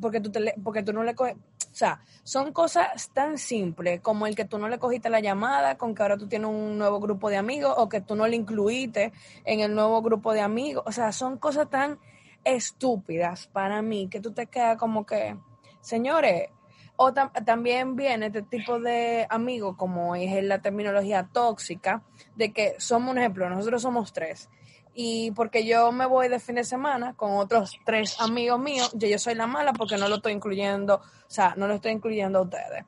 porque 0.00 0.20
tú, 0.20 0.30
te 0.30 0.54
porque 0.62 0.82
tú 0.82 0.92
no 0.92 1.02
le 1.02 1.14
coges. 1.14 1.34
O 1.34 1.76
sea, 1.76 2.00
son 2.22 2.52
cosas 2.52 3.10
tan 3.12 3.36
simples 3.38 4.00
como 4.00 4.26
el 4.26 4.36
que 4.36 4.44
tú 4.44 4.58
no 4.58 4.68
le 4.68 4.78
cogiste 4.78 5.10
la 5.10 5.20
llamada, 5.20 5.76
con 5.76 5.94
que 5.94 6.02
ahora 6.02 6.16
tú 6.16 6.28
tienes 6.28 6.48
un 6.48 6.78
nuevo 6.78 7.00
grupo 7.00 7.30
de 7.30 7.36
amigos 7.36 7.74
o 7.76 7.88
que 7.88 8.00
tú 8.00 8.14
no 8.14 8.28
le 8.28 8.36
incluiste 8.36 9.12
en 9.44 9.60
el 9.60 9.74
nuevo 9.74 10.00
grupo 10.02 10.32
de 10.34 10.40
amigos. 10.40 10.84
O 10.86 10.92
sea, 10.92 11.10
son 11.10 11.38
cosas 11.38 11.68
tan 11.70 11.98
estúpidas 12.44 13.46
para 13.48 13.82
mí 13.82 14.08
que 14.08 14.20
tú 14.20 14.32
te 14.32 14.46
quedas 14.46 14.76
como 14.76 15.04
que, 15.06 15.36
señores, 15.80 16.50
o 16.96 17.12
tam- 17.12 17.32
también 17.44 17.96
viene 17.96 18.26
este 18.26 18.42
tipo 18.42 18.78
de 18.78 19.26
amigos, 19.28 19.76
como 19.76 20.14
es 20.14 20.42
la 20.44 20.60
terminología 20.62 21.28
tóxica, 21.32 22.02
de 22.36 22.52
que 22.52 22.74
somos 22.78 23.10
un 23.12 23.18
ejemplo, 23.18 23.48
nosotros 23.50 23.82
somos 23.82 24.12
tres. 24.12 24.48
Y 24.96 25.32
porque 25.32 25.66
yo 25.66 25.90
me 25.90 26.06
voy 26.06 26.28
de 26.28 26.38
fin 26.38 26.54
de 26.54 26.62
semana 26.62 27.14
con 27.14 27.32
otros 27.32 27.72
tres 27.84 28.20
amigos 28.20 28.60
míos, 28.60 28.92
yo, 28.94 29.08
yo 29.08 29.18
soy 29.18 29.34
la 29.34 29.48
mala 29.48 29.72
porque 29.72 29.96
no 29.96 30.08
lo 30.08 30.16
estoy 30.16 30.32
incluyendo, 30.34 30.96
o 30.96 31.30
sea, 31.30 31.54
no 31.56 31.66
lo 31.66 31.74
estoy 31.74 31.90
incluyendo 31.90 32.38
a 32.38 32.42
ustedes. 32.42 32.84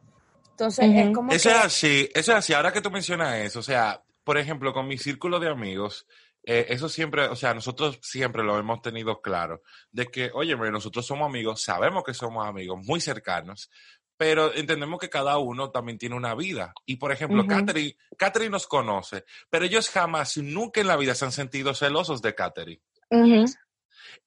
Entonces, 0.51 0.87
es 0.95 1.11
como 1.15 1.33
Eso 1.33 1.49
que... 1.51 1.55
es 1.57 1.65
así, 1.65 2.09
eso 2.15 2.33
es 2.33 2.39
así. 2.39 2.53
Ahora 2.55 2.73
que 2.73 2.81
tú 2.81 2.91
mencionas 2.93 3.35
eso, 3.39 3.59
o 3.59 3.63
sea, 3.63 4.03
por 4.23 4.39
ejemplo, 4.39 4.73
con 4.73 4.87
mi 4.87 4.99
círculo 4.99 5.41
de 5.41 5.51
amigos, 5.51 6.07
eh, 6.49 6.67
eso 6.69 6.89
siempre, 6.89 7.27
o 7.27 7.35
sea, 7.35 7.53
nosotros 7.53 7.99
siempre 8.01 8.45
lo 8.45 8.57
hemos 8.57 8.81
tenido 8.81 9.21
claro, 9.21 9.63
de 9.91 10.07
que, 10.07 10.31
oye, 10.33 10.55
nosotros 10.57 11.05
somos 11.05 11.27
amigos, 11.29 11.61
sabemos 11.61 12.05
que 12.05 12.15
somos 12.15 12.47
amigos 12.47 12.79
muy 12.85 13.01
cercanos, 13.01 13.69
pero 14.17 14.55
entendemos 14.55 15.01
que 15.01 15.11
cada 15.11 15.39
uno 15.39 15.71
también 15.71 15.99
tiene 15.99 16.15
una 16.15 16.35
vida. 16.37 16.73
Y, 16.87 16.97
por 16.97 17.11
ejemplo, 17.11 17.41
Ujú. 17.41 17.49
Catherine, 17.49 17.97
Catherine 18.17 18.51
nos 18.51 18.69
conoce, 18.69 19.25
pero 19.51 19.65
ellos 19.65 19.91
jamás, 19.91 20.37
nunca 20.39 20.81
en 20.81 20.87
la 20.87 20.97
vida 20.97 21.17
se 21.17 21.25
han 21.25 21.33
sentido 21.33 21.75
celosos 21.75 22.23
de 22.23 22.35
Catherine. 22.35 22.83
Ujú, 23.11 23.45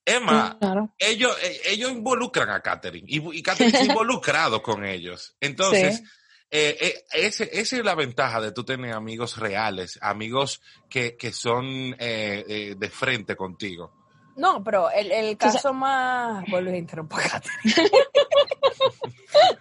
Emma, 0.04 0.58
claro. 0.58 0.94
ellos, 0.98 1.36
eh, 1.42 1.60
ellos 1.66 1.90
involucran 1.90 2.50
a 2.50 2.60
Catherine 2.60 3.06
y, 3.08 3.38
y 3.38 3.42
Catherine 3.42 3.72
está 3.78 3.84
involucrado 3.84 4.62
con 4.62 4.84
ellos. 4.84 5.36
Entonces, 5.40 5.98
Sí. 5.98 6.04
Eh, 6.50 6.76
eh, 6.80 7.04
ese, 7.12 7.48
esa 7.52 7.76
es 7.76 7.84
la 7.84 7.94
ventaja 7.94 8.40
de 8.40 8.52
tú 8.52 8.64
tener 8.64 8.92
amigos 8.92 9.38
reales, 9.38 9.98
amigos 10.02 10.60
que, 10.88 11.16
que 11.16 11.32
son 11.32 11.66
eh, 11.66 12.44
eh, 12.48 12.74
de 12.76 12.90
frente 12.90 13.36
contigo. 13.36 13.92
No, 14.36 14.62
pero 14.64 14.90
el, 14.90 15.12
el 15.12 15.36
caso 15.36 15.72
más... 15.74 16.44
Vuelvo 16.50 16.70
a 16.70 16.76
interrumpir. 16.76 17.18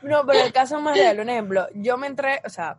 No, 0.01 0.25
pero 0.25 0.39
el 0.39 0.53
caso 0.53 0.79
más 0.79 0.97
real, 0.97 1.19
un 1.19 1.29
ejemplo, 1.29 1.67
yo 1.75 1.97
me 1.97 2.07
entré, 2.07 2.41
o 2.45 2.49
sea, 2.49 2.77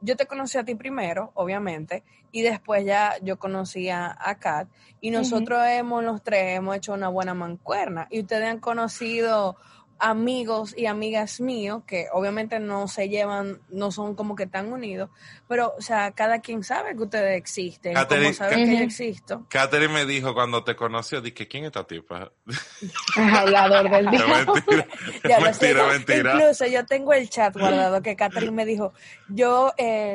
yo 0.00 0.16
te 0.16 0.26
conocí 0.26 0.58
a 0.58 0.64
ti 0.64 0.74
primero, 0.74 1.30
obviamente, 1.34 2.02
y 2.32 2.42
después 2.42 2.84
ya 2.84 3.16
yo 3.22 3.38
conocí 3.38 3.88
a, 3.88 4.16
a 4.18 4.38
Kat, 4.38 4.68
y 5.00 5.10
nosotros 5.10 5.60
hemos, 5.66 6.02
los 6.02 6.22
tres, 6.22 6.56
hemos 6.56 6.76
hecho 6.76 6.94
una 6.94 7.08
buena 7.08 7.34
mancuerna, 7.34 8.08
y 8.10 8.20
ustedes 8.20 8.48
han 8.48 8.58
conocido 8.58 9.56
amigos 10.02 10.74
y 10.76 10.86
amigas 10.86 11.40
míos 11.40 11.84
que 11.86 12.08
obviamente 12.12 12.58
no 12.58 12.88
se 12.88 13.08
llevan, 13.08 13.60
no 13.68 13.92
son 13.92 14.16
como 14.16 14.34
que 14.34 14.48
tan 14.48 14.72
unidos, 14.72 15.10
pero, 15.46 15.74
o 15.78 15.80
sea, 15.80 16.10
cada 16.10 16.40
quien 16.40 16.64
sabe 16.64 16.96
que 16.96 17.04
ustedes 17.04 17.38
existen, 17.38 17.92
como 17.92 18.02
Catherine, 18.02 18.34
saben 18.34 18.58
Ca- 18.58 18.64
que 18.64 18.76
yo 18.78 18.82
existo. 18.84 19.46
Catherine 19.48 19.94
me 19.94 20.04
dijo 20.04 20.34
cuando 20.34 20.64
te 20.64 20.74
conoció, 20.74 21.20
dije, 21.20 21.46
¿quién 21.46 21.62
es 21.62 21.68
esta 21.68 21.86
tipa? 21.86 22.32
Hablador 23.16 23.88
del 23.90 24.10
día. 24.10 24.26
mentira, 24.26 24.86
Ya 25.28 25.38
mentira, 25.40 25.86
mentira. 25.86 26.32
Incluso 26.34 26.66
yo 26.66 26.84
tengo 26.84 27.12
el 27.12 27.30
chat 27.30 27.56
guardado 27.56 28.02
que 28.02 28.16
Catherine 28.16 28.50
me 28.50 28.66
dijo, 28.66 28.92
yo 29.28 29.72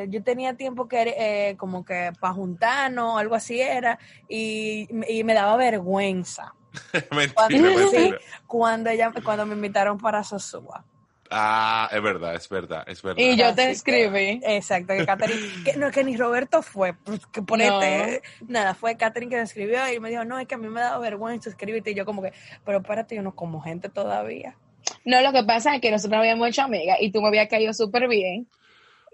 yo 0.10 0.24
tenía 0.24 0.56
tiempo 0.56 0.90
que 0.90 1.16
eh, 1.18 1.56
como 1.58 1.86
que 1.86 2.12
para 2.20 2.34
juntarnos, 2.34 3.18
algo 3.18 3.36
así 3.36 3.62
era, 3.62 4.00
y, 4.28 4.88
y 5.08 5.24
me 5.24 5.34
daba 5.34 5.56
vergüenza 5.56 6.54
mentira, 7.12 7.34
cuando, 7.36 7.92
mentira. 7.92 8.18
cuando, 8.46 8.90
ella, 8.90 9.12
cuando 9.24 9.46
me 9.46 9.56
invitaron 9.56 9.98
para 9.98 10.24
Sosúa. 10.24 10.84
Ah, 11.30 11.90
es 11.92 12.02
verdad, 12.02 12.36
es 12.36 12.48
verdad, 12.48 12.84
es 12.88 13.02
verdad. 13.02 13.22
Y 13.22 13.36
yo 13.36 13.54
te 13.54 13.64
Así 13.64 13.84
que- 13.84 14.02
escribí. 14.06 14.40
Exacto, 14.46 14.94
que 14.94 15.06
Catherine, 15.06 15.64
que, 15.66 15.76
no, 15.76 15.92
que 15.92 16.04
ni 16.06 16.16
Roberto 16.16 16.62
fue, 16.62 16.94
pues, 16.94 17.20
que 17.28 17.42
No. 17.42 17.82
este, 17.82 18.22
nada, 18.48 18.74
fue 18.76 18.96
Catherine 18.96 19.30
que 19.30 19.36
me 19.36 19.42
escribió 19.44 19.92
y 19.94 20.00
me 20.00 20.10
dijo, 20.10 20.24
no, 20.24 20.40
es 20.40 20.48
que 20.48 20.56
a 20.56 20.58
mí 20.58 20.70
me 20.70 20.80
daba 20.80 21.00
vergüenza 21.00 21.50
escribirte, 21.50 21.92
y 21.92 21.96
yo 21.96 22.06
como 22.06 22.22
que, 22.22 22.32
pero 22.64 22.78
espérate, 22.78 23.16
yo 23.16 23.22
no 23.24 23.36
como 23.36 23.60
gente 23.62 23.90
todavía. 23.90 24.56
No, 25.04 25.20
lo 25.22 25.34
que 25.34 25.44
pasa 25.44 25.76
es 25.76 25.82
que 25.82 25.92
nosotros 25.92 26.18
habíamos 26.20 26.48
hecho 26.48 26.62
amigas 26.62 26.98
y 27.02 27.12
tú 27.12 27.22
me 27.22 27.28
habías 27.28 27.50
caído 27.50 27.74
súper 27.74 28.08
bien. 28.08 28.48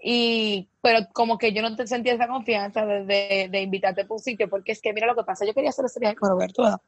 Y, 0.06 0.68
pero 0.82 1.06
como 1.14 1.38
que 1.38 1.54
yo 1.54 1.62
no 1.62 1.74
te 1.74 1.86
sentía 1.86 2.12
esa 2.12 2.28
confianza 2.28 2.84
de, 2.84 3.06
de, 3.06 3.48
de 3.50 3.62
invitarte 3.62 4.04
por 4.04 4.16
un 4.16 4.22
sitio, 4.22 4.50
porque 4.50 4.72
es 4.72 4.82
que 4.82 4.92
mira 4.92 5.06
lo 5.06 5.16
que 5.16 5.24
pasa, 5.24 5.46
yo 5.46 5.54
quería 5.54 5.70
hacer 5.70 5.86
ese 5.86 5.98
viaje 5.98 6.16
con 6.16 6.28
Roberto, 6.28 6.62
¿verdad? 6.62 6.80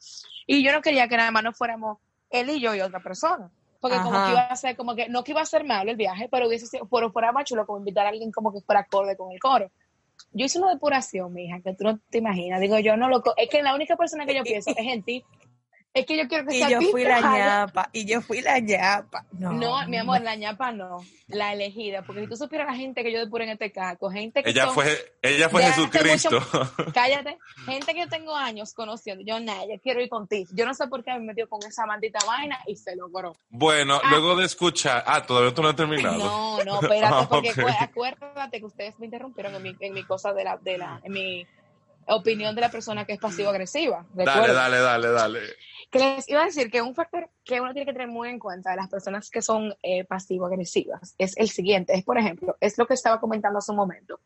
y 0.47 0.63
yo 0.63 0.71
no 0.71 0.83
quería 0.83 1.09
que 1.09 1.17
nada 1.17 1.31
más 1.31 1.43
no 1.43 1.55
fuéramos 1.55 1.97
él 2.29 2.51
y 2.51 2.61
yo 2.61 2.75
y 2.75 2.83
otra 2.83 3.01
persona, 3.01 3.51
porque 3.81 3.97
como 3.97 4.23
que 4.23 4.33
iba 4.33 4.43
a 4.43 4.57
ser, 4.57 4.77
como 4.77 4.95
que, 4.95 5.09
no 5.09 5.25
que 5.25 5.31
iba 5.33 5.41
a 5.41 5.47
ser 5.47 5.65
malo 5.65 5.91
el 5.91 5.97
viaje, 5.97 6.29
pero 6.31 6.47
hubiese 6.47 6.67
sido, 6.67 6.87
pero 6.91 7.11
fuera 7.11 7.33
más 7.33 7.47
chulo 7.47 7.65
como 7.65 7.79
invitar 7.79 8.05
a 8.05 8.11
alguien 8.11 8.31
como 8.31 8.53
que 8.53 8.61
fuera 8.61 8.83
acorde 8.83 9.17
con 9.17 9.33
el 9.33 9.41
coro. 9.41 9.71
Yo 10.33 10.45
hice 10.45 10.59
una 10.59 10.73
depuración, 10.73 11.33
mi 11.33 11.47
hija, 11.47 11.61
que 11.61 11.73
tú 11.73 11.85
no 11.85 11.99
te 12.11 12.19
imaginas. 12.19 12.61
Digo, 12.61 12.79
yo 12.79 12.99
no 12.99 13.09
lo. 13.09 13.23
Es 13.37 13.49
que 13.49 13.63
la 13.63 13.75
única 13.75 13.97
persona 13.97 14.27
que 14.27 14.35
yo 14.35 14.43
pienso 14.43 14.71
es 14.71 14.77
en 14.79 15.03
ti. 15.03 15.25
Es 15.97 16.05
que 16.05 16.17
yo 16.19 16.29
quiero 16.29 16.47
que 16.47 16.55
Y 16.57 16.59
sea 16.59 16.69
yo 16.69 16.81
fui 16.83 17.05
la 17.05 17.21
ñapa, 17.23 17.89
y 17.93 18.05
yo 18.05 18.21
fui 18.21 18.43
la 18.43 18.59
ñapa. 18.59 19.25
No, 19.33 19.53
No, 19.53 19.89
mi 19.89 19.97
amor, 19.97 20.21
la 20.21 20.35
ñapa 20.37 20.71
no, 20.71 20.99
la 21.27 21.55
elegida, 21.55 22.03
porque 22.03 22.21
si 22.21 22.29
tú 22.29 22.37
supieras 22.37 22.67
la 22.67 22.75
gente 22.75 23.03
que 23.03 23.11
yo 23.11 23.19
depuré 23.19 23.45
en 23.45 23.51
este 23.53 23.73
caco, 23.73 24.11
gente 24.11 24.43
que 24.43 24.51
Ella 24.51 24.67
son- 24.67 24.75
fue, 24.75 25.15
ella 25.23 25.49
fue 25.49 25.63
Jesucristo. 25.63 26.39
cállate, 26.95 27.39
gente 27.65 27.95
que 27.95 28.01
yo 28.01 28.09
tengo 28.09 28.37
años 28.37 28.75
conociendo, 28.75 29.25
yo 29.27 29.41
nada, 29.41 29.65
yo 29.65 29.81
quiero 29.83 30.03
ir 30.03 30.11
contigo, 30.11 30.51
yo 30.55 30.67
no 30.67 30.75
sé 30.75 30.87
por 30.89 31.03
qué 31.03 31.13
me 31.15 31.21
metió 31.21 31.49
con 31.49 31.61
esa 31.67 31.87
maldita 31.87 32.19
vaina 32.27 32.59
y 32.67 32.77
se 32.77 32.95
logró. 32.95 33.33
Bueno, 33.49 33.99
Ah. 34.05 34.11
luego 34.11 34.37
de 34.37 34.45
escuchar, 34.45 35.03
ah, 35.07 35.23
todavía 35.25 35.55
tú 35.55 35.63
no 35.63 35.69
has 35.69 35.77
terminado. 35.77 36.19
No, 36.19 36.63
no, 36.65 36.81
espérate, 36.83 37.27
porque 37.31 37.53
acuérdate 37.81 38.59
que 38.59 38.67
ustedes 38.67 38.99
me 38.99 39.07
interrumpieron 39.07 39.55
en 39.55 39.63
mi, 39.63 39.75
en 39.81 39.95
mi 39.95 40.05
cosa 40.05 40.33
de 40.35 40.45
la, 40.45 40.59
de 40.59 40.77
la, 40.77 41.01
en 41.03 41.13
mi 41.13 41.47
opinión 42.07 42.55
de 42.55 42.61
la 42.61 42.71
persona 42.71 43.05
que 43.05 43.15
es 43.15 43.19
pasivo-agresiva. 43.19 44.07
Dale, 44.15 44.53
dale, 44.53 44.79
dale, 44.79 45.09
dale. 45.11 45.41
Que 45.91 45.99
les 45.99 46.29
iba 46.29 46.43
a 46.43 46.47
decir 46.47 46.71
que 46.71 46.83
un 46.83 46.95
factor 46.95 47.31
que 47.45 47.61
uno 47.61 47.73
tiene 47.73 47.87
que 47.87 47.93
tener 47.93 48.09
muy 48.09 48.29
en 48.29 48.39
cuenta 48.39 48.71
de 48.71 48.77
las 48.77 48.89
personas 48.89 49.31
que 49.31 49.43
son 49.43 49.75
eh, 49.83 50.05
pasivo-agresivas 50.05 51.15
es 51.19 51.37
el 51.37 51.49
siguiente. 51.49 51.95
Es, 51.95 52.05
por 52.05 52.19
ejemplo, 52.19 52.57
es 52.61 52.79
lo 52.79 52.87
que 52.87 52.95
estaba 52.95 53.21
comentando 53.21 53.59
hace 53.59 53.71
un 53.71 53.79
momento. 53.79 54.21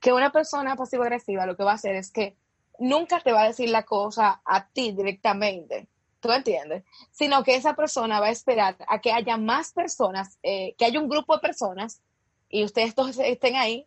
Que 0.00 0.12
una 0.12 0.30
persona 0.30 0.76
pasivo-agresiva 0.76 1.46
lo 1.46 1.56
que 1.56 1.64
va 1.64 1.72
a 1.72 1.76
hacer 1.76 1.94
es 1.94 2.10
que 2.10 2.36
nunca 2.78 3.20
te 3.20 3.32
va 3.32 3.42
a 3.42 3.46
decir 3.48 3.68
la 3.70 3.84
cosa 3.84 4.42
a 4.44 4.66
ti 4.68 4.92
directamente. 4.92 5.88
¿Tú 6.20 6.30
entiendes? 6.30 6.84
Sino 7.10 7.42
que 7.42 7.56
esa 7.56 7.74
persona 7.74 8.20
va 8.20 8.26
a 8.26 8.30
esperar 8.30 8.76
a 8.86 9.00
que 9.00 9.12
haya 9.12 9.36
más 9.36 9.72
personas, 9.72 10.38
eh, 10.42 10.74
que 10.78 10.84
haya 10.84 11.00
un 11.00 11.08
grupo 11.08 11.34
de 11.34 11.40
personas 11.40 12.00
y 12.48 12.64
ustedes 12.64 12.94
todos 12.94 13.18
estén 13.18 13.56
ahí 13.56 13.86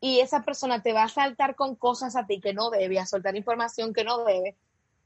y 0.00 0.20
esa 0.20 0.42
persona 0.42 0.82
te 0.82 0.92
va 0.92 1.04
a 1.04 1.08
saltar 1.08 1.54
con 1.54 1.76
cosas 1.76 2.16
a 2.16 2.26
ti 2.26 2.40
que 2.40 2.54
no 2.54 2.70
debe, 2.70 2.98
a 2.98 3.06
soltar 3.06 3.36
información 3.36 3.92
que 3.92 4.04
no 4.04 4.24
debe, 4.24 4.56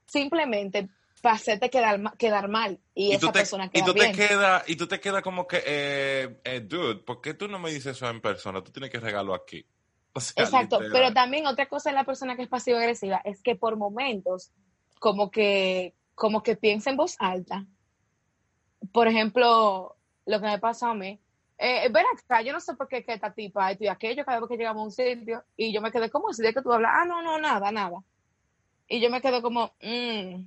simplemente 0.06 0.88
para 1.20 1.36
hacerte 1.36 1.70
quedar, 1.70 2.16
quedar 2.18 2.48
mal 2.48 2.78
y, 2.94 3.08
Y 3.08 3.12
esa 3.12 3.20
tú, 3.20 3.26
te, 3.28 3.38
persona 3.40 3.64
y 3.66 3.68
queda 3.70 3.84
tú 3.86 3.94
te 3.94 4.00
bien. 4.00 4.14
quedas, 4.14 4.64
y 4.68 4.76
tú 4.76 4.86
te 4.86 5.00
quedas 5.00 5.22
como 5.22 5.46
que, 5.46 5.62
eh, 5.64 6.40
eh, 6.44 6.60
dude, 6.60 6.96
¿por 6.96 7.20
qué 7.20 7.34
tú 7.34 7.48
no 7.48 7.58
me 7.58 7.70
dices 7.70 7.96
eso 7.96 8.08
en 8.08 8.20
persona? 8.20 8.62
Tú 8.62 8.70
tienes 8.70 8.90
que 8.90 9.00
regalarlo 9.00 9.34
aquí. 9.34 9.64
O 10.12 10.20
sea, 10.20 10.44
Exacto, 10.44 10.80
literal. 10.80 10.92
pero 10.92 11.14
también 11.14 11.46
otra 11.46 11.66
cosa 11.66 11.90
de 11.90 11.96
la 11.96 12.04
persona 12.04 12.36
que 12.36 12.42
es 12.42 12.48
pasivo-agresiva 12.48 13.20
es 13.24 13.42
que 13.42 13.56
por 13.56 13.76
momentos 13.76 14.52
como 15.00 15.30
que, 15.30 15.94
como 16.14 16.42
que 16.42 16.56
piensa 16.56 16.90
en 16.90 16.96
voz 16.96 17.16
alta. 17.18 17.66
Por 18.92 19.08
ejemplo, 19.08 19.96
lo 20.26 20.40
que 20.40 20.46
me 20.46 20.58
pasa 20.58 20.90
a 20.90 20.94
mí, 20.94 21.18
eh, 21.58 21.88
ven 21.90 22.04
acá, 22.12 22.42
yo 22.42 22.52
no 22.52 22.60
sé 22.60 22.74
por 22.74 22.88
qué 22.88 23.04
que 23.04 23.12
esta 23.14 23.32
tipa, 23.32 23.70
esto 23.70 23.84
y 23.84 23.88
aquello, 23.88 24.24
cada 24.24 24.40
vez 24.40 24.48
que 24.48 24.56
llegamos 24.56 24.80
a 24.80 24.84
un 24.84 24.90
sitio, 24.90 25.44
y 25.56 25.72
yo 25.72 25.80
me 25.80 25.90
quedé 25.92 26.10
como 26.10 26.28
así 26.30 26.42
de 26.42 26.52
que 26.52 26.62
tú 26.62 26.72
hablas, 26.72 26.92
ah, 26.94 27.04
no, 27.04 27.22
no, 27.22 27.38
nada, 27.38 27.70
nada. 27.70 28.02
Y 28.88 29.00
yo 29.00 29.10
me 29.10 29.20
quedo 29.20 29.40
como, 29.40 29.72
mm, 29.80 30.44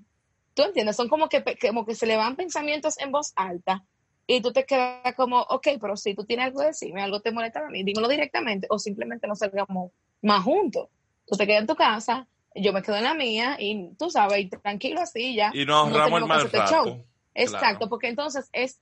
¿tú 0.54 0.64
entiendes? 0.64 0.96
Son 0.96 1.08
como 1.10 1.30
que, 1.30 1.44
como 1.62 1.86
que 1.86 1.96
se 1.96 2.06
le 2.06 2.18
van 2.18 2.36
pensamientos 2.36 2.98
en 3.00 3.12
voz 3.12 3.32
alta 3.36 3.84
y 4.28 4.42
tú 4.42 4.52
te 4.52 4.66
quedas 4.66 5.16
como, 5.16 5.40
ok, 5.40 5.68
pero 5.80 5.96
si 5.96 6.14
tú 6.14 6.26
tienes 6.26 6.48
algo 6.48 6.60
que 6.60 6.68
decirme, 6.68 7.02
algo 7.02 7.22
te 7.22 7.32
molesta 7.32 7.66
a 7.66 7.70
mí, 7.70 7.84
dímelo 7.84 8.10
directamente 8.10 8.68
o 8.70 8.78
simplemente 8.78 9.26
no 9.28 9.36
salgamos 9.36 9.92
más 10.22 10.44
juntos. 10.44 10.90
Tú 11.26 11.38
te 11.38 11.48
quedas 11.48 11.62
en 11.62 11.68
tu 11.68 11.76
casa, 11.76 12.28
yo 12.54 12.74
me 12.74 12.82
quedo 12.82 12.98
en 12.98 13.06
la 13.06 13.14
mía 13.14 13.56
y 13.60 13.94
tú 13.98 14.10
sabes, 14.10 14.40
y 14.40 14.50
tranquilo 14.50 15.00
así 15.00 15.36
ya. 15.36 15.52
Y 15.54 15.66
nos 15.66 15.88
ahorramos 15.88 16.22
el 16.22 16.52
que 16.52 16.58
mal 16.58 16.68
show. 16.68 16.86
rato. 16.86 17.06
Exacto, 17.34 17.78
Claro. 17.78 17.90
porque 17.90 18.08
entonces 18.10 18.50
es, 18.52 18.82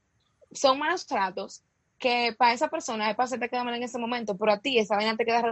son 0.52 0.80
malos 0.80 1.06
tratos 1.06 1.62
que 1.98 2.36
para 2.38 2.54
esa 2.54 2.68
persona 2.68 3.10
es 3.10 3.16
para 3.16 3.26
hacerte 3.26 3.50
quedar 3.50 3.66
mal 3.66 3.76
en 3.76 3.84
ese 3.84 3.98
momento, 3.98 4.38
pero 4.38 4.52
a 4.52 4.60
ti 4.60 4.78
esa 4.78 4.96
vaina 4.96 5.16
te 5.16 5.26
queda 5.26 5.44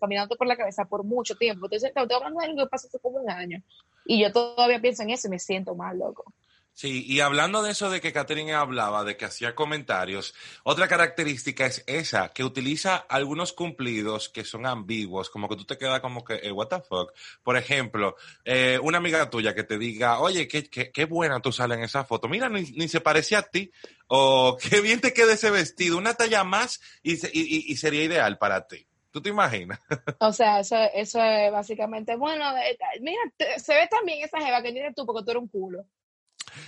caminando 0.00 0.36
por 0.36 0.46
la 0.46 0.56
cabeza 0.56 0.84
por 0.86 1.04
mucho 1.04 1.36
tiempo. 1.36 1.66
Entonces, 1.66 1.92
te 1.92 2.00
estoy 2.00 2.16
hablando 2.16 2.40
de 2.40 2.46
algo 2.46 2.64
que 2.64 2.70
pasó 2.70 2.86
hace 2.86 2.98
como 2.98 3.18
un 3.18 3.30
año 3.30 3.62
y 4.04 4.20
yo 4.20 4.32
todavía 4.32 4.80
pienso 4.80 5.02
en 5.02 5.10
eso 5.10 5.28
y 5.28 5.30
me 5.30 5.38
siento 5.38 5.74
mal, 5.74 5.98
loco. 5.98 6.32
Sí, 6.78 7.02
y 7.08 7.18
hablando 7.18 7.60
de 7.64 7.72
eso 7.72 7.90
de 7.90 8.00
que 8.00 8.12
Catherine 8.12 8.54
hablaba, 8.54 9.02
de 9.02 9.16
que 9.16 9.24
hacía 9.24 9.56
comentarios, 9.56 10.32
otra 10.62 10.86
característica 10.86 11.66
es 11.66 11.82
esa, 11.88 12.28
que 12.28 12.44
utiliza 12.44 12.94
algunos 12.94 13.52
cumplidos 13.52 14.28
que 14.28 14.44
son 14.44 14.64
ambiguos, 14.64 15.28
como 15.28 15.48
que 15.48 15.56
tú 15.56 15.64
te 15.64 15.76
quedas 15.76 15.98
como 15.98 16.22
que, 16.22 16.34
eh, 16.36 16.52
what 16.52 16.68
the 16.68 16.80
fuck. 16.80 17.12
Por 17.42 17.56
ejemplo, 17.56 18.14
eh, 18.44 18.78
una 18.80 18.98
amiga 18.98 19.28
tuya 19.28 19.56
que 19.56 19.64
te 19.64 19.76
diga, 19.76 20.20
oye, 20.20 20.46
qué, 20.46 20.70
qué, 20.70 20.92
qué 20.92 21.04
buena 21.06 21.40
tú 21.40 21.50
sales 21.50 21.78
en 21.78 21.82
esa 21.82 22.04
foto, 22.04 22.28
mira, 22.28 22.48
ni, 22.48 22.62
ni 22.62 22.86
se 22.86 23.00
parecía 23.00 23.40
a 23.40 23.50
ti, 23.50 23.72
o 24.06 24.56
qué 24.70 24.80
bien 24.80 25.00
te 25.00 25.12
queda 25.12 25.32
ese 25.32 25.50
vestido, 25.50 25.98
una 25.98 26.14
talla 26.14 26.44
más 26.44 26.80
y, 27.02 27.14
y, 27.14 27.72
y- 27.72 27.76
sería 27.76 28.04
ideal 28.04 28.38
para 28.38 28.68
ti. 28.68 28.86
¿Tú 29.10 29.20
te 29.20 29.30
imaginas? 29.30 29.80
O 30.20 30.32
sea, 30.32 30.60
eso, 30.60 30.76
eso 30.94 31.20
es 31.20 31.50
básicamente, 31.50 32.14
bueno, 32.14 32.56
eh, 32.56 32.78
mira, 33.00 33.20
se 33.56 33.74
ve 33.74 33.88
también 33.88 34.24
esa 34.24 34.38
jeva 34.40 34.62
que 34.62 34.70
tienes 34.70 34.94
tú 34.94 35.04
porque 35.04 35.24
tú 35.24 35.32
eres 35.32 35.42
un 35.42 35.48
culo. 35.48 35.84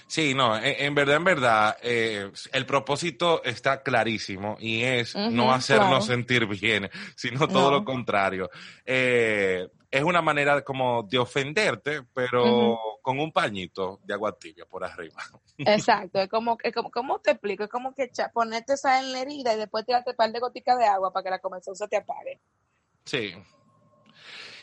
Sí, 0.07 0.35
no, 0.35 0.57
en, 0.57 0.65
en 0.85 0.95
verdad, 0.95 1.17
en 1.17 1.25
verdad, 1.25 1.77
eh, 1.83 2.31
el 2.53 2.67
propósito 2.67 3.43
está 3.45 3.83
clarísimo 3.83 4.57
y 4.61 4.83
es 4.83 5.15
no 5.17 5.53
hacernos 5.53 5.89
claro. 5.89 6.03
sentir 6.03 6.47
bien, 6.47 6.89
sino 7.17 7.47
todo 7.49 7.71
No. 7.71 7.79
lo 7.79 7.85
contrario. 7.85 8.51
Eh, 8.85 9.69
es 9.91 10.03
una 10.05 10.23
manera 10.23 10.63
como 10.63 11.03
de 11.03 11.19
ofenderte, 11.19 12.03
pero 12.15 12.79
con 13.03 13.19
un 13.19 13.33
pañito 13.33 13.99
de 14.05 14.15
agua 14.15 14.39
tibia 14.39 14.65
por 14.65 14.85
arriba. 14.85 15.21
Exacto, 15.59 16.21
es 16.21 16.29
como, 16.29 16.57
es 16.63 16.73
como, 16.73 16.91
¿cómo 16.93 17.19
te 17.21 17.33
explico? 17.33 17.65
Es 17.65 17.71
como 17.71 17.93
que 17.95 18.05
echa- 18.05 18.31
ponerte 18.33 18.75
esa 18.75 19.01
en 19.01 19.13
la 19.13 19.21
herida 19.21 19.53
y 19.53 19.59
después 19.59 19.85
tirarte 19.85 20.11
un 20.11 20.17
par 20.17 20.31
de 20.31 20.39
goticas 20.39 20.79
de 20.79 20.85
agua 20.87 21.13
para 21.13 21.25
que 21.25 21.31
la 21.31 21.39
comezón 21.41 21.75
se 21.75 21.89
te 21.89 21.97
apague. 21.97 22.41
Sí. 23.05 23.35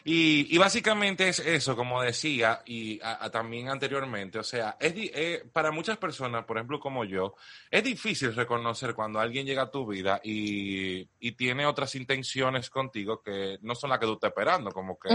Y, 0.10 0.48
y 0.56 0.58
básicamente 0.58 1.28
es 1.28 1.40
eso, 1.40 1.76
como 1.76 2.02
decía, 2.02 2.62
y 2.66 2.98
a- 3.02 3.26
a 3.26 3.30
también 3.30 3.68
anteriormente, 3.68 4.40
o 4.40 4.44
sea, 4.44 4.78
es 4.80 4.96
di- 4.96 5.12
eh, 5.14 5.44
para 5.52 5.70
muchas 5.72 5.98
personas, 5.98 6.46
por 6.46 6.56
ejemplo 6.56 6.80
como 6.80 7.04
yo, 7.04 7.36
es 7.70 7.84
difícil 7.84 8.34
reconocer 8.34 8.94
cuando 8.96 9.20
alguien 9.20 9.46
llega 9.46 9.64
a 9.64 9.70
tu 9.70 9.86
vida 9.86 10.22
y, 10.24 11.06
y 11.20 11.32
tiene 11.34 11.66
otras 11.66 11.94
intenciones 11.96 12.70
contigo 12.70 13.22
que 13.22 13.58
no 13.64 13.76
son 13.76 13.90
las 13.90 14.00
que 14.00 14.06
tú 14.06 14.14
estás 14.14 14.30
esperando, 14.30 14.72
como 14.72 14.98
que 14.98 15.10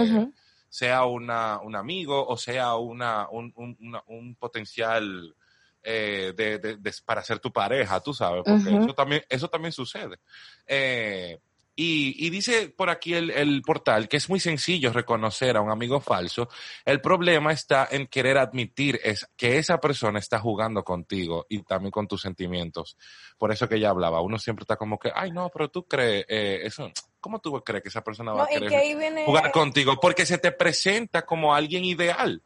sea 0.69 1.07
una, 1.07 1.59
un 1.61 1.75
amigo 1.75 2.27
o 2.27 2.37
sea 2.37 2.75
una, 2.75 3.31
un, 3.31 3.51
un- 3.57 3.79
una- 3.81 4.03
un 4.09 4.35
potencial 4.35 5.35
eh, 5.83 6.35
de, 6.37 6.59
de- 6.59 6.77
de- 6.77 6.95
para 7.07 7.25
ser 7.25 7.39
tu 7.39 7.51
pareja, 7.51 7.99
tú 8.01 8.13
sabes, 8.13 8.43
porque 8.45 8.69
eso, 8.85 8.95
también, 8.95 9.25
eso 9.27 9.49
también 9.49 9.73
sucede. 9.73 10.19
Eh, 10.67 11.39
y, 11.83 12.15
y 12.27 12.31
dice 12.31 12.69
por 12.69 12.91
aquí 12.91 13.13
el, 13.15 13.31
el 13.31 13.61
portal 13.63 14.09
que 14.09 14.17
es 14.17 14.31
muy 14.31 14.39
sencillo 14.39 14.93
reconocer 14.93 15.57
a 15.57 15.61
un 15.61 15.71
amigo 15.73 16.01
falso. 16.01 16.49
El 16.85 17.01
problema 17.01 17.53
está 17.53 17.89
en 17.91 18.07
querer 18.07 18.39
admitir 18.39 19.01
es, 19.03 19.27
que 19.37 19.59
esa 19.59 19.79
persona 19.79 20.21
está 20.21 20.39
jugando 20.39 20.85
contigo 20.85 21.45
y 21.49 21.63
también 21.63 21.91
con 21.91 22.07
tus 22.07 22.23
sentimientos. 22.23 22.97
Por 23.37 23.51
eso 23.51 23.69
que 23.69 23.77
ella 23.77 23.91
hablaba. 23.91 24.21
Uno 24.21 24.39
siempre 24.39 24.63
está 24.63 24.77
como 24.77 24.97
que, 24.97 25.11
ay, 25.13 25.33
no, 25.33 25.51
pero 25.53 25.71
tú 25.71 25.89
crees 25.89 26.25
eh, 26.29 26.61
eso. 26.63 26.89
¿Cómo 27.19 27.41
tú 27.41 27.61
crees 27.65 27.83
que 27.83 27.89
esa 27.89 28.05
persona 28.05 28.31
va 28.33 28.39
No, 28.39 28.45
a 28.45 28.49
querer 28.49 28.71
viene... 28.97 29.25
jugar 29.25 29.51
contigo? 29.51 29.99
Porque 30.01 30.25
se 30.25 30.39
te 30.39 30.53
presenta 30.53 31.23
como 31.23 31.53
alguien 31.53 31.85
ideal. 31.85 32.41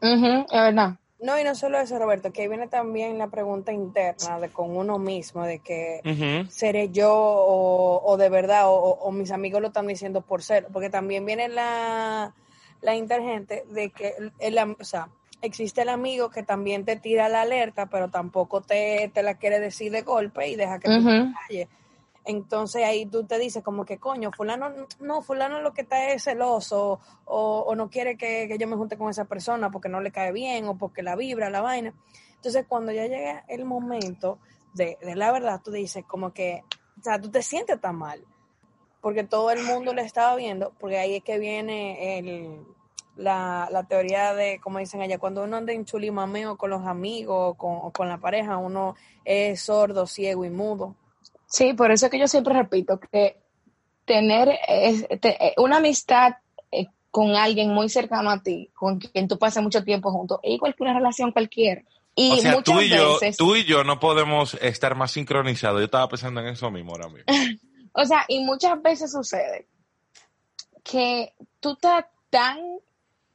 Ujú, 0.00 0.46
es 0.50 0.62
verdad. 0.62 0.98
No, 1.22 1.38
y 1.38 1.44
no 1.44 1.54
solo 1.54 1.78
eso, 1.78 2.00
Roberto, 2.00 2.32
que 2.32 2.42
ahí 2.42 2.48
viene 2.48 2.66
también 2.66 3.16
la 3.16 3.28
pregunta 3.28 3.72
interna 3.72 4.40
de 4.40 4.48
con 4.48 4.76
uno 4.76 4.98
mismo, 4.98 5.44
de 5.44 5.60
que 5.60 6.00
seré 6.50 6.88
yo 6.90 7.14
o, 7.14 8.02
o 8.04 8.16
de 8.16 8.28
verdad, 8.28 8.64
o, 8.66 9.10
mis 9.12 9.30
amigos 9.30 9.60
lo 9.60 9.68
están 9.68 9.86
diciendo 9.86 10.22
por 10.22 10.42
ser, 10.42 10.66
porque 10.72 10.90
también 10.90 11.24
viene 11.24 11.48
la, 11.48 12.34
la 12.80 12.96
intergente 12.96 13.64
de 13.70 13.90
que 13.90 14.14
el, 14.40 14.58
o 14.58 14.84
sea, 14.84 15.10
existe 15.42 15.82
el 15.82 15.90
amigo 15.90 16.28
que 16.28 16.42
también 16.42 16.84
te 16.84 16.96
tira 16.96 17.28
la 17.28 17.42
alerta, 17.42 17.86
pero 17.86 18.10
tampoco 18.10 18.60
te, 18.60 19.08
te 19.14 19.22
la 19.22 19.34
quiere 19.34 19.60
decir 19.60 19.92
de 19.92 20.02
golpe 20.02 20.48
y 20.48 20.56
deja 20.56 20.80
que 20.80 20.88
tú 20.88 21.04
te 21.04 21.32
calles. 21.48 21.68
Entonces 22.24 22.84
ahí 22.84 23.06
tú 23.06 23.24
te 23.24 23.38
dices 23.38 23.62
como 23.62 23.84
que 23.84 23.98
coño, 23.98 24.30
fulano, 24.32 24.72
no, 25.00 25.22
fulano 25.22 25.60
lo 25.60 25.72
que 25.72 25.82
está 25.82 26.08
es 26.10 26.24
celoso 26.24 27.00
o, 27.24 27.60
o 27.66 27.74
no 27.74 27.90
quiere 27.90 28.16
que, 28.16 28.46
que 28.48 28.58
yo 28.58 28.68
me 28.68 28.76
junte 28.76 28.96
con 28.96 29.10
esa 29.10 29.24
persona 29.24 29.70
porque 29.70 29.88
no 29.88 30.00
le 30.00 30.12
cae 30.12 30.32
bien 30.32 30.66
o 30.66 30.78
porque 30.78 31.02
la 31.02 31.16
vibra, 31.16 31.50
la 31.50 31.60
vaina. 31.60 31.94
Entonces 32.36 32.64
cuando 32.68 32.92
ya 32.92 33.06
llega 33.06 33.44
el 33.48 33.64
momento 33.64 34.38
de, 34.74 34.98
de 35.02 35.16
la 35.16 35.32
verdad, 35.32 35.60
tú 35.62 35.72
dices 35.72 36.04
como 36.06 36.32
que, 36.32 36.62
o 36.98 37.02
sea, 37.02 37.20
tú 37.20 37.30
te 37.30 37.42
sientes 37.42 37.80
tan 37.80 37.96
mal 37.96 38.24
porque 39.02 39.24
todo 39.24 39.50
el 39.50 39.62
mundo 39.64 39.92
le 39.92 40.02
estaba 40.02 40.36
viendo, 40.36 40.72
porque 40.78 40.96
ahí 40.98 41.16
es 41.16 41.24
que 41.24 41.40
viene 41.40 42.18
el, 42.18 42.64
la, 43.16 43.68
la 43.70 43.82
teoría 43.82 44.32
de, 44.32 44.60
como 44.62 44.78
dicen 44.78 45.02
allá, 45.02 45.18
cuando 45.18 45.42
uno 45.42 45.56
anda 45.56 45.72
en 45.72 45.84
chulimameo 45.84 46.56
con 46.56 46.70
los 46.70 46.86
amigos 46.86 47.56
con, 47.56 47.78
o 47.82 47.90
con 47.90 48.08
la 48.08 48.18
pareja, 48.18 48.58
uno 48.58 48.94
es 49.24 49.60
sordo, 49.62 50.06
ciego 50.06 50.44
y 50.44 50.50
mudo. 50.50 50.94
Sí, 51.52 51.74
por 51.74 51.92
eso 51.92 52.06
es 52.06 52.10
que 52.10 52.18
yo 52.18 52.26
siempre 52.26 52.54
repito 52.54 52.98
que 52.98 53.36
tener 54.06 54.58
eh, 54.66 55.54
una 55.58 55.76
amistad 55.76 56.36
eh, 56.70 56.86
con 57.10 57.36
alguien 57.36 57.68
muy 57.68 57.90
cercano 57.90 58.30
a 58.30 58.42
ti, 58.42 58.70
con 58.72 58.98
quien 58.98 59.28
tú 59.28 59.38
pasas 59.38 59.62
mucho 59.62 59.84
tiempo 59.84 60.10
juntos, 60.10 60.40
es 60.42 60.54
igual 60.54 60.74
que 60.74 60.82
una 60.82 60.94
relación 60.94 61.30
cualquiera. 61.30 61.82
Y 62.14 62.32
o 62.32 62.36
sea, 62.36 62.52
muchas 62.52 62.74
tú 62.74 62.80
y, 62.80 62.88
yo, 62.88 63.12
veces, 63.12 63.36
tú 63.36 63.54
y 63.54 63.64
yo 63.64 63.84
no 63.84 64.00
podemos 64.00 64.54
estar 64.62 64.94
más 64.94 65.12
sincronizados. 65.12 65.80
Yo 65.80 65.84
estaba 65.84 66.08
pensando 66.08 66.40
en 66.40 66.48
eso 66.48 66.70
mismo 66.70 66.92
ahora 66.92 67.08
mismo. 67.10 67.26
o 67.92 68.04
sea, 68.06 68.24
y 68.28 68.40
muchas 68.40 68.80
veces 68.80 69.12
sucede 69.12 69.66
que 70.82 71.34
tú 71.60 71.72
estás 71.72 72.06
tan 72.30 72.58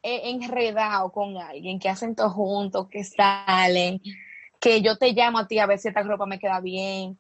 eh, 0.02 0.22
enredado 0.24 1.12
con 1.12 1.38
alguien 1.38 1.80
que 1.80 1.90
hacen 1.90 2.16
todo 2.16 2.32
juntos, 2.32 2.88
que 2.90 3.04
salen, 3.04 4.02
que 4.60 4.82
yo 4.82 4.98
te 4.98 5.14
llamo 5.14 5.38
a 5.38 5.48
ti 5.48 5.60
a 5.60 5.68
ver 5.68 5.78
si 5.78 5.88
esta 5.88 6.02
ropa 6.02 6.26
me 6.26 6.40
queda 6.40 6.60
bien, 6.62 7.20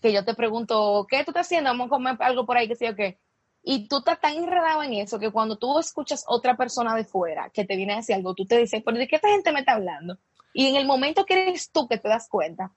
que 0.00 0.12
yo 0.12 0.24
te 0.24 0.34
pregunto, 0.34 1.06
¿qué 1.08 1.24
tú 1.24 1.30
estás 1.30 1.46
haciendo? 1.46 1.70
Vamos 1.70 1.86
a 1.86 1.90
comer 1.90 2.16
algo 2.20 2.46
por 2.46 2.56
ahí, 2.56 2.68
que 2.68 2.76
sé 2.76 2.86
yo 2.86 2.96
qué. 2.96 3.18
Y 3.62 3.88
tú 3.88 3.98
estás 3.98 4.20
tan 4.20 4.34
enredado 4.34 4.82
en 4.82 4.94
eso 4.94 5.18
que 5.18 5.30
cuando 5.30 5.58
tú 5.58 5.78
escuchas 5.78 6.24
otra 6.26 6.56
persona 6.56 6.94
de 6.94 7.04
fuera 7.04 7.50
que 7.50 7.64
te 7.64 7.76
viene 7.76 7.94
a 7.94 7.96
decir 7.96 8.14
algo, 8.14 8.34
tú 8.34 8.46
te 8.46 8.56
dices, 8.56 8.82
¿pero 8.84 8.96
de 8.96 9.08
qué 9.08 9.16
esta 9.16 9.28
gente 9.28 9.52
me 9.52 9.60
está 9.60 9.74
hablando? 9.74 10.18
Y 10.54 10.68
en 10.68 10.76
el 10.76 10.86
momento 10.86 11.24
que 11.26 11.34
eres 11.34 11.70
tú 11.70 11.86
que 11.86 11.98
te 11.98 12.08
das 12.08 12.28
cuenta, 12.28 12.72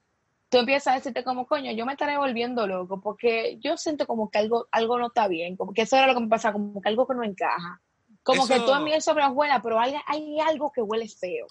tú 0.48 0.58
empiezas 0.58 0.88
a 0.88 0.96
decirte 0.96 1.24
como, 1.24 1.46
coño, 1.46 1.72
yo 1.72 1.86
me 1.86 1.92
estaré 1.92 2.18
volviendo 2.18 2.66
loco 2.66 3.00
porque 3.00 3.58
yo 3.60 3.76
siento 3.76 4.06
como 4.06 4.30
que 4.30 4.38
algo, 4.38 4.66
algo 4.70 4.98
no 4.98 5.06
está 5.06 5.28
bien, 5.28 5.56
como 5.56 5.72
que 5.72 5.82
eso 5.82 5.96
era 5.96 6.06
lo 6.06 6.14
que 6.14 6.20
me 6.20 6.28
pasa, 6.28 6.52
como 6.52 6.80
que 6.80 6.88
algo 6.88 7.06
que 7.06 7.14
no 7.14 7.24
encaja. 7.24 7.80
Como 8.22 8.46
que 8.46 8.56
todo 8.56 8.76
en 8.76 8.84
miel 8.84 9.02
sobre 9.02 9.24
hojuela, 9.24 9.60
pero 9.62 9.80
hay, 9.80 9.94
hay 10.06 10.38
algo 10.40 10.70
que 10.70 10.82
huele 10.82 11.08
feo. 11.08 11.46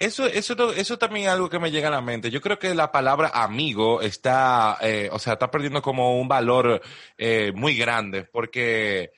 Eso, 0.00 0.24
eso, 0.26 0.72
eso 0.72 0.98
también 0.98 1.26
es 1.26 1.32
algo 1.32 1.50
que 1.50 1.58
me 1.58 1.70
llega 1.70 1.88
a 1.88 1.90
la 1.90 2.00
mente. 2.00 2.30
Yo 2.30 2.40
creo 2.40 2.58
que 2.58 2.74
la 2.74 2.90
palabra 2.90 3.32
amigo 3.34 4.00
está, 4.00 4.78
eh, 4.80 5.10
o 5.12 5.18
sea, 5.18 5.34
está 5.34 5.50
perdiendo 5.50 5.82
como 5.82 6.18
un 6.18 6.26
valor 6.26 6.80
eh, 7.18 7.52
muy 7.54 7.76
grande, 7.76 8.24
porque 8.24 9.12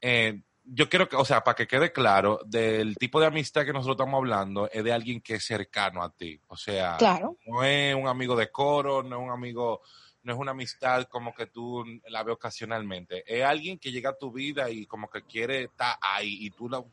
eh, 0.00 0.40
yo 0.62 0.88
creo 0.88 1.08
que, 1.08 1.16
o 1.16 1.24
sea, 1.24 1.42
para 1.42 1.56
que 1.56 1.66
quede 1.66 1.90
claro, 1.92 2.38
del 2.46 2.94
tipo 2.96 3.18
de 3.20 3.26
amistad 3.26 3.64
que 3.64 3.72
nosotros 3.72 3.96
estamos 3.96 4.16
hablando 4.18 4.70
es 4.70 4.84
de 4.84 4.92
alguien 4.92 5.20
que 5.20 5.34
es 5.34 5.44
cercano 5.44 6.04
a 6.04 6.14
ti. 6.14 6.40
O 6.46 6.56
sea, 6.56 6.96
Claro. 6.98 7.36
no 7.44 7.64
es 7.64 7.96
un 7.96 8.06
amigo 8.06 8.36
de 8.36 8.52
coro, 8.52 9.02
no 9.02 9.16
es 9.16 9.22
un 9.24 9.30
amigo, 9.30 9.80
no 10.22 10.32
es 10.34 10.38
una 10.38 10.52
amistad 10.52 11.02
como 11.08 11.34
que 11.34 11.46
tú 11.46 11.84
la 12.10 12.22
ves 12.22 12.34
ocasionalmente. 12.34 13.24
Es 13.26 13.44
alguien 13.44 13.76
que 13.76 13.90
llega 13.90 14.10
a 14.10 14.16
tu 14.16 14.30
vida 14.30 14.70
y 14.70 14.86
como 14.86 15.10
que 15.10 15.22
quiere 15.22 15.64
estar 15.64 15.96
ahí 16.00 16.46
y 16.46 16.50
tú 16.50 16.68
la, 16.68 16.84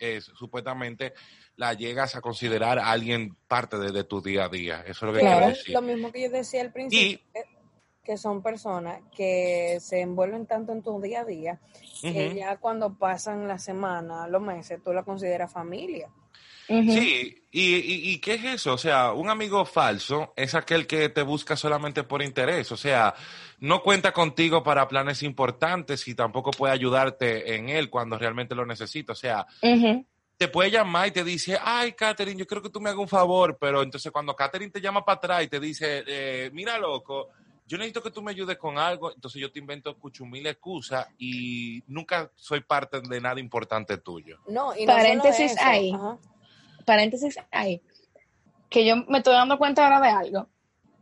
eh, 0.00 0.20
supuestamente 0.20 1.12
la 1.56 1.74
llegas 1.74 2.16
a 2.16 2.20
considerar 2.20 2.78
a 2.78 2.90
alguien 2.90 3.36
parte 3.46 3.76
de, 3.78 3.92
de 3.92 4.04
tu 4.04 4.20
día 4.22 4.46
a 4.46 4.48
día. 4.48 4.80
Eso 4.80 4.90
es 4.90 5.02
lo 5.02 5.12
que 5.12 5.20
Claro. 5.20 5.36
quiero 5.38 5.52
decir. 5.56 5.74
Lo 5.74 5.82
mismo 5.82 6.10
que 6.10 6.22
yo 6.22 6.30
decía 6.30 6.62
al 6.62 6.72
principio, 6.72 7.18
eh, 7.34 7.44
que 8.02 8.16
son 8.16 8.42
personas 8.42 9.00
que 9.14 9.78
se 9.80 10.00
envuelven 10.00 10.46
tanto 10.46 10.72
en 10.72 10.82
tu 10.82 11.00
día 11.00 11.20
a 11.20 11.24
día, 11.24 11.60
que 12.00 12.34
ya 12.34 12.56
cuando 12.56 12.94
pasan 12.94 13.46
la 13.46 13.58
semana, 13.58 14.26
los 14.26 14.40
meses, 14.42 14.82
tú 14.82 14.92
la 14.92 15.02
consideras 15.04 15.52
familia. 15.52 16.08
Sí, 16.70 17.42
y, 17.50 17.74
y, 17.74 18.10
y 18.12 18.18
qué 18.18 18.34
es 18.34 18.44
eso? 18.44 18.74
O 18.74 18.78
sea, 18.78 19.12
un 19.12 19.28
amigo 19.28 19.64
falso 19.64 20.32
es 20.36 20.54
aquel 20.54 20.86
que 20.86 21.08
te 21.08 21.22
busca 21.22 21.56
solamente 21.56 22.04
por 22.04 22.22
interés. 22.22 22.70
O 22.70 22.76
sea, 22.76 23.12
no 23.58 23.82
cuenta 23.82 24.12
contigo 24.12 24.62
para 24.62 24.86
planes 24.86 25.24
importantes 25.24 26.06
y 26.06 26.14
tampoco 26.14 26.52
puede 26.52 26.72
ayudarte 26.72 27.56
en 27.56 27.68
él 27.68 27.90
cuando 27.90 28.16
realmente 28.16 28.54
lo 28.54 28.64
necesita. 28.64 29.12
O 29.12 29.16
sea, 29.16 29.46
te 30.36 30.46
puede 30.46 30.70
llamar 30.70 31.08
y 31.08 31.10
te 31.10 31.24
dice, 31.24 31.58
ay, 31.60 31.92
Katherine, 31.92 32.38
yo 32.38 32.46
creo 32.46 32.62
que 32.62 32.70
tú 32.70 32.80
me 32.80 32.90
hagas 32.90 33.00
un 33.00 33.08
favor, 33.08 33.58
pero 33.60 33.82
entonces 33.82 34.12
cuando 34.12 34.36
Katherine 34.36 34.70
te 34.70 34.80
llama 34.80 35.04
para 35.04 35.16
atrás 35.16 35.42
y 35.42 35.48
te 35.48 35.58
dice, 35.58 36.04
eh, 36.06 36.50
mira, 36.52 36.78
loco, 36.78 37.30
yo 37.66 37.78
necesito 37.78 38.02
que 38.02 38.10
tú 38.10 38.22
me 38.22 38.30
ayudes 38.30 38.58
con 38.58 38.78
algo, 38.78 39.12
entonces 39.12 39.40
yo 39.40 39.50
te 39.50 39.58
invento 39.58 39.96
mil 40.20 40.46
excusas 40.46 41.08
y 41.18 41.82
nunca 41.88 42.30
soy 42.36 42.60
parte 42.60 43.00
de 43.00 43.20
nada 43.20 43.40
importante 43.40 43.98
tuyo. 43.98 44.38
No, 44.48 44.74
y 44.76 44.86
no 44.86 44.92
solo 44.92 45.02
Paréntesis 45.02 45.52
eso, 45.52 45.60
ahí. 45.62 45.92
ajá. 45.92 46.18
Paréntesis 46.90 47.38
ahí, 47.52 47.80
que 48.68 48.84
yo 48.84 48.96
me 49.08 49.18
estoy 49.18 49.34
dando 49.34 49.58
cuenta 49.58 49.84
ahora 49.84 50.00
de 50.00 50.08
algo. 50.08 50.48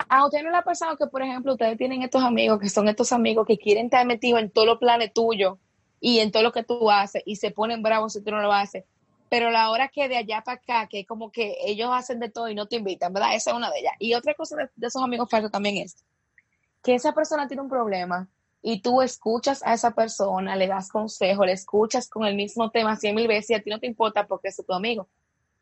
A 0.06 0.26
usted 0.26 0.42
no 0.42 0.50
le 0.50 0.58
ha 0.58 0.62
pasado 0.62 0.98
que, 0.98 1.06
por 1.06 1.22
ejemplo, 1.22 1.52
ustedes 1.52 1.78
tienen 1.78 2.02
estos 2.02 2.22
amigos 2.22 2.60
que 2.60 2.68
son 2.68 2.88
estos 2.88 3.10
amigos 3.10 3.46
que 3.46 3.56
quieren 3.56 3.86
estar 3.86 4.06
metidos 4.06 4.42
en 4.42 4.50
todos 4.50 4.66
los 4.66 4.78
planes 4.78 5.14
tuyos 5.14 5.56
y 5.98 6.18
en 6.18 6.30
todo 6.30 6.42
lo 6.42 6.52
que 6.52 6.62
tú 6.62 6.90
haces 6.90 7.22
y 7.24 7.36
se 7.36 7.50
ponen 7.50 7.82
bravos 7.82 8.12
si 8.12 8.22
tú 8.22 8.30
no 8.32 8.42
lo 8.42 8.52
haces. 8.52 8.84
Pero 9.30 9.50
la 9.50 9.70
hora 9.70 9.88
que 9.88 10.08
de 10.08 10.18
allá 10.18 10.42
para 10.42 10.58
acá, 10.58 10.88
que 10.88 11.06
como 11.06 11.32
que 11.32 11.56
ellos 11.64 11.88
hacen 11.90 12.20
de 12.20 12.28
todo 12.28 12.50
y 12.50 12.54
no 12.54 12.66
te 12.66 12.76
invitan, 12.76 13.14
¿verdad? 13.14 13.34
Esa 13.34 13.52
es 13.52 13.56
una 13.56 13.70
de 13.70 13.78
ellas. 13.78 13.94
Y 13.98 14.12
otra 14.12 14.34
cosa 14.34 14.56
de, 14.56 14.68
de 14.76 14.86
esos 14.86 15.02
amigos 15.02 15.30
falsos 15.30 15.50
también 15.50 15.78
es 15.78 16.04
que 16.82 16.94
esa 16.94 17.14
persona 17.14 17.48
tiene 17.48 17.62
un 17.62 17.70
problema 17.70 18.28
y 18.60 18.82
tú 18.82 19.00
escuchas 19.00 19.62
a 19.64 19.72
esa 19.72 19.92
persona, 19.92 20.54
le 20.54 20.66
das 20.66 20.90
consejo, 20.90 21.46
le 21.46 21.52
escuchas 21.52 22.08
con 22.08 22.26
el 22.26 22.34
mismo 22.34 22.70
tema 22.70 22.94
cien 22.96 23.14
mil 23.14 23.26
veces 23.26 23.50
y 23.50 23.54
a 23.54 23.62
ti 23.62 23.70
no 23.70 23.80
te 23.80 23.86
importa 23.86 24.26
porque 24.26 24.48
es 24.48 24.62
tu 24.66 24.74
amigo. 24.74 25.08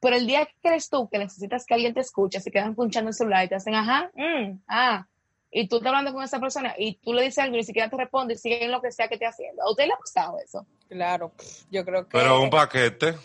Pero 0.06 0.18
el 0.18 0.26
día 0.28 0.46
que 0.46 0.68
eres 0.68 0.88
tú, 0.88 1.08
que 1.08 1.18
necesitas 1.18 1.66
que 1.66 1.74
alguien 1.74 1.92
te 1.92 1.98
escuche, 1.98 2.38
se 2.38 2.52
quedan 2.52 2.76
punchando 2.76 3.08
el 3.08 3.14
celular 3.14 3.44
y 3.44 3.48
te 3.48 3.56
hacen, 3.56 3.74
ajá, 3.74 4.12
mm, 4.14 4.60
ah, 4.68 5.04
y 5.50 5.66
tú 5.66 5.78
estás 5.78 5.88
hablando 5.88 6.12
con 6.12 6.22
esa 6.22 6.38
persona 6.38 6.76
y 6.78 6.94
tú 6.98 7.12
le 7.12 7.22
dices 7.22 7.38
algo 7.38 7.56
y 7.56 7.58
ni 7.58 7.64
siquiera 7.64 7.90
te 7.90 7.96
responde 7.96 8.34
y 8.34 8.36
sigue 8.36 8.64
en 8.64 8.70
lo 8.70 8.80
que 8.80 8.92
sea 8.92 9.08
que 9.08 9.14
esté 9.14 9.26
haciendo. 9.26 9.64
¿A 9.64 9.70
usted 9.72 9.86
le 9.86 9.94
ha 9.94 9.96
pasado 9.96 10.38
eso? 10.38 10.64
Claro, 10.88 11.32
yo 11.72 11.84
creo 11.84 12.04
que. 12.04 12.18
Pero 12.18 12.40
un 12.40 12.50
paquete. 12.50 13.16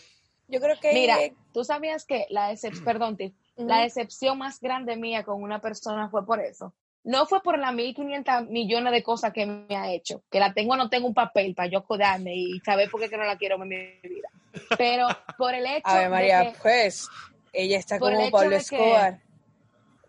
Yo 0.48 0.60
creo 0.60 0.80
que. 0.80 0.92
Mira, 0.92 1.18
tú 1.54 1.64
sabías 1.64 2.04
que 2.04 2.26
la 2.32 2.48
decepción, 2.48 2.84
perdón, 2.84 3.16
Tiff, 3.16 3.36
la 3.58 3.82
decepción 3.82 4.40
más 4.40 4.60
grande 4.60 4.96
mía 4.96 5.24
con 5.24 5.44
una 5.44 5.62
persona 5.62 6.10
fue 6.10 6.26
por 6.26 6.40
eso. 6.40 6.74
No 7.04 7.28
fue 7.28 7.44
por 7.44 7.60
las 7.60 7.76
1.500 7.76 8.48
millones 8.48 8.92
de 8.92 9.04
cosas 9.04 9.34
que 9.34 9.46
me 9.46 9.76
ha 9.76 9.94
hecho, 9.94 10.24
que 10.32 10.40
la 10.40 10.52
tengo 10.52 10.74
o 10.74 10.78
no 10.78 10.90
tengo 10.90 11.06
un 11.06 11.14
papel 11.14 11.54
para 11.54 11.70
yo 11.70 11.78
acordarme 11.78 12.36
y 12.36 12.60
saber 12.62 12.90
por 12.90 13.02
qué 13.02 13.08
que 13.08 13.18
no 13.18 13.24
la 13.26 13.38
quiero 13.38 13.62
en 13.62 13.70
mi 13.70 13.78
vida. 14.02 14.30
Pero 14.78 15.08
por 15.38 15.54
el 15.56 15.66
hecho 15.66 15.82
A 15.88 15.96
ver, 15.96 16.10
María, 16.10 16.40
de 16.40 16.52
que, 16.54 16.58
pues, 16.62 17.08
ella 17.54 17.78
está 17.78 17.96
el 17.96 18.02
como 18.02 18.32
Pablo 18.32 18.50
que- 18.52 18.56
Escobar. 18.58 19.20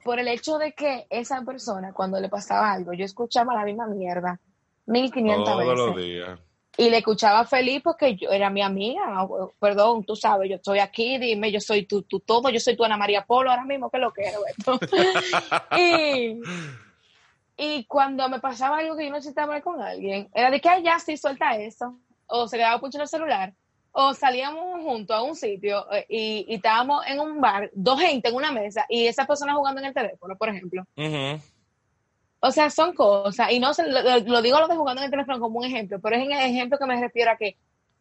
por 0.04 0.18
el 0.18 0.28
hecho 0.28 0.58
de 0.58 0.72
que 0.72 1.06
esa 1.10 1.42
persona, 1.42 1.92
cuando 1.92 2.18
le 2.20 2.28
pasaba 2.28 2.72
algo, 2.72 2.92
yo 2.92 3.04
escuchaba 3.04 3.54
la 3.54 3.64
misma 3.64 3.86
mierda 3.86 4.40
1.500 4.86 5.44
Todos 5.44 5.76
los 5.78 5.94
veces. 5.94 6.04
días. 6.10 6.40
Y 6.78 6.88
le 6.88 6.98
escuchaba 6.98 7.44
feliz 7.44 7.82
porque 7.84 8.16
yo 8.16 8.30
era 8.30 8.48
mi 8.48 8.62
amiga. 8.62 9.02
Perdón, 9.60 10.04
tú 10.04 10.16
sabes, 10.16 10.48
yo 10.48 10.56
estoy 10.56 10.78
aquí, 10.78 11.18
dime, 11.18 11.52
yo 11.52 11.60
soy 11.60 11.84
tu, 11.84 12.02
tu 12.02 12.18
todo, 12.20 12.48
yo 12.48 12.58
soy 12.58 12.76
tu 12.76 12.82
Ana 12.84 12.96
María 12.96 13.26
Polo 13.26 13.50
ahora 13.50 13.64
mismo, 13.64 13.90
que 13.90 13.98
lo 13.98 14.10
quiero 14.10 14.40
esto. 14.46 14.80
y, 15.76 16.40
y 17.58 17.84
cuando 17.84 18.26
me 18.30 18.40
pasaba 18.40 18.78
algo 18.78 18.96
que 18.96 19.04
yo 19.06 19.12
necesitaba 19.12 19.48
hablar 19.48 19.62
con 19.62 19.82
alguien, 19.82 20.30
era 20.34 20.50
de 20.50 20.60
que 20.60 20.68
"Ay, 20.70 20.82
ya 20.82 20.98
sí, 20.98 21.16
suelta 21.18 21.56
eso. 21.56 21.98
O 22.26 22.48
se 22.48 22.56
quedaba 22.56 22.80
punchando 22.80 23.02
el 23.04 23.08
celular. 23.10 23.52
O 23.94 24.14
salíamos 24.14 24.80
juntos 24.82 25.14
a 25.14 25.22
un 25.22 25.36
sitio 25.36 25.90
eh, 25.92 26.06
y, 26.08 26.46
y 26.48 26.54
estábamos 26.54 27.04
en 27.06 27.20
un 27.20 27.40
bar, 27.40 27.70
dos 27.74 28.00
gente 28.00 28.28
en 28.30 28.34
una 28.34 28.50
mesa 28.50 28.86
y 28.88 29.06
esa 29.06 29.26
persona 29.26 29.54
jugando 29.54 29.80
en 29.80 29.88
el 29.88 29.94
teléfono, 29.94 30.34
por 30.36 30.48
ejemplo. 30.48 30.84
O 32.40 32.50
sea, 32.50 32.70
son 32.70 32.92
cosas, 32.94 33.52
y 33.52 33.60
no 33.60 33.72
se, 33.74 33.86
lo, 33.86 34.00
lo- 34.02 34.18
lo 34.18 34.42
digo 34.42 34.58
lo 34.58 34.66
de 34.68 34.76
jugando 34.76 35.00
en 35.02 35.04
el 35.06 35.10
teléfono 35.10 35.38
como 35.38 35.58
un 35.60 35.64
ejemplo, 35.66 36.00
pero 36.00 36.16
es 36.16 36.22
en 36.24 36.32
el 36.32 36.50
ejemplo 36.50 36.78
que 36.78 36.86
me 36.86 37.00
refiero 37.00 37.30
a 37.30 37.36
que 37.36 37.56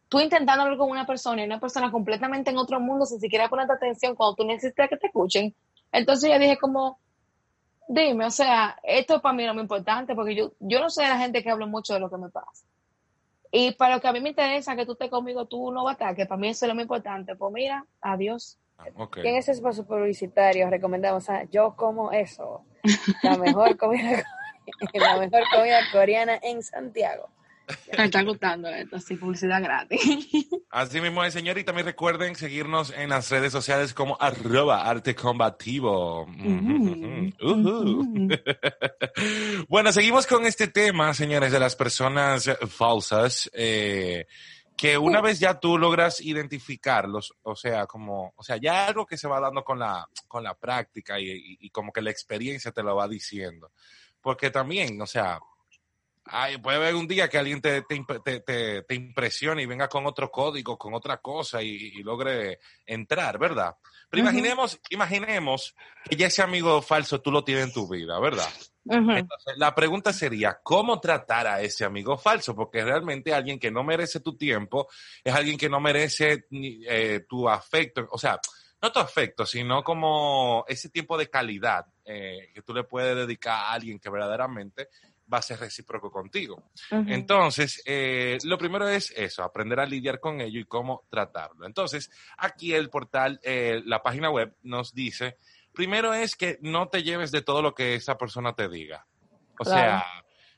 tú 0.09 0.19
intentando 0.19 0.63
hablar 0.63 0.77
con 0.77 0.89
una 0.89 1.05
persona 1.05 1.41
y 1.41 1.45
una 1.45 1.59
persona 1.59 1.91
completamente 1.91 2.49
en 2.49 2.57
otro 2.57 2.79
mundo 2.79 3.05
sin 3.05 3.19
siquiera 3.19 3.49
ponerte 3.49 3.73
atención 3.73 4.15
cuando 4.15 4.35
tú 4.35 4.43
necesitas 4.45 4.89
que 4.89 4.97
te 4.97 5.07
escuchen. 5.07 5.53
Entonces 5.91 6.31
yo 6.31 6.39
dije 6.39 6.57
como, 6.57 6.99
dime, 7.87 8.25
o 8.25 8.31
sea, 8.31 8.77
esto 8.83 9.21
para 9.21 9.35
mí 9.35 9.43
no 9.43 9.49
es 9.51 9.55
muy 9.55 9.61
importante 9.63 10.15
porque 10.15 10.35
yo, 10.35 10.53
yo 10.59 10.79
no 10.79 10.89
soy 10.89 11.03
de 11.05 11.11
la 11.11 11.17
gente 11.19 11.43
que 11.43 11.49
habla 11.51 11.65
mucho 11.67 11.93
de 11.93 11.99
lo 11.99 12.09
que 12.09 12.17
me 12.17 12.29
pasa. 12.29 12.65
Y 13.51 13.71
para 13.73 13.95
lo 13.95 14.01
que 14.01 14.07
a 14.07 14.13
mí 14.13 14.21
me 14.21 14.29
interesa 14.29 14.75
que 14.75 14.85
tú 14.85 14.93
estés 14.93 15.09
conmigo, 15.09 15.45
tú 15.45 15.71
no 15.71 15.83
batas, 15.83 16.15
que 16.15 16.25
para 16.25 16.39
mí 16.39 16.47
eso 16.47 16.65
es 16.65 16.69
lo 16.69 16.75
muy 16.75 16.83
importante. 16.83 17.35
Pues 17.35 17.51
mira, 17.51 17.85
adiós. 18.01 18.57
Ah, 18.77 18.85
ok. 18.95 19.17
Y 19.17 19.27
en 19.27 19.35
ese 19.35 19.51
espacio 19.51 19.85
publicitario 19.85 20.69
recomendamos 20.69 21.29
a 21.29 21.43
Yo 21.43 21.75
Como 21.75 22.11
Eso, 22.11 22.63
la 23.21 23.37
mejor 23.37 23.77
comida, 23.77 24.23
la 24.93 25.17
mejor 25.17 25.43
comida 25.53 25.79
coreana 25.91 26.39
en 26.41 26.63
Santiago. 26.63 27.29
Me 27.97 28.05
está 28.05 28.23
gustando 28.23 28.69
esto, 28.69 28.95
así 28.97 29.15
publicidad 29.15 29.61
gratis. 29.61 30.01
Así 30.71 31.01
mismo 31.01 31.21
es, 31.25 31.33
señor, 31.33 31.57
y 31.57 31.65
también 31.65 31.85
recuerden 31.85 32.33
seguirnos 32.35 32.91
en 32.95 33.09
las 33.09 33.29
redes 33.29 33.51
sociales 33.51 33.93
como 33.93 34.15
arroba 34.21 34.85
arte 34.89 35.13
combativo. 35.15 36.23
Ujú. 36.23 37.31
bueno, 39.67 39.91
seguimos 39.91 40.27
con 40.27 40.45
este 40.45 40.67
tema, 40.67 41.13
señores, 41.13 41.51
de 41.51 41.59
las 41.59 41.75
personas 41.75 42.49
falsas, 42.69 43.49
eh, 43.53 44.25
que 44.77 44.97
una 44.97 45.21
vez 45.21 45.39
ya 45.39 45.59
tú 45.59 45.77
logras 45.77 46.21
identificarlos, 46.21 47.33
o 47.43 47.55
sea, 47.55 47.85
como, 47.85 48.33
o 48.35 48.43
sea, 48.43 48.57
ya 48.57 48.87
algo 48.87 49.05
que 49.05 49.17
se 49.17 49.27
va 49.27 49.39
dando 49.39 49.63
con 49.63 49.77
la, 49.77 50.07
con 50.27 50.43
la 50.43 50.55
práctica 50.55 51.19
y, 51.19 51.29
y- 51.31 51.57
y 51.61 51.69
como 51.69 51.91
que 51.91 52.01
la 52.01 52.09
experiencia 52.11 52.71
te 52.71 52.81
lo 52.81 52.95
va 52.95 53.07
diciendo. 53.07 53.71
Porque 54.21 54.49
también, 54.51 54.99
o 55.01 55.07
sea, 55.07 55.39
Ay, 56.25 56.57
puede 56.59 56.77
haber 56.77 56.95
un 56.95 57.07
día 57.07 57.27
que 57.27 57.37
alguien 57.37 57.61
te, 57.61 57.81
te, 57.81 58.39
te- 58.41 58.93
impresione 58.95 59.63
y 59.63 59.65
venga 59.65 59.87
con 59.89 60.05
otro 60.05 60.29
código, 60.29 60.77
con 60.77 60.93
otra 60.93 61.17
cosa 61.17 61.61
y, 61.63 61.69
y 61.69 62.03
logre 62.03 62.59
entrar, 62.85 63.39
¿verdad? 63.39 63.75
Pero 64.09 64.21
imaginemos, 64.21 64.79
imaginemos 64.89 65.75
que 66.09 66.15
ya 66.15 66.27
ese 66.27 66.41
amigo 66.41 66.81
falso 66.81 67.21
tú 67.21 67.31
lo 67.31 67.43
tienes 67.43 67.65
en 67.65 67.73
tu 67.73 67.87
vida, 67.89 68.19
¿verdad? 68.19 68.49
Entonces, 69.19 69.53
la 69.57 69.73
pregunta 69.73 70.11
sería, 70.13 70.59
¿cómo 70.61 70.99
tratar 70.99 71.47
a 71.47 71.61
ese 71.61 71.85
amigo 71.85 72.17
falso? 72.17 72.55
Porque 72.55 72.83
realmente 72.83 73.33
alguien 73.33 73.59
que 73.59 73.71
no 73.71 73.83
merece 73.83 74.19
tu 74.19 74.37
tiempo 74.37 74.87
es 75.23 75.33
alguien 75.33 75.57
que 75.57 75.69
no 75.69 75.79
merece 75.79 76.45
eh, 76.51 77.25
tu 77.27 77.47
afecto, 77.49 78.07
o 78.11 78.17
sea, 78.17 78.39
no 78.81 78.91
tu 78.91 78.99
afecto, 78.99 79.45
sino 79.45 79.83
como 79.83 80.65
ese 80.67 80.89
tiempo 80.89 81.17
de 81.17 81.29
calidad 81.29 81.85
eh, 82.03 82.49
que 82.53 82.61
tú 82.63 82.73
le 82.73 82.83
puedes 82.83 83.15
dedicar 83.15 83.53
a 83.53 83.71
alguien 83.73 83.99
que 83.99 84.09
verdaderamente 84.09 84.89
va 85.31 85.37
a 85.37 85.41
ser 85.41 85.59
recíproco 85.59 86.11
contigo. 86.11 86.71
Entonces, 86.89 87.81
eh, 87.85 88.37
lo 88.43 88.57
primero 88.57 88.87
es 88.87 89.11
eso, 89.15 89.43
aprender 89.43 89.79
a 89.79 89.85
lidiar 89.85 90.19
con 90.19 90.41
ello 90.41 90.59
y 90.59 90.65
cómo 90.65 91.05
tratarlo. 91.09 91.65
Entonces, 91.65 92.09
aquí 92.37 92.73
el 92.73 92.89
portal, 92.89 93.39
eh, 93.43 93.81
la 93.85 94.01
página 94.01 94.29
web 94.29 94.55
nos 94.63 94.93
dice, 94.93 95.37
primero 95.73 96.13
es 96.13 96.35
que 96.35 96.57
no 96.61 96.89
te 96.89 97.03
lleves 97.03 97.31
de 97.31 97.41
todo 97.41 97.61
lo 97.61 97.73
que 97.73 97.95
esa 97.95 98.17
persona 98.17 98.53
te 98.53 98.67
diga. 98.67 99.05
O 99.59 99.63
Claro. 99.63 99.79
sea, 99.79 100.05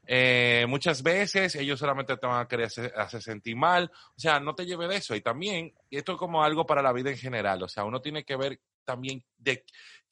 eh, 0.05 0.65
muchas 0.67 1.01
veces 1.03 1.55
ellos 1.55 1.79
solamente 1.79 2.17
te 2.17 2.27
van 2.27 2.41
a 2.41 2.47
querer 2.47 2.65
hacer, 2.67 2.93
hacer 2.97 3.21
sentir 3.21 3.55
mal. 3.55 3.91
O 4.15 4.19
sea, 4.19 4.39
no 4.39 4.53
te 4.55 4.65
lleves 4.65 4.89
de 4.89 4.95
eso. 4.97 5.15
Y 5.15 5.21
también, 5.21 5.73
esto 5.89 6.13
es 6.13 6.17
como 6.17 6.43
algo 6.43 6.65
para 6.65 6.81
la 6.81 6.91
vida 6.93 7.09
en 7.09 7.17
general. 7.17 7.61
O 7.63 7.67
sea, 7.67 7.83
uno 7.85 8.01
tiene 8.01 8.23
que 8.23 8.35
ver 8.35 8.59
también 8.85 9.23
de 9.37 9.65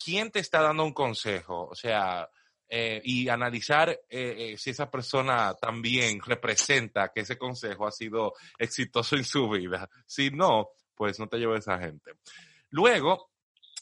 quién 0.03 0.31
te 0.31 0.39
está 0.39 0.61
dando 0.61 0.83
un 0.83 0.93
consejo. 0.93 1.67
O 1.69 1.75
sea, 1.75 2.29
eh, 2.73 3.01
y 3.03 3.27
analizar 3.27 3.89
eh, 3.89 3.99
eh, 4.09 4.55
si 4.57 4.69
esa 4.69 4.89
persona 4.89 5.53
también 5.55 6.21
representa 6.25 7.11
que 7.13 7.19
ese 7.19 7.37
consejo 7.37 7.85
ha 7.85 7.91
sido 7.91 8.31
exitoso 8.57 9.17
en 9.17 9.25
su 9.25 9.49
vida. 9.49 9.89
Si 10.05 10.29
no, 10.29 10.69
pues 10.95 11.19
no 11.19 11.27
te 11.27 11.37
lleves 11.37 11.67
a 11.67 11.75
esa 11.75 11.85
gente. 11.85 12.11
Luego, 12.69 13.30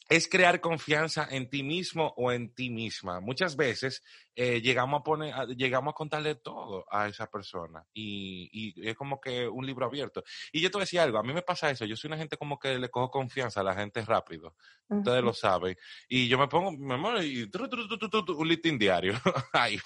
es 0.10 0.28
crear 0.28 0.60
confianza 0.60 1.28
en 1.30 1.50
ti 1.50 1.62
mismo 1.62 2.14
o 2.18 2.32
en 2.32 2.54
ti 2.56 2.72
misma. 2.72 3.20
Muchas 3.20 3.56
veces 3.56 4.04
eh, 4.36 4.60
llegamos 4.60 5.02
a 5.02 5.04
poner, 5.04 5.34
a- 5.34 5.46
llegamos 5.46 5.92
a 5.92 5.96
contarle 5.96 6.34
todo 6.36 6.84
a 6.92 7.08
esa 7.08 7.28
persona 7.28 7.86
y, 7.94 8.50
y 8.52 8.88
es 8.90 8.96
como 8.96 9.22
que 9.22 9.48
un 9.48 9.66
libro 9.66 9.86
abierto. 9.86 10.24
Y 10.52 10.62
yo 10.62 10.70
te 10.72 10.78
voy 10.78 10.82
a 10.82 10.86
decir 10.86 11.00
algo, 11.00 11.20
a 11.20 11.24
mí 11.24 11.32
me 11.32 11.44
pasa 11.44 11.70
eso, 11.70 11.86
yo 11.86 11.96
soy 11.96 12.08
una 12.10 12.18
gente 12.18 12.38
como 12.38 12.58
que 12.58 12.80
le 12.80 12.90
cojo 12.90 13.12
confianza 13.12 13.62
a 13.62 13.64
la 13.64 13.76
gente 13.76 14.04
rápido, 14.04 14.56
ustedes 14.90 15.24
lo 15.24 15.34
saben, 15.34 15.78
y 16.08 16.28
yo 16.28 16.40
me 16.40 16.48
pongo, 16.48 16.72
me 16.72 16.98
muero 16.98 17.22
y 17.22 17.48
tru, 17.50 17.70
tru, 17.70 17.88
tru, 17.88 18.36
un 18.38 18.48
listín 18.48 18.80
diario, 18.80 19.14
ahí, 19.54 19.78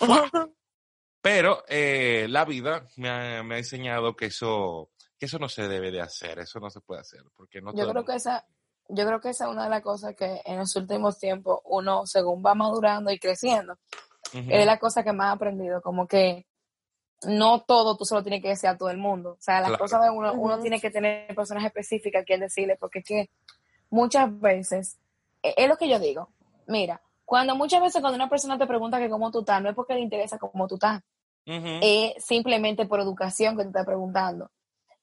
pero 1.22 1.64
eh, 1.68 2.28
la 2.30 2.46
vida 2.46 2.86
me 2.98 3.10
ha, 3.10 3.44
me 3.44 3.56
ha 3.56 3.58
enseñado 3.58 4.16
que 4.16 4.26
eso, 4.28 4.92
que 5.18 5.26
eso 5.26 5.40
no 5.40 5.48
se 5.50 5.68
debe 5.68 5.92
de 5.92 6.02
hacer, 6.02 6.40
eso 6.40 6.60
no 6.60 6.70
se 6.70 6.82
puede 6.82 7.02
hacer, 7.02 7.24
porque 7.36 7.62
no 7.62 7.74
Yo 7.74 7.90
creo 7.90 8.06
que 8.06 8.16
esa, 8.16 8.46
yo 8.90 9.06
creo 9.06 9.20
que 9.22 9.30
esa 9.30 9.46
es 9.46 9.52
una 9.52 9.64
de 9.66 9.70
las 9.70 9.82
cosas 9.82 10.16
que 10.16 10.42
en 10.46 10.58
los 10.60 10.76
últimos 10.76 11.18
tiempos 11.20 11.60
uno, 11.66 12.06
según 12.06 12.44
va 12.46 12.54
madurando 12.56 13.12
y 13.12 13.20
creciendo, 13.20 13.78
es 14.34 14.66
la 14.66 14.80
cosa 14.80 15.04
que 15.04 15.14
más 15.14 15.32
he 15.32 15.36
aprendido, 15.36 15.82
como 15.82 16.08
que 16.08 16.46
no 17.26 17.62
todo 17.62 17.96
tú 17.96 18.04
solo 18.06 18.24
tienes 18.24 18.42
que 18.42 18.50
decir 18.50 18.68
a 18.70 18.78
todo 18.78 18.90
el 18.90 18.98
mundo. 18.98 19.32
O 19.40 19.42
sea, 19.42 19.62
las 19.62 19.70
Claro. 19.70 19.84
cosas 19.84 20.02
de 20.04 20.10
uno, 20.10 20.34
uno 20.34 20.60
tiene 20.60 20.82
que 20.82 20.90
tener 20.92 21.34
personas 21.36 21.64
específicas 21.66 22.24
a 22.24 22.26
quien 22.26 22.40
decirle, 22.42 22.76
porque 22.78 23.00
es 23.00 23.06
que 23.06 23.30
muchas 23.90 24.40
veces, 24.42 24.98
e- 25.42 25.54
es 25.56 25.70
lo 25.70 25.78
que 25.78 25.88
yo 25.88 26.00
digo, 26.00 26.30
mira, 26.68 27.02
cuando 27.26 27.56
muchas 27.56 27.82
veces 27.82 28.02
cuando 28.02 28.16
una 28.18 28.30
persona 28.30 28.58
te 28.58 28.68
pregunta 28.68 29.00
que 29.00 29.10
cómo 29.10 29.32
tú 29.32 29.40
estás, 29.40 29.62
no 29.62 29.70
es 29.70 29.76
porque 29.76 29.94
le 29.94 30.02
interesa 30.02 30.38
cómo 30.38 30.68
tú 30.68 30.76
estás, 30.76 31.02
es 31.82 32.24
simplemente 32.26 32.86
por 32.86 33.00
educación 33.00 33.56
que 33.56 33.64
te 33.64 33.70
está 33.70 33.86
preguntando. 33.86 34.50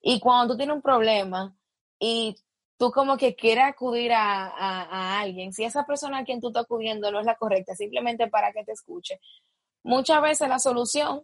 Y 0.02 0.18
cuando 0.20 0.52
tú 0.54 0.56
tienes 0.58 0.74
un 0.76 0.82
problema 0.82 1.54
y 1.98 2.36
tú 2.80 2.90
como 2.90 3.18
que 3.18 3.36
quieres 3.36 3.64
acudir 3.64 4.10
a, 4.14 4.46
a- 4.46 4.82
a 4.84 5.20
alguien, 5.20 5.52
si 5.52 5.64
esa 5.64 5.84
persona 5.84 6.18
a 6.20 6.24
quien 6.24 6.40
tú 6.40 6.48
estás 6.48 6.64
acudiendo 6.64 7.12
no 7.12 7.20
es 7.20 7.26
la 7.26 7.34
correcta, 7.36 7.74
simplemente 7.76 8.26
para 8.28 8.52
que 8.52 8.64
te 8.64 8.72
escuche, 8.72 9.20
muchas 9.82 10.22
veces 10.22 10.48
la 10.48 10.58
solución, 10.58 11.22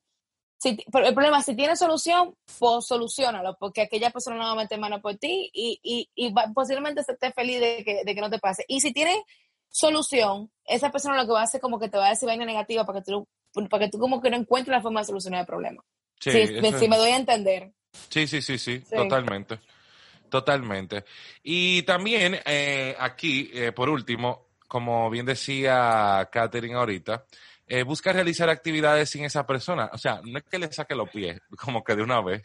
si, 0.59 0.77
pero 0.93 1.07
el 1.07 1.15
problema, 1.15 1.43
si 1.43 1.57
tiene 1.57 1.75
solución, 1.75 2.35
pues 2.59 2.85
solucionalo, 2.87 3.57
porque 3.59 3.81
aquella 3.81 4.11
persona 4.11 4.37
no 4.37 4.43
va 4.45 4.53
a 4.53 4.55
meter 4.55 4.79
mano 4.79 5.01
por 5.01 5.17
ti 5.17 5.51
y, 5.55 5.81
y, 5.83 6.11
y 6.15 6.31
va- 6.31 6.51
posiblemente 6.55 7.01
esté 7.01 7.33
feliz 7.33 7.59
de 7.59 7.83
que, 7.85 8.05
de 8.05 8.15
que 8.15 8.21
no 8.21 8.29
te 8.29 8.39
pase. 8.39 8.65
Y 8.69 8.81
si 8.81 8.93
tiene 8.93 9.25
solución, 9.71 10.51
esa 10.67 10.91
persona 10.93 11.17
lo 11.17 11.25
que 11.27 11.33
va 11.33 11.41
a 11.41 11.45
hacer 11.45 11.63
como 11.63 11.79
que 11.79 11.89
te 11.89 11.97
va 11.97 12.07
a 12.09 12.11
decir 12.11 12.27
vaina 12.29 12.45
negativa 12.45 12.85
para 12.85 13.01
que 13.03 13.11
tú, 13.11 13.27
para 13.71 13.85
que 13.87 13.91
tú 13.91 13.99
como 13.99 14.21
que 14.21 14.29
no 14.29 14.37
encuentres 14.37 14.77
la 14.77 14.83
forma 14.83 15.01
de 15.01 15.07
solucionar 15.07 15.41
el 15.41 15.47
problema. 15.47 15.83
Sí, 16.21 16.33
si, 16.33 16.89
me 16.89 16.97
doy 16.99 17.11
a 17.13 17.17
entender. 17.17 17.73
Sí, 18.11 18.27
sí, 18.27 18.43
sí, 18.43 18.59
sí, 18.59 18.81
Sí. 18.81 18.95
totalmente. 18.95 19.59
Totalmente. 20.29 21.05
Y 21.43 21.83
también 21.83 22.41
eh, 22.45 22.97
aquí, 22.99 23.51
eh, 23.53 23.72
por 23.72 23.89
último, 23.89 24.49
como 24.66 25.09
bien 25.11 25.27
decía 25.27 26.29
Katherine 26.31 26.74
ahorita, 26.74 27.24
eh, 27.68 27.83
busca 27.83 28.12
realizar 28.12 28.49
actividades 28.49 29.11
sin 29.11 29.24
esa 29.24 29.45
persona. 29.45 29.91
O 29.93 29.99
sea, 29.99 30.20
no 30.24 30.39
es 30.39 30.45
que 30.45 30.59
le 30.59 30.72
saque 30.72 30.95
los 30.95 31.11
pies, 31.11 31.41
como 31.59 31.83
que 31.83 31.97
de 31.97 32.03
una 32.03 32.20
vez. 32.20 32.43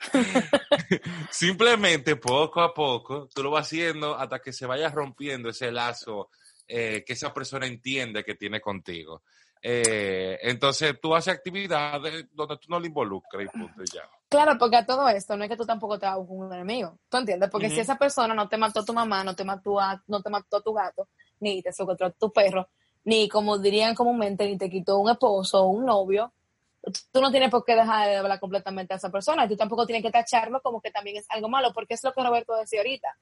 Simplemente 1.30 2.16
poco 2.16 2.60
a 2.60 2.74
poco, 2.74 3.28
tú 3.32 3.42
lo 3.44 3.50
vas 3.50 3.66
haciendo 3.66 4.16
hasta 4.16 4.40
que 4.40 4.52
se 4.52 4.66
vaya 4.66 4.88
rompiendo 4.88 5.50
ese 5.50 5.70
lazo 5.70 6.30
eh, 6.66 7.04
que 7.06 7.12
esa 7.12 7.32
persona 7.32 7.66
entiende 7.66 8.24
que 8.24 8.34
tiene 8.34 8.60
contigo. 8.60 9.22
Eh, 9.62 10.38
entonces, 10.42 10.94
tú 11.00 11.14
haces 11.14 11.34
actividades 11.34 12.26
donde 12.32 12.56
tú 12.58 12.68
no 12.68 12.78
le 12.78 12.88
involucras 12.88 13.44
y 13.44 13.58
punto, 13.58 13.82
y 13.82 13.86
ya. 13.92 14.02
Claro, 14.28 14.56
porque 14.58 14.76
a 14.76 14.86
todo 14.86 15.08
esto 15.08 15.36
no 15.36 15.44
es 15.44 15.50
que 15.50 15.56
tú 15.56 15.64
tampoco 15.64 15.98
te 15.98 16.06
hagas 16.06 16.24
un 16.28 16.52
enemigo. 16.52 16.98
¿Tú 17.08 17.16
entiendes? 17.16 17.48
Porque 17.50 17.70
si 17.70 17.80
esa 17.80 17.96
persona 17.96 18.34
no 18.34 18.48
te 18.48 18.56
mató 18.56 18.80
a 18.80 18.84
tu 18.84 18.92
mamá, 18.92 19.24
no 19.24 19.34
te 19.34 19.44
mató 19.44 19.80
a, 19.80 20.02
no 20.06 20.22
te 20.22 20.30
mató 20.30 20.58
a 20.58 20.62
tu 20.62 20.72
gato, 20.72 21.08
ni 21.40 21.62
te 21.62 21.72
secuestró 21.72 22.08
a 22.08 22.10
tu 22.10 22.32
perro, 22.32 22.68
ni 23.04 23.28
como 23.28 23.58
dirían 23.58 23.94
comúnmente, 23.94 24.46
ni 24.46 24.58
te 24.58 24.68
quitó 24.68 24.98
un 24.98 25.10
esposo 25.10 25.64
o 25.64 25.68
un 25.68 25.86
novio, 25.86 26.32
tú 27.12 27.20
no 27.20 27.30
tienes 27.30 27.50
por 27.50 27.64
qué 27.64 27.74
dejar 27.74 28.08
de 28.08 28.16
hablar 28.16 28.40
completamente 28.40 28.94
a 28.94 28.96
esa 28.96 29.10
persona. 29.10 29.44
Y 29.44 29.48
tú 29.48 29.56
tampoco 29.56 29.86
tienes 29.86 30.02
que 30.02 30.10
tacharlo 30.10 30.60
como 30.60 30.80
que 30.80 30.90
también 30.90 31.16
es 31.16 31.26
algo 31.30 31.48
malo, 31.48 31.72
porque 31.72 31.94
es 31.94 32.04
lo 32.04 32.12
que 32.12 32.22
Roberto 32.22 32.54
decía 32.56 32.80
ahorita. 32.80 33.16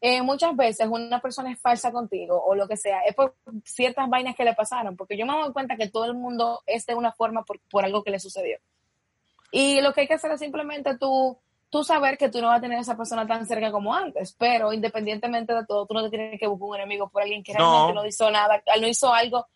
Eh, 0.00 0.20
muchas 0.22 0.54
veces 0.54 0.86
una 0.90 1.20
persona 1.20 1.50
es 1.50 1.58
falsa 1.58 1.90
contigo 1.90 2.42
o 2.44 2.54
lo 2.54 2.68
que 2.68 2.76
sea, 2.76 3.00
es 3.00 3.14
por 3.14 3.34
ciertas 3.64 4.08
vainas 4.08 4.36
que 4.36 4.44
le 4.44 4.54
pasaron, 4.54 4.94
porque 4.96 5.16
yo 5.16 5.24
me 5.24 5.32
doy 5.32 5.52
cuenta 5.52 5.76
que 5.76 5.88
todo 5.88 6.04
el 6.04 6.14
mundo 6.14 6.60
es 6.66 6.84
de 6.84 6.94
una 6.94 7.12
forma 7.12 7.44
por, 7.44 7.60
por 7.70 7.84
algo 7.84 8.04
que 8.04 8.10
le 8.10 8.20
sucedió. 8.20 8.58
Y 9.50 9.80
lo 9.80 9.92
que 9.92 10.02
hay 10.02 10.06
que 10.06 10.14
hacer 10.14 10.30
es 10.32 10.40
simplemente 10.40 10.98
tú, 10.98 11.38
tú 11.70 11.82
saber 11.82 12.18
que 12.18 12.28
tú 12.28 12.40
no 12.40 12.48
vas 12.48 12.58
a 12.58 12.60
tener 12.60 12.78
a 12.78 12.82
esa 12.82 12.96
persona 12.96 13.26
tan 13.26 13.46
cerca 13.46 13.72
como 13.72 13.94
antes, 13.94 14.34
pero 14.38 14.72
independientemente 14.72 15.54
de 15.54 15.64
todo, 15.64 15.86
tú 15.86 15.94
no 15.94 16.04
te 16.04 16.10
tienes 16.10 16.38
que 16.38 16.46
buscar 16.46 16.68
un 16.68 16.76
enemigo 16.76 17.08
por 17.08 17.22
alguien 17.22 17.42
que 17.42 17.54
realmente 17.54 17.94
no 17.94 18.06
hizo 18.06 18.30
nada, 18.30 18.62
no 18.78 18.86
hizo 18.86 19.12
algo 19.14 19.46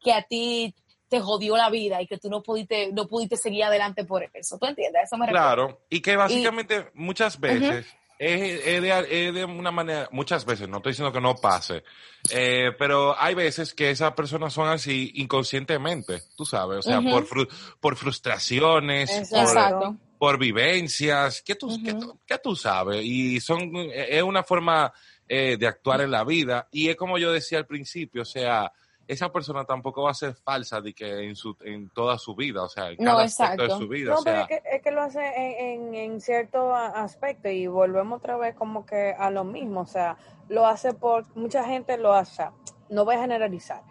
que 0.00 0.14
a 0.14 0.22
ti 0.22 0.74
te 1.08 1.20
jodió 1.20 1.56
la 1.56 1.68
vida 1.68 2.00
y 2.00 2.06
que 2.06 2.18
tú 2.18 2.30
no 2.30 2.42
pudiste, 2.42 2.92
no 2.92 3.06
pudiste 3.06 3.36
seguir 3.36 3.64
adelante 3.64 4.04
por 4.04 4.22
eso. 4.32 4.58
¿Tú 4.58 4.66
entiendes? 4.66 5.02
Eso 5.04 5.18
me. 5.18 5.26
Claro, 5.26 5.80
y 5.90 6.00
que 6.00 6.16
básicamente 6.16 6.88
muchas 6.94 7.38
veces 7.38 7.84
es, 8.20 8.66
es 8.66 8.82
de, 8.82 9.06
es 9.28 9.34
de 9.34 9.44
una 9.46 9.70
manera, 9.70 10.08
muchas 10.12 10.44
veces, 10.44 10.68
no 10.68 10.76
estoy 10.76 10.92
diciendo 10.92 11.12
que 11.12 11.20
no 11.22 11.36
pase, 11.36 11.82
eh, 12.30 12.70
pero 12.78 13.18
hay 13.18 13.34
veces 13.34 13.72
que 13.72 13.90
esas 13.90 14.12
personas 14.12 14.52
son 14.52 14.68
así 14.68 15.10
inconscientemente, 15.14 16.20
tú 16.36 16.44
sabes, 16.44 16.80
o 16.80 16.82
sea, 16.82 16.98
Ujú. 17.00 17.08
por, 17.08 17.26
fru- 17.26 17.48
por 17.80 17.96
frustraciones, 17.96 19.10
por, 19.30 19.98
por 20.18 20.38
vivencias, 20.38 21.42
¿qué 21.42 21.54
tú, 21.54 21.68
Ujú. 21.68 21.98
tú- 21.98 22.20
qué 22.26 22.38
tú 22.38 22.54
sabes? 22.54 23.02
Y 23.04 23.40
son, 23.40 23.72
es 23.74 24.22
una 24.22 24.42
forma 24.42 24.92
eh, 25.26 25.56
de 25.58 25.66
actuar 25.66 26.02
en 26.02 26.10
la 26.10 26.22
vida 26.24 26.68
y 26.70 26.88
es 26.88 26.96
como 26.96 27.16
yo 27.16 27.32
decía 27.32 27.56
al 27.58 27.66
principio, 27.66 28.22
o 28.22 28.26
sea, 28.26 28.70
esa 29.12 29.32
persona 29.32 29.64
tampoco 29.64 30.02
va 30.04 30.10
a 30.12 30.14
ser 30.14 30.34
falsa 30.34 30.80
de 30.80 30.92
que 30.94 31.24
en, 31.24 31.34
su, 31.34 31.56
en 31.62 31.90
toda 31.90 32.16
su 32.18 32.34
vida, 32.34 32.62
o 32.62 32.68
sea, 32.68 32.90
en 32.90 32.96
No, 32.98 33.12
cada 33.12 33.24
aspecto 33.24 33.62
de 33.62 33.68
exacto. 33.68 33.78
su 33.84 33.88
vida, 33.88 34.12
No, 34.12 34.18
o 34.18 34.22
pero 34.22 34.36
sea, 34.36 34.42
es 34.42 34.48
que, 34.48 34.62
es 34.76 34.82
que 34.82 34.90
lo 34.90 35.02
hace 35.02 35.20
en, 35.20 35.94
en, 35.94 35.94
en 35.94 36.20
cierto 36.20 36.74
a- 36.74 37.02
aspecto 37.02 37.48
y 37.48 37.66
volvemos 37.66 38.18
otra 38.18 38.36
vez 38.36 38.54
como 38.54 38.86
que 38.86 39.14
a 39.18 39.30
lo 39.30 39.44
mismo, 39.44 39.80
o 39.80 39.86
sea, 39.86 40.16
lo 40.48 40.66
hace 40.66 40.94
por, 40.94 41.24
mucha 41.36 41.64
gente 41.64 41.96
lo 41.98 42.14
hace, 42.14 42.44
no 42.88 43.04
voy 43.04 43.16
a 43.16 43.20
generalizar. 43.20 43.82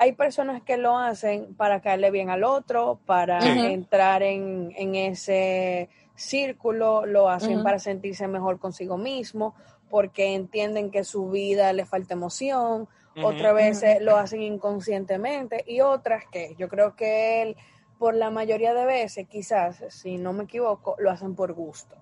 Hay 0.00 0.12
personas 0.12 0.62
que 0.62 0.76
lo 0.76 0.96
hacen 0.96 1.54
para 1.56 1.80
caerle 1.80 2.10
bien 2.12 2.30
al 2.30 2.44
otro, 2.44 3.00
para 3.04 3.38
entrar 3.66 4.22
en, 4.22 4.72
en 4.76 4.94
ese 4.94 5.88
círculo, 6.14 7.04
lo 7.04 7.28
hacen 7.28 7.62
para 7.64 7.78
sentirse 7.80 8.28
mejor 8.28 8.60
consigo 8.60 8.96
mismo, 8.96 9.54
porque 9.90 10.34
entienden 10.34 10.90
que 10.92 11.02
su 11.02 11.28
vida 11.30 11.72
le 11.72 11.84
falta 11.84 12.14
emoción, 12.14 12.88
otras 13.22 13.54
veces 13.54 14.00
lo 14.00 14.16
hacen 14.16 14.42
inconscientemente 14.42 15.64
y 15.66 15.80
otras 15.80 16.24
que 16.30 16.54
yo 16.58 16.68
creo 16.68 16.94
que 16.96 17.42
él, 17.42 17.56
por 17.98 18.14
la 18.14 18.30
mayoría 18.30 18.74
de 18.74 18.84
veces, 18.84 19.26
quizás, 19.28 19.82
si 19.88 20.18
no 20.18 20.32
me 20.32 20.44
equivoco, 20.44 20.96
lo 20.98 21.10
hacen 21.10 21.34
por 21.34 21.52
gusto. 21.52 21.96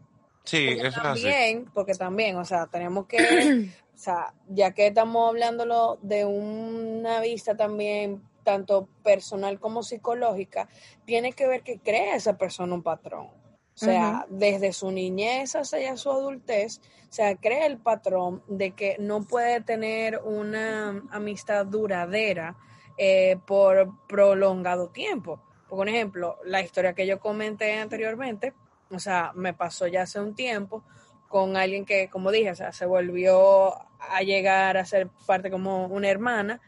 sí, 0.45 0.67
Porque 0.67 0.89
eso 0.89 1.01
es 1.01 1.07
así. 1.07 1.23
también, 1.23 1.65
porque 1.73 1.95
también, 1.95 2.37
o 2.37 2.45
sea, 2.45 2.67
tenemos 2.67 3.07
que, 3.07 3.17
o 3.95 3.99
sea, 3.99 4.35
ya 4.49 4.73
que 4.73 4.89
estamos 4.89 5.29
hablándolo 5.29 5.99
de 6.03 6.25
una 6.25 7.21
vista 7.21 7.57
también 7.57 8.23
tanto 8.45 8.89
personal 9.03 9.59
como 9.59 9.83
psicológica, 9.83 10.69
tiene 11.05 11.33
que 11.33 11.49
ver 11.49 11.63
que 11.63 11.81
crea 11.81 12.15
esa 12.15 12.39
persona 12.39 12.75
un 12.75 12.83
patrón. 12.83 13.29
O 13.77 13.79
sea, 13.79 14.25
desde 14.31 14.73
su 14.73 14.91
niñez 14.91 15.55
hasta 15.55 15.97
su 15.99 16.11
adultez, 16.11 16.81
o 17.11 17.13
sea, 17.13 17.37
crea 17.37 17.67
el 17.67 17.77
patrón 17.77 18.43
de 18.49 18.71
que 18.71 18.97
no 18.99 19.25
puede 19.25 19.61
tener 19.61 20.19
una 20.25 21.03
amistad 21.11 21.67
duradera 21.67 22.57
eh, 22.97 23.39
por 23.47 23.91
prolongado 24.07 24.89
tiempo. 24.89 25.43
Por 25.69 25.91
ejemplo, 25.91 26.39
la 26.47 26.63
historia 26.63 26.95
que 26.95 27.07
yo 27.07 27.21
comenté 27.21 27.75
anteriormente, 27.75 28.55
o 28.91 28.99
sea, 28.99 29.33
me 29.35 29.53
pasó 29.53 29.87
ya 29.87 30.03
hace 30.03 30.21
un 30.21 30.35
tiempo 30.35 30.83
con 31.29 31.59
alguien 31.59 31.85
que, 31.85 32.09
como 32.09 32.31
dije, 32.31 32.53
o 32.53 32.55
sea, 32.55 32.73
se 32.73 32.87
volvió 32.87 33.75
a 33.99 34.23
llegar 34.23 34.79
a 34.79 34.87
ser 34.87 35.09
parte 35.27 35.51
como 35.51 35.85
una 35.87 36.09
hermana, 36.09 36.63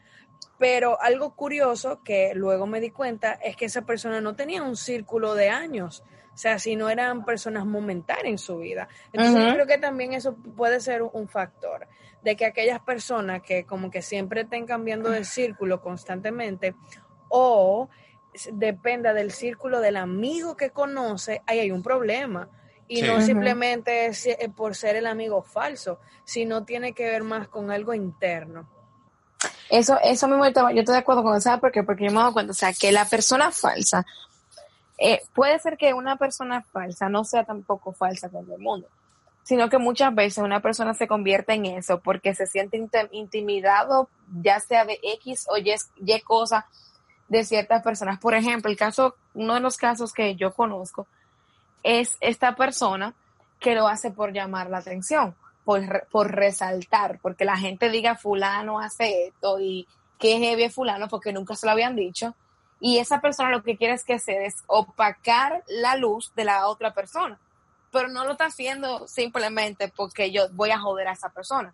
pero 0.58 1.00
algo 1.00 1.34
curioso 1.34 2.02
que 2.02 2.34
luego 2.34 2.66
me 2.66 2.80
di 2.80 2.90
cuenta 2.90 3.32
es 3.32 3.56
que 3.56 3.64
esa 3.64 3.82
persona 3.82 4.20
no 4.20 4.36
tenía 4.36 4.62
un 4.62 4.76
círculo 4.76 5.34
de 5.34 5.48
años, 5.48 6.02
o 6.38 6.40
sea, 6.40 6.60
si 6.60 6.76
no 6.76 6.88
eran 6.88 7.24
personas 7.24 7.66
momentáneas 7.66 8.26
en 8.26 8.38
su 8.38 8.58
vida. 8.58 8.88
Entonces 9.12 9.44
yo 9.44 9.54
creo 9.54 9.66
que 9.66 9.78
también 9.78 10.12
eso 10.12 10.36
puede 10.36 10.78
ser 10.78 11.02
un 11.02 11.26
factor 11.26 11.88
de 12.22 12.36
que 12.36 12.46
aquellas 12.46 12.78
personas 12.78 13.42
que 13.42 13.64
como 13.64 13.90
que 13.90 14.02
siempre 14.02 14.42
estén 14.42 14.64
cambiando 14.64 15.10
de 15.10 15.24
círculo 15.24 15.80
constantemente 15.80 16.76
o 17.28 17.88
dependa 18.52 19.12
del 19.14 19.32
círculo 19.32 19.80
del 19.80 19.96
amigo 19.96 20.56
que 20.56 20.70
conoce, 20.70 21.42
ahí 21.44 21.58
hay 21.58 21.72
un 21.72 21.82
problema. 21.82 22.48
Y 22.86 22.98
Sí. 22.98 23.02
no 23.02 23.20
simplemente 23.20 24.06
es, 24.06 24.24
eh, 24.26 24.48
por 24.54 24.76
ser 24.76 24.94
el 24.94 25.08
amigo 25.08 25.42
falso, 25.42 25.98
sino 26.22 26.64
tiene 26.64 26.92
que 26.92 27.04
ver 27.10 27.24
más 27.24 27.48
con 27.48 27.72
algo 27.72 27.94
interno. 27.94 28.70
Eso, 29.68 29.98
eso 30.04 30.28
mismo 30.28 30.44
yo 30.44 30.80
estoy 30.80 30.92
de 30.94 30.98
acuerdo 30.98 31.24
con 31.24 31.32
eso, 31.32 31.42
¿sabes 31.42 31.60
por 31.60 31.72
qué? 31.72 31.82
Porque 31.82 32.04
yo 32.04 32.12
me 32.12 32.18
he 32.18 32.20
dado 32.20 32.32
cuenta, 32.32 32.52
o 32.52 32.54
sea, 32.54 32.72
que 32.72 32.92
la 32.92 33.06
persona 33.06 33.50
falsa, 33.50 34.06
eh, 34.98 35.22
puede 35.32 35.58
ser 35.60 35.78
que 35.78 35.94
una 35.94 36.16
persona 36.16 36.62
falsa 36.62 37.08
no 37.08 37.24
sea 37.24 37.44
tampoco 37.44 37.92
falsa 37.92 38.28
con 38.28 38.50
el 38.50 38.58
mundo, 38.58 38.88
sino 39.44 39.68
que 39.68 39.78
muchas 39.78 40.12
veces 40.12 40.38
una 40.38 40.60
persona 40.60 40.92
se 40.92 41.06
convierte 41.06 41.52
en 41.52 41.66
eso 41.66 42.00
porque 42.00 42.34
se 42.34 42.48
siente 42.48 42.84
intimidado, 43.12 44.08
ya 44.42 44.58
sea 44.58 44.84
de 44.84 44.98
X 45.02 45.46
o 45.48 45.56
Y, 45.56 46.20
cosa 46.22 46.66
de 47.28 47.44
ciertas 47.44 47.82
personas. 47.82 48.18
Por 48.18 48.34
ejemplo, 48.34 48.70
el 48.70 48.76
caso, 48.76 49.14
uno 49.34 49.54
de 49.54 49.60
los 49.60 49.76
casos 49.76 50.12
que 50.12 50.34
yo 50.34 50.52
conozco 50.52 51.06
es 51.84 52.16
esta 52.20 52.56
persona 52.56 53.14
que 53.60 53.76
lo 53.76 53.86
hace 53.86 54.10
por 54.10 54.32
llamar 54.32 54.68
la 54.68 54.78
atención, 54.78 55.36
por, 55.64 56.08
por 56.08 56.32
resaltar, 56.32 57.20
porque 57.22 57.44
la 57.44 57.56
gente 57.56 57.88
diga 57.88 58.16
fulano 58.16 58.80
hace 58.80 59.28
esto 59.28 59.60
y 59.60 59.86
que 60.18 60.38
heavy 60.38 60.64
es 60.64 60.74
fulano 60.74 61.06
porque 61.06 61.32
nunca 61.32 61.54
se 61.54 61.66
lo 61.66 61.72
habían 61.72 61.94
dicho. 61.94 62.34
Y 62.80 62.98
esa 62.98 63.20
persona 63.20 63.50
lo 63.50 63.62
que 63.62 63.76
quiere 63.76 63.94
es 63.94 64.04
que 64.04 64.18
se 64.18 64.46
es 64.46 64.62
opacar 64.66 65.64
la 65.68 65.96
luz 65.96 66.32
de 66.36 66.44
la 66.44 66.68
otra 66.68 66.94
persona, 66.94 67.38
pero 67.90 68.08
no 68.08 68.24
lo 68.24 68.32
está 68.32 68.46
haciendo 68.46 69.08
simplemente 69.08 69.88
porque 69.88 70.30
yo 70.30 70.48
voy 70.52 70.70
a 70.70 70.78
joder 70.78 71.08
a 71.08 71.12
esa 71.12 71.28
persona, 71.30 71.72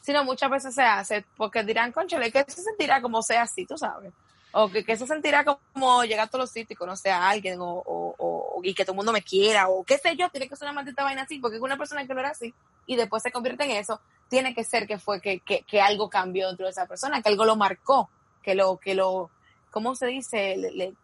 sino 0.00 0.24
muchas 0.24 0.50
veces 0.50 0.74
se 0.74 0.82
hace 0.82 1.24
porque 1.36 1.62
dirán, 1.62 1.92
conchale, 1.92 2.32
que 2.32 2.44
se 2.48 2.62
sentirá 2.62 3.00
como 3.00 3.22
sea 3.22 3.42
así, 3.42 3.64
tú 3.66 3.76
sabes. 3.78 4.12
O 4.52 4.68
que, 4.68 4.84
que 4.84 4.96
se 4.96 5.06
sentirá 5.06 5.44
como 5.44 6.02
llegar 6.02 6.26
a 6.26 6.28
todos 6.28 6.42
los 6.44 6.50
sitios 6.50 6.72
y 6.72 6.74
conocer 6.74 7.12
a 7.12 7.28
alguien, 7.28 7.60
o, 7.60 7.82
o- 7.86 8.60
y 8.64 8.74
que 8.74 8.84
todo 8.84 8.94
el 8.94 8.96
mundo 8.96 9.12
me 9.12 9.22
quiera, 9.22 9.68
o 9.68 9.84
qué 9.84 9.96
sé 9.98 10.16
yo, 10.16 10.28
tiene 10.30 10.48
que 10.48 10.56
ser 10.56 10.66
una 10.66 10.72
maldita 10.72 11.04
vaina 11.04 11.22
así, 11.22 11.38
porque 11.38 11.60
una 11.60 11.76
persona 11.78 12.04
que 12.04 12.12
no 12.12 12.18
era 12.20 12.30
así, 12.30 12.52
y 12.86 12.96
después 12.96 13.22
se 13.22 13.30
convierte 13.30 13.62
en 13.64 13.70
eso, 13.70 14.00
tiene 14.28 14.52
que 14.52 14.64
ser 14.64 14.88
que 14.88 14.98
fue 14.98 15.20
que, 15.20 15.38
que, 15.40 15.62
que 15.62 15.80
algo 15.80 16.10
cambió 16.10 16.48
dentro 16.48 16.66
de 16.66 16.72
esa 16.72 16.86
persona, 16.86 17.22
que 17.22 17.28
algo 17.28 17.44
lo 17.44 17.54
marcó, 17.54 18.10
que 18.42 18.56
lo, 18.56 18.76
que 18.78 18.94
lo, 18.96 19.30
¿cómo 19.70 19.94
se 19.94 20.06
dice? 20.06 20.56
Le- 20.56 20.72
le- 20.72 20.94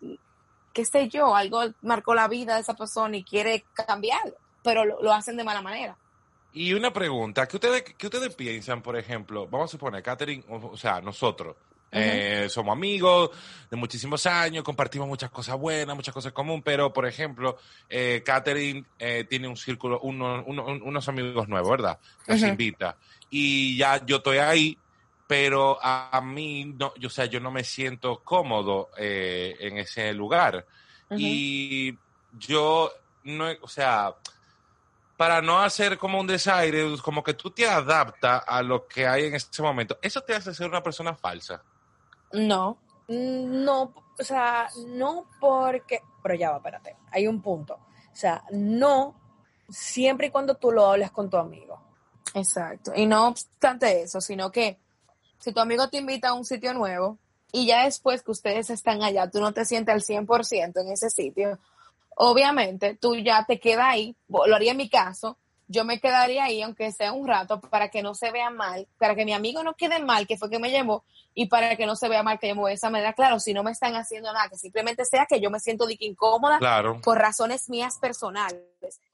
qué 0.72 0.84
sé 0.84 1.08
yo, 1.08 1.34
algo 1.34 1.62
marcó 1.82 2.14
la 2.14 2.28
vida 2.28 2.54
de 2.54 2.60
esa 2.60 2.74
persona 2.74 3.16
y 3.16 3.24
quiere 3.24 3.64
cambiarlo, 3.72 4.34
pero 4.62 4.84
lo, 4.84 5.00
lo 5.02 5.12
hacen 5.12 5.36
de 5.36 5.44
mala 5.44 5.62
manera. 5.62 5.96
Y 6.52 6.72
una 6.72 6.92
pregunta, 6.92 7.46
¿qué 7.46 7.56
ustedes, 7.56 7.82
qué 7.82 8.06
ustedes 8.06 8.34
piensan, 8.34 8.82
por 8.82 8.96
ejemplo? 8.96 9.46
Vamos 9.48 9.70
a 9.70 9.72
suponer, 9.72 10.02
Catherine, 10.02 10.42
o, 10.48 10.68
o 10.72 10.76
sea, 10.76 11.00
nosotros, 11.00 11.56
eh, 11.92 12.46
somos 12.50 12.72
amigos 12.72 13.30
de 13.70 13.76
muchísimos 13.76 14.26
años, 14.26 14.64
compartimos 14.64 15.06
muchas 15.08 15.30
cosas 15.30 15.56
buenas, 15.58 15.94
muchas 15.96 16.12
cosas 16.12 16.30
en 16.30 16.34
común, 16.34 16.62
pero, 16.62 16.92
por 16.92 17.06
ejemplo, 17.06 17.56
eh, 17.88 18.22
Catherine 18.24 18.84
eh, 18.98 19.24
tiene 19.28 19.48
un 19.48 19.56
círculo, 19.56 20.00
uno- 20.00 20.42
uno- 20.46 20.66
un- 20.66 20.82
unos 20.82 21.08
amigos 21.08 21.48
nuevos, 21.48 21.70
¿verdad? 21.70 21.98
Nos 22.26 22.38
Ujú. 22.40 22.48
invita. 22.50 22.96
Y 23.30 23.76
ya 23.78 24.04
yo 24.04 24.16
estoy 24.16 24.38
ahí, 24.38 24.76
pero 25.26 25.78
a, 25.82 26.16
a 26.16 26.20
mí, 26.20 26.64
no, 26.64 26.94
yo, 26.96 27.08
o 27.08 27.10
sea, 27.10 27.26
yo 27.26 27.40
no 27.40 27.50
me 27.50 27.64
siento 27.64 28.22
cómodo 28.22 28.90
eh, 28.96 29.56
en 29.60 29.78
ese 29.78 30.12
lugar. 30.12 30.66
Y 31.10 31.96
yo, 32.32 32.92
no, 33.24 33.46
o 33.62 33.68
sea, 33.68 34.14
para 35.16 35.40
no 35.40 35.60
hacer 35.60 35.98
como 35.98 36.20
un 36.20 36.26
desaire, 36.26 36.84
como 37.02 37.22
que 37.22 37.34
tú 37.34 37.50
te 37.50 37.68
adaptas 37.68 38.42
a 38.46 38.62
lo 38.62 38.86
que 38.86 39.06
hay 39.06 39.26
en 39.26 39.34
ese 39.34 39.62
momento, 39.62 39.98
eso 40.02 40.20
te 40.20 40.34
hace 40.34 40.52
ser 40.54 40.68
una 40.68 40.82
persona 40.82 41.14
falsa. 41.14 41.62
No. 42.32 42.78
No, 43.08 43.94
o 44.18 44.24
sea, 44.24 44.68
no 44.88 45.26
porque, 45.40 46.02
pero 46.22 46.34
ya 46.34 46.50
va, 46.50 46.56
espérate, 46.56 46.96
hay 47.12 47.28
un 47.28 47.40
punto. 47.40 47.74
O 47.74 48.16
sea, 48.16 48.42
no 48.50 49.14
siempre 49.68 50.28
y 50.28 50.30
cuando 50.30 50.56
tú 50.56 50.72
lo 50.72 50.86
hables 50.86 51.10
con 51.12 51.30
tu 51.30 51.36
amigo. 51.36 51.80
Exacto. 52.34 52.92
Y 52.94 53.06
no 53.06 53.28
obstante 53.28 54.02
eso, 54.02 54.20
sino 54.20 54.50
que 54.50 54.78
si 55.38 55.52
tu 55.52 55.60
amigo 55.60 55.88
te 55.88 55.98
invita 55.98 56.28
a 56.28 56.34
un 56.34 56.44
sitio 56.44 56.74
nuevo 56.74 57.18
y 57.52 57.66
ya 57.66 57.84
después 57.84 58.22
que 58.22 58.30
ustedes 58.32 58.70
están 58.70 59.02
allá, 59.02 59.30
tú 59.30 59.40
no 59.40 59.52
te 59.52 59.64
sientes 59.64 59.94
al 59.94 60.02
100% 60.02 60.80
en 60.80 60.88
ese 60.88 61.10
sitio, 61.10 61.58
obviamente 62.16 62.94
tú 63.00 63.14
ya 63.16 63.44
te 63.46 63.60
quedas 63.60 63.86
ahí, 63.88 64.16
lo 64.28 64.54
haría 64.54 64.72
en 64.72 64.76
mi 64.78 64.88
caso, 64.88 65.36
yo 65.68 65.84
me 65.84 66.00
quedaría 66.00 66.44
ahí 66.44 66.62
aunque 66.62 66.92
sea 66.92 67.12
un 67.12 67.26
rato 67.26 67.60
para 67.60 67.88
que 67.88 68.02
no 68.02 68.14
se 68.14 68.30
vea 68.30 68.50
mal, 68.50 68.86
para 68.98 69.14
que 69.14 69.24
mi 69.24 69.32
amigo 69.32 69.62
no 69.64 69.74
quede 69.74 69.98
mal, 69.98 70.26
que 70.26 70.36
fue 70.38 70.48
que 70.48 70.58
me 70.60 70.70
llevó, 70.70 71.04
y 71.34 71.46
para 71.46 71.76
que 71.76 71.86
no 71.86 71.96
se 71.96 72.08
vea 72.08 72.22
mal 72.22 72.38
que 72.38 72.48
yo 72.48 72.54
me 72.54 72.60
voy 72.62 72.70
de 72.70 72.76
esa 72.76 72.88
manera, 72.88 73.12
claro, 73.12 73.40
si 73.40 73.52
no 73.52 73.62
me 73.62 73.72
están 73.72 73.94
haciendo 73.96 74.32
nada, 74.32 74.48
que 74.48 74.56
simplemente 74.56 75.04
sea 75.04 75.26
que 75.26 75.40
yo 75.40 75.50
me 75.50 75.60
siento 75.60 75.84
de 75.86 75.96
que 75.96 76.06
incómoda 76.06 76.58
Claro. 76.58 77.00
por 77.02 77.18
razones 77.18 77.68
mías 77.68 77.98
personales. 77.98 78.62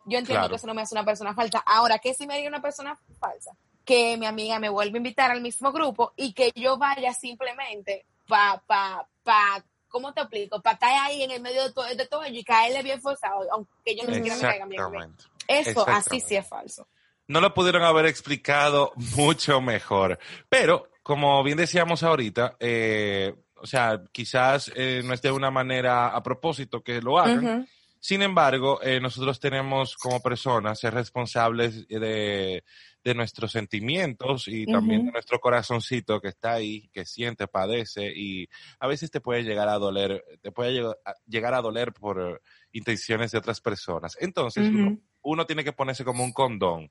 Yo 0.05 0.19
entiendo 0.19 0.27
Claro. 0.43 0.49
que 0.51 0.57
eso 0.57 0.67
no 0.67 0.75
me 0.75 0.83
hace 0.83 0.95
una 0.95 1.05
persona 1.05 1.35
falsa. 1.35 1.63
Ahora, 1.67 1.99
¿qué 1.99 2.13
si 2.15 2.27
me 2.27 2.35
haría 2.35 2.49
una 2.49 2.61
persona 2.63 2.99
falsa? 3.19 3.53
Que 3.85 4.17
mi 4.17 4.27
amiga 4.27 4.59
me 4.59 4.69
vuelva 4.69 4.95
a 4.95 4.99
invitar 4.99 5.31
al 5.31 5.41
mismo 5.41 5.73
grupo 5.73 6.13
y 6.17 6.33
que 6.33 6.53
yo 6.55 6.79
vaya 6.79 7.13
simplemente 7.13 8.07
pa, 8.27 8.63
pa, 8.67 9.07
pa, 9.23 9.65
¿cómo 9.89 10.13
te 10.13 10.23
explico? 10.23 10.61
Para 10.61 10.75
estar 10.75 10.91
ahí 11.07 11.23
en 11.23 11.31
el 11.31 11.43
medio 11.43 11.63
de 11.65 11.73
todo, 11.73 11.85
de 11.85 12.07
todo 12.07 12.25
ello 12.25 12.39
y 12.39 12.45
caerle 12.45 12.83
bien 12.83 13.01
forzado, 13.01 13.47
aunque 13.53 13.97
yo 13.97 14.07
ni 14.09 14.15
siquiera 14.15 14.37
me 14.37 14.43
caiga 14.43 14.67
bien. 14.67 15.17
Eso 15.49 15.87
así 15.89 16.21
sí 16.21 16.37
es 16.37 16.49
falso. 16.49 16.87
No 17.29 17.41
lo 17.41 17.55
pudieron 17.55 17.83
haber 17.83 18.07
explicado 18.07 18.93
mucho 19.17 19.61
mejor. 19.61 20.19
Pero, 20.49 20.89
como 21.03 21.43
bien 21.43 21.59
decíamos 21.59 22.03
ahorita, 22.03 22.57
eh, 22.59 23.35
o 23.57 23.67
sea, 23.67 24.03
quizás 24.11 24.73
eh, 24.75 25.03
no 25.05 25.15
es 25.15 25.23
de 25.23 25.31
una 25.31 25.51
manera 25.51 26.09
a 26.09 26.23
propósito 26.23 26.83
que 26.83 27.01
lo 27.01 27.19
hagan. 27.19 27.45
Ujú. 27.45 27.67
Sin 28.01 28.21
embargo, 28.23 28.81
eh, 28.83 28.99
nosotros 29.01 29.39
tenemos 29.39 29.97
como 29.97 30.21
personas 30.21 30.81
ser 30.81 30.93
responsables 30.93 31.87
de, 31.87 32.65
de 33.05 33.15
nuestros 33.15 33.53
sentimientos 33.53 34.47
y 34.49 34.67
también 34.67 35.07
de 35.07 35.13
nuestro 35.13 35.41
corazoncito 35.41 36.21
que 36.21 36.29
está 36.29 36.53
ahí, 36.53 36.89
que 36.93 37.05
siente, 37.05 37.49
padece 37.49 38.13
y 38.15 38.49
a 38.79 38.87
veces 38.87 39.11
te 39.11 39.21
puede 39.21 39.43
llegar 39.43 39.69
a 39.69 39.79
doler, 39.79 40.25
te 40.41 40.53
puede 40.53 40.83
llegar 41.27 41.55
a 41.55 41.63
doler 41.63 41.93
por 41.93 42.43
intenciones 42.73 43.33
de 43.33 43.39
otras 43.39 43.61
personas. 43.61 44.17
Entonces, 44.21 44.69
uno, 44.69 44.99
uno 45.23 45.47
tiene 45.47 45.65
que 45.65 45.73
ponerse 45.73 46.05
como 46.05 46.25
un 46.25 46.33
condón. 46.33 46.91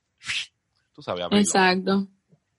Tú 0.93 1.01
sabes, 1.01 1.26
Exacto. 1.32 2.07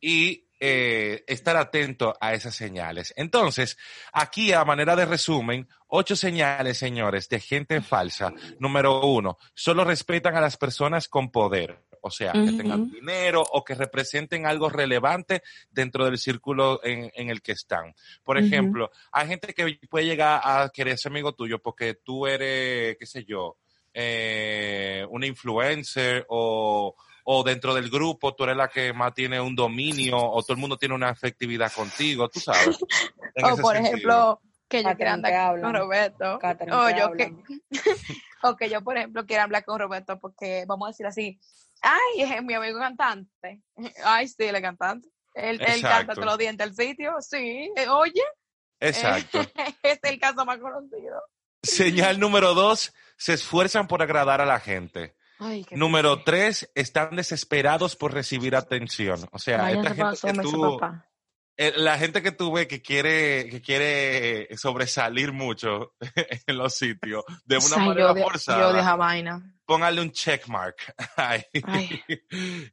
y 0.01 0.47
eh, 0.65 1.25
estar 1.27 1.57
atento 1.57 2.17
a 2.21 2.35
esas 2.35 2.55
señales. 2.55 3.13
Entonces, 3.17 3.77
aquí 4.13 4.53
a 4.53 4.65
manera 4.65 4.95
de 4.95 5.05
resumen, 5.05 5.69
ocho 5.89 6.15
señales, 6.15 6.79
señores, 6.79 7.29
de 7.29 7.41
gente 7.41 7.81
falsa. 7.83 8.33
Número 8.61 9.05
uno, 9.05 9.39
solo 9.55 9.83
respetan 9.83 10.37
a 10.37 10.41
las 10.41 10.57
personas 10.57 11.09
con 11.09 11.33
poder, 11.33 11.83
o 12.03 12.11
sea, 12.11 12.33
que 12.33 12.53
tengan 12.53 12.91
dinero 12.91 13.43
o 13.53 13.65
que 13.65 13.75
representen 13.75 14.45
algo 14.45 14.69
relevante 14.69 15.43
dentro 15.71 16.05
del 16.05 16.19
círculo 16.19 16.81
en, 16.85 17.11
en 17.15 17.31
el 17.31 17.41
que 17.41 17.53
están. 17.53 17.95
Por 18.25 18.37
ejemplo, 18.39 18.91
hay 19.13 19.29
gente 19.29 19.55
que 19.55 19.79
puede 19.89 20.05
llegar 20.07 20.41
a 20.43 20.69
querer 20.69 20.99
ser 20.99 21.13
amigo 21.13 21.33
tuyo 21.33 21.61
porque 21.61 21.95
tú 21.95 22.27
eres, 22.27 22.97
qué 22.99 23.07
sé 23.07 23.25
yo, 23.25 23.57
eh, 23.95 25.07
una 25.11 25.27
influencer 25.27 26.27
o, 26.29 26.95
o 27.25 27.43
dentro 27.45 27.73
del 27.73 27.89
grupo 27.89 28.35
tú 28.35 28.45
eres 28.45 28.57
la 28.57 28.69
que 28.69 28.93
más 28.93 29.15
tiene 29.15 29.41
un 29.41 29.55
dominio 29.55 30.17
o 30.19 30.43
todo 30.43 30.55
el 30.55 30.61
mundo 30.61 30.77
tiene 30.77 30.95
una 30.95 31.11
afectividad 31.11 31.73
contigo, 31.73 32.29
tú 32.29 32.41
sabes. 32.41 32.79
O 33.35 33.57
por 33.57 33.77
sentido. 33.77 33.95
ejemplo, 33.95 34.41
que 34.69 34.83
yo 34.83 34.97
quiera 34.97 35.15
andar 35.15 35.33
hablan. 35.33 35.73
con 35.73 35.81
Roberto. 35.81 36.39
O 36.71 36.91
yo 36.91 37.13
que, 37.13 37.35
o 38.43 38.57
que 38.57 38.69
yo, 38.69 38.83
por 38.83 38.97
ejemplo, 38.97 39.25
quiera 39.25 39.45
hablar 39.45 39.65
con 39.65 39.79
Roberto 39.79 40.19
porque, 40.19 40.65
vamos 40.67 40.87
a 40.87 40.91
decir 40.91 41.07
así, 41.07 41.39
ay, 41.83 42.23
es 42.23 42.43
mi 42.43 42.55
amigo 42.55 42.79
cantante. 42.79 43.63
Ay, 44.05 44.29
sí, 44.29 44.45
es 44.45 44.61
cantante. 44.61 45.09
Él, 45.35 45.61
él 45.61 45.83
canta 45.83 46.15
todos 46.15 46.27
los 46.27 46.39
días 46.39 46.55
en 46.55 46.61
el 46.61 46.75
sitio, 46.75 47.15
sí. 47.21 47.73
Eh, 47.77 47.89
Oye, 47.89 48.23
Exacto. 48.83 49.41
es 49.83 49.99
el 50.03 50.19
caso 50.19 50.45
más 50.45 50.59
conocido. 50.59 51.23
Señal 51.63 52.19
número 52.19 52.55
dos, 52.55 52.93
se 53.17 53.35
esfuerzan 53.35 53.87
por 53.87 54.03
agradar 54.03 54.41
a 54.41 54.47
la 54.47 54.59
gente. 54.59 55.15
Ay, 55.39 55.65
Número 55.73 56.23
tres, 56.23 56.71
están 56.75 57.17
desesperados 57.17 57.97
por 57.97 58.13
recibir 58.13 58.55
atención. 58.55 59.29
O 59.33 59.39
sea, 59.39 59.71
esta 59.71 59.95
gente 59.95 60.03
pasó, 60.03 60.29
que 60.29 60.39
tú, 60.39 60.81
eh, 61.57 61.73
la 61.77 61.99
gente 61.99 62.23
que 62.23 62.33
tú 62.33 62.53
ves 62.53 62.67
que 62.67 62.81
quiere, 62.81 63.49
que 63.49 63.61
quiere 63.61 64.57
sobresalir 64.57 65.33
mucho 65.33 65.95
en 66.47 66.57
los 66.57 66.75
sitios 66.75 67.25
de 67.45 67.59
una 67.59 67.77
manera 67.77 68.15
yo 68.15 68.23
forzada. 68.23 68.61
Yo 68.61 68.73
de 68.73 68.81
esa 68.81 68.97
vaina. 68.97 69.52
Póngale 69.65 70.01
un 70.01 70.11
checkmark. 70.13 70.95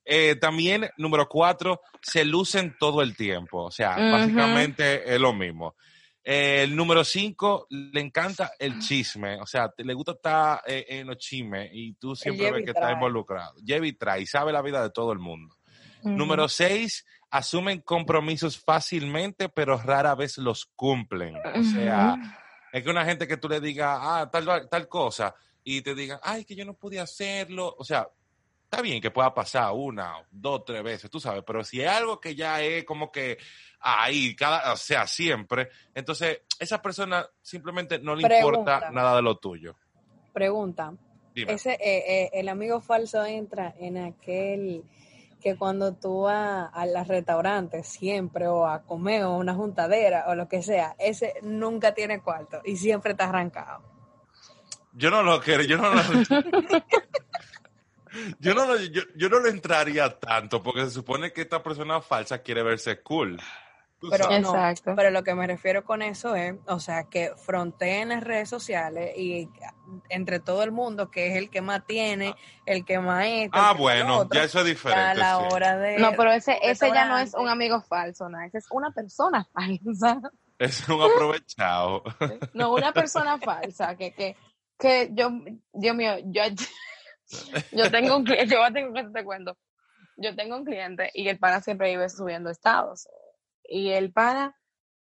Eh, 0.06 0.36
también, 0.36 0.90
número 0.98 1.28
cuatro, 1.28 1.82
se 2.02 2.26
lucen 2.26 2.76
todo 2.80 3.02
el 3.02 3.16
tiempo. 3.16 3.66
O 3.66 3.72
sea, 3.72 3.96
básicamente 4.12 5.14
es 5.14 5.20
lo 5.20 5.34
mismo. 5.34 5.76
Eh, 6.24 6.64
el 6.64 6.76
número 6.76 7.04
cinco, 7.04 7.66
le 7.70 8.02
encanta 8.02 8.52
el 8.60 8.80
chisme. 8.80 9.40
O 9.42 9.46
sea, 9.46 9.70
te- 9.70 9.84
le 9.84 9.94
gusta 9.94 10.12
estar 10.14 10.62
eh, 10.68 10.86
en 10.90 11.08
los 11.08 11.18
chismes 11.18 11.70
y 11.74 11.94
tú 11.94 12.16
siempre 12.16 12.52
ves 12.52 12.64
que 12.64 12.72
está 12.72 12.82
trae. 12.82 12.94
involucrado. 12.94 13.54
Lleva 13.64 13.88
y 13.88 13.94
trae, 13.94 14.26
sabe 14.26 14.52
la 14.52 14.62
vida 14.62 14.82
de 14.84 14.90
todo 14.92 15.12
el 15.12 15.20
mundo. 15.20 15.56
Número 16.04 16.48
seis, 16.48 17.06
asumen 17.30 17.82
compromisos 17.82 18.58
fácilmente, 18.58 19.50
pero 19.50 19.78
rara 19.78 20.16
vez 20.16 20.38
los 20.38 20.66
cumplen. 20.76 21.36
O 21.36 21.64
sea, 21.64 22.16
es 22.72 22.84
que 22.84 22.90
una 22.90 23.04
gente 23.04 23.28
que 23.28 23.36
tú 23.38 23.50
le 23.50 23.60
digas, 23.60 23.98
ah, 24.02 24.30
tal, 24.32 24.70
tal 24.70 24.88
cosa, 24.88 25.36
y 25.78 25.82
te 25.84 25.94
digan, 25.94 26.20
ay, 26.24 26.46
que 26.46 26.56
yo 26.56 26.66
no 26.66 26.74
pude 26.74 27.00
hacerlo. 27.00 27.76
O 27.78 27.84
sea, 27.84 28.10
está 28.64 28.82
bien 28.82 29.00
que 29.00 29.12
pueda 29.12 29.34
pasar 29.34 29.72
una, 29.74 30.16
dos, 30.32 30.66
tres 30.66 30.82
veces, 30.82 31.12
tú 31.12 31.20
sabes, 31.20 31.44
pero 31.46 31.64
si 31.64 31.82
es 31.82 31.90
algo 31.90 32.20
que 32.20 32.36
ya 32.36 32.62
es 32.62 32.86
como 32.86 33.12
que 33.12 33.38
ahí, 33.80 34.36
cada, 34.36 34.74
o 34.74 34.78
sea, 34.78 35.06
siempre, 35.06 35.70
entonces 35.94 36.42
esa 36.60 36.82
persona 36.82 37.26
simplemente 37.42 38.00
no 38.00 38.16
le 38.16 38.28
importa 38.28 38.90
nada 38.92 39.16
de 39.18 39.22
lo 39.22 39.38
tuyo. 39.38 39.76
Pregunta, 40.34 40.94
Dime. 41.36 41.54
ese, 41.54 41.74
eh, 41.74 42.24
eh, 42.24 42.30
el 42.34 42.50
amigo 42.50 42.82
falso 42.82 43.24
entra 43.24 43.76
en 43.80 43.98
aquel 43.98 44.84
que 45.40 45.56
cuando 45.56 45.94
tú 45.94 46.22
vas 46.24 46.70
a 46.74 46.86
los 46.86 47.08
restaurantes 47.08 47.88
siempre 47.88 48.48
o 48.48 48.66
a 48.66 48.84
comer 48.84 49.24
o 49.24 49.38
una 49.38 49.54
juntadera 49.54 50.26
o 50.28 50.36
lo 50.36 50.48
que 50.48 50.64
sea, 50.64 50.96
ese 51.00 51.36
nunca 51.44 51.94
tiene 51.94 52.22
cuarto 52.22 52.62
y 52.66 52.76
siempre 52.76 53.12
está 53.12 53.30
arrancado. 53.30 53.99
Yo 54.94 55.12
no 55.12 55.24
lo 55.24 55.40
quiero, 55.42 55.64
yo 55.64 55.78
no 55.78 55.94
lo... 55.94 56.02
Yo 58.40 58.54
no, 58.54 58.66
lo, 58.66 58.80
yo, 58.80 59.04
yo 59.16 59.30
no 59.30 59.40
lo 59.40 59.50
entraría 59.50 60.20
tanto 60.20 60.64
porque 60.64 60.84
se 60.86 60.92
supone 60.92 61.32
que 61.32 61.42
esta 61.42 61.62
persona 61.62 62.02
falsa 62.02 62.40
quiere 62.40 62.64
verse 62.64 63.02
cool. 63.02 63.40
Pero 64.10 64.30
no, 64.40 64.56
Exacto. 64.56 64.94
pero 64.96 65.12
lo 65.12 65.24
que 65.24 65.36
me 65.36 65.46
refiero 65.46 65.84
con 65.84 66.02
eso 66.02 66.34
es, 66.34 66.56
o 66.68 66.80
sea, 66.80 67.04
que 67.04 67.34
fronteen 67.36 68.10
las 68.10 68.24
redes 68.24 68.48
sociales 68.48 69.12
y 69.18 69.50
entre 70.08 70.40
todo 70.40 70.64
el 70.64 70.72
mundo, 70.72 71.12
que 71.12 71.28
es 71.28 71.36
el 71.36 71.50
que 71.50 71.62
más 71.62 71.86
tiene, 71.86 72.34
el 72.66 72.86
que 72.86 72.98
más 73.00 73.26
esto, 73.26 73.58
el 73.58 73.62
ah, 73.62 73.74
que 73.74 73.74
más 73.74 73.74
lo 73.74 73.82
bueno, 73.84 74.18
otro, 74.20 74.40
ya 74.40 74.46
eso 74.46 74.60
es 74.60 74.66
a 74.66 74.68
diferente. 74.68 75.16
la 75.16 75.38
sí. 75.38 75.44
hora 75.52 75.78
de 75.78 75.98
No, 75.98 76.12
pero 76.16 76.32
ese, 76.32 76.58
ese 76.64 76.90
ya 76.94 77.10
no 77.10 77.18
es 77.18 77.34
un 77.34 77.50
amigo 77.50 77.82
falso, 77.82 78.30
¿no? 78.30 78.40
Ese 78.40 78.60
es 78.60 78.68
una 78.72 78.90
persona 78.92 79.46
falsa. 79.54 80.22
Es 80.58 80.88
un 80.88 81.02
aprovechado. 81.02 82.04
No, 82.54 82.74
una 82.74 82.94
persona 82.94 83.38
falsa, 83.38 83.96
que, 83.96 84.14
que, 84.14 84.38
que 84.80 85.10
yo, 85.14 85.30
Dios 85.74 85.96
mío, 85.96 86.14
yo, 86.26 86.42
yo 87.72 87.92
tengo 87.92 88.16
un 88.18 88.24
cliente, 88.24 88.56
yo 88.56 88.74
tengo 88.74 88.94
que 88.94 89.04
te 89.04 89.24
cuento. 89.24 89.58
Yo 90.18 90.36
tengo 90.36 90.58
un 90.58 90.66
cliente 90.66 91.12
y 91.14 91.28
el 91.30 91.38
pana 91.40 91.62
siempre 91.62 91.90
vive 91.92 92.10
subiendo 92.10 92.50
estados. 92.50 93.08
Y 93.64 93.92
el 93.92 94.12
pana, 94.12 94.56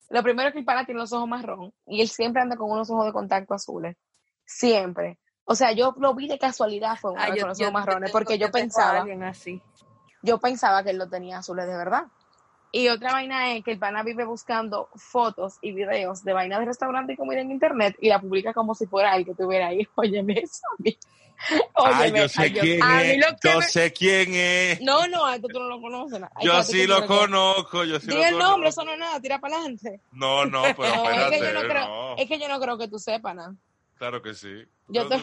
lo 0.09 0.23
primero 0.23 0.49
es 0.49 0.53
que 0.53 0.59
el 0.59 0.65
pana 0.65 0.85
tiene 0.85 0.99
los 1.01 1.11
ojos 1.11 1.27
marrón 1.27 1.73
y 1.85 2.01
él 2.01 2.07
siempre 2.07 2.41
anda 2.41 2.55
con 2.55 2.71
unos 2.71 2.89
ojos 2.89 3.05
de 3.07 3.11
contacto 3.13 3.53
azules. 3.53 3.97
Siempre. 4.45 5.19
O 5.43 5.55
sea, 5.55 5.71
yo 5.73 5.93
lo 5.97 6.13
vi 6.13 6.27
de 6.27 6.37
casualidad 6.39 6.95
fue 6.95 7.11
una 7.11 7.23
Ah, 7.23 7.29
vez 7.29 7.37
yo- 7.37 7.41
con 7.43 7.49
los 7.49 7.61
ojos 7.61 7.73
marrones 7.73 8.11
porque 8.11 8.37
yo 8.37 8.51
pensaba, 8.51 9.05
así. 9.27 9.61
yo 10.21 10.39
pensaba 10.39 10.83
que 10.83 10.91
él 10.91 10.97
lo 10.97 11.09
tenía 11.09 11.39
azules 11.39 11.65
de 11.67 11.75
verdad. 11.75 12.03
Y 12.73 12.87
otra 12.87 13.11
vaina 13.11 13.53
es 13.53 13.63
que 13.65 13.71
el 13.71 13.79
pana 13.79 14.01
vive 14.03 14.23
buscando 14.23 14.87
fotos 14.95 15.55
y 15.61 15.73
videos 15.73 16.23
de 16.23 16.31
vainas 16.33 16.59
de 16.59 16.65
restaurante 16.65 17.13
y 17.13 17.17
comida 17.17 17.41
en 17.41 17.51
internet 17.51 17.97
y 17.99 18.07
la 18.09 18.19
publica 18.21 18.53
como 18.53 18.73
si 18.75 18.85
fuera 18.87 19.15
el 19.15 19.25
que 19.25 19.33
tuviera 19.35 19.67
ahí. 19.67 19.85
Óyeme 19.95 20.39
eso 20.39 20.61
a 20.71 20.81
mí. 20.81 20.97
Ay, 21.73 22.03
Óyeme, 22.03 22.19
yo 22.19 22.29
sé 22.29 22.41
ay, 22.43 22.51
yo- 22.53 22.61
quién 22.61 22.83
a 22.83 22.95
mí 22.97 23.01
es. 23.09 23.25
Yo 23.43 23.59
me- 23.59 23.65
sé 23.65 23.91
quién 23.93 24.33
es. 24.35 24.81
No, 24.81 25.07
no, 25.07 25.25
a 25.25 25.35
esto 25.35 25.47
tú 25.47 25.59
no 25.59 25.65
lo 25.67 25.81
conoces. 25.81 26.21
Ay, 26.35 26.45
Yo 26.45 26.51
espérate 26.59 26.71
sí 26.71 26.87
lo 26.87 27.05
conozco. 27.07 27.83
Yo 27.83 27.99
sí 27.99 28.07
Diga 28.07 28.29
el 28.29 28.37
nombre, 28.37 28.69
eso 28.69 28.85
no 28.85 28.93
es 28.93 28.99
nada, 28.99 29.19
tira 29.19 29.39
para 29.39 29.55
adelante. 29.57 29.99
No, 30.11 30.45
no, 30.45 30.61
pero 30.77 30.77
No, 30.95 31.09
es, 31.09 31.17
espérate. 31.17 31.39
que 31.39 31.45
yo 31.45 31.53
no 31.53 31.61
creo, 31.67 31.87
no. 31.87 32.15
es 32.17 32.27
que 32.29 32.39
yo 32.39 32.47
no 32.47 32.59
creo 32.59 32.77
que 32.77 32.87
tú 32.87 32.99
sepas 32.99 33.35
nada. 33.35 33.55
Claro 33.97 34.21
que 34.21 34.33
sí. 34.35 34.63
Yo, 34.87 35.07
te- 35.07 35.17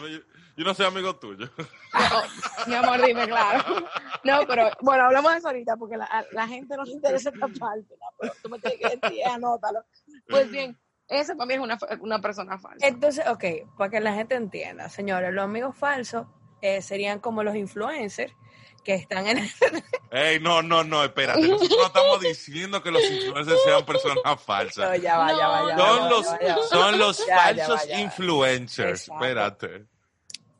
yo- 0.59 0.65
no 0.65 0.73
soy 0.73 0.85
amigo 0.85 1.15
tuyo. 1.15 1.49
No, 1.57 2.21
mi 2.67 2.75
amor, 2.75 3.01
dime, 3.05 3.27
claro. 3.27 3.63
No, 4.23 4.39
pero 4.47 4.69
bueno, 4.81 5.05
hablamos 5.05 5.31
de 5.31 5.37
eso 5.39 5.47
ahorita 5.47 5.77
porque 5.77 5.97
la, 5.97 6.47
gente 6.47 6.75
no 6.75 6.83
le 6.83 6.91
interesa 6.91 7.29
esta 7.29 7.47
parte. 7.59 7.95
¿no? 7.99 8.07
Pero 8.19 8.33
tú 8.43 8.49
me 8.49 8.59
tienes 8.59 8.79
que 8.79 8.97
decir, 8.97 9.25
anótalo. 9.25 9.83
Pues 10.27 10.51
bien, 10.51 10.77
ese 11.07 11.35
para 11.35 11.47
mí 11.47 11.53
es 11.55 11.59
una, 11.59 11.77
una 12.01 12.19
persona 12.19 12.59
falsa. 12.59 12.85
Entonces, 12.85 13.25
ok, 13.27 13.43
para 13.77 13.89
que 13.89 13.99
la 13.99 14.13
gente 14.13 14.35
entienda, 14.35 14.89
señores, 14.89 15.33
los 15.33 15.43
amigos 15.45 15.75
falsos 15.77 16.27
eh, 16.61 16.81
serían 16.81 17.19
como 17.19 17.41
los 17.43 17.55
influencers 17.55 18.33
que 18.83 18.95
están 18.95 19.27
en 19.27 19.37
Ey, 20.11 20.39
no, 20.39 20.61
no, 20.61 20.83
no, 20.83 21.03
espérate. 21.03 21.41
Nosotros 21.47 21.77
no 21.77 21.85
estamos 21.85 22.19
diciendo 22.21 22.81
que 22.81 22.91
los 22.91 23.03
influencers 23.03 23.63
sean 23.63 23.85
personas 23.85 24.17
No, 24.25 24.37
falsas. 24.37 25.01
ya 25.01 25.17
va, 25.17 25.29
ya 25.29 25.47
va, 25.47 25.69
ya 25.69 25.75
va, 25.75 25.77
ya 25.77 25.77
Son 25.77 26.03
va, 26.03 26.09
los, 26.09 26.25
ya 26.25 26.31
va, 26.33 26.39
ya 26.41 26.57
va. 26.57 26.63
son 26.67 26.97
los 26.99 27.25
falsos 27.25 27.89
influencers. 27.97 29.01
Exacto. 29.07 29.25
Espérate. 29.25 29.85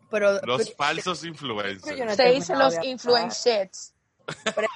Pero, 0.09 0.33
Los 0.43 0.63
pero- 0.63 0.75
falsos 0.77 1.23
influencers. 1.23 2.15
Se 2.15 2.25
dice 2.29 2.55
los 2.55 2.75
influencers. 2.83 3.93
Pero 4.55 4.67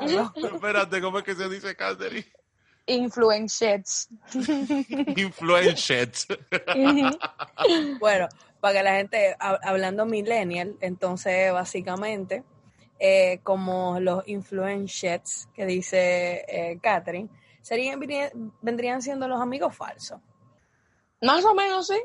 no. 0.00 0.32
Espérate, 0.54 1.00
¿cómo 1.00 1.18
es 1.18 1.24
que 1.24 1.34
se 1.34 1.48
dice, 1.48 1.74
Catherine? 1.76 2.26
Influencers. 2.86 4.08
Influencers. 5.16 6.26
Bueno, 8.00 8.28
para 8.60 8.74
que 8.78 8.82
la 8.82 8.94
gente, 8.96 9.36
hab- 9.38 9.60
hablando 9.62 10.04
millennial, 10.06 10.76
entonces 10.80 11.52
básicamente, 11.52 12.44
eh, 12.98 13.40
como 13.42 13.98
los 14.00 14.26
influencers 14.28 15.48
que 15.54 15.66
dice 15.66 16.44
eh, 16.48 16.78
Catherine, 16.82 17.28
serían, 17.62 17.98
vendrían- 18.00 18.52
vendrían 18.62 19.02
siendo 19.02 19.28
los 19.28 19.40
amigos 19.40 19.74
falsos. 19.76 20.20
Más 21.22 21.44
o 21.44 21.54
menos, 21.54 21.86
sí. 21.86 22.00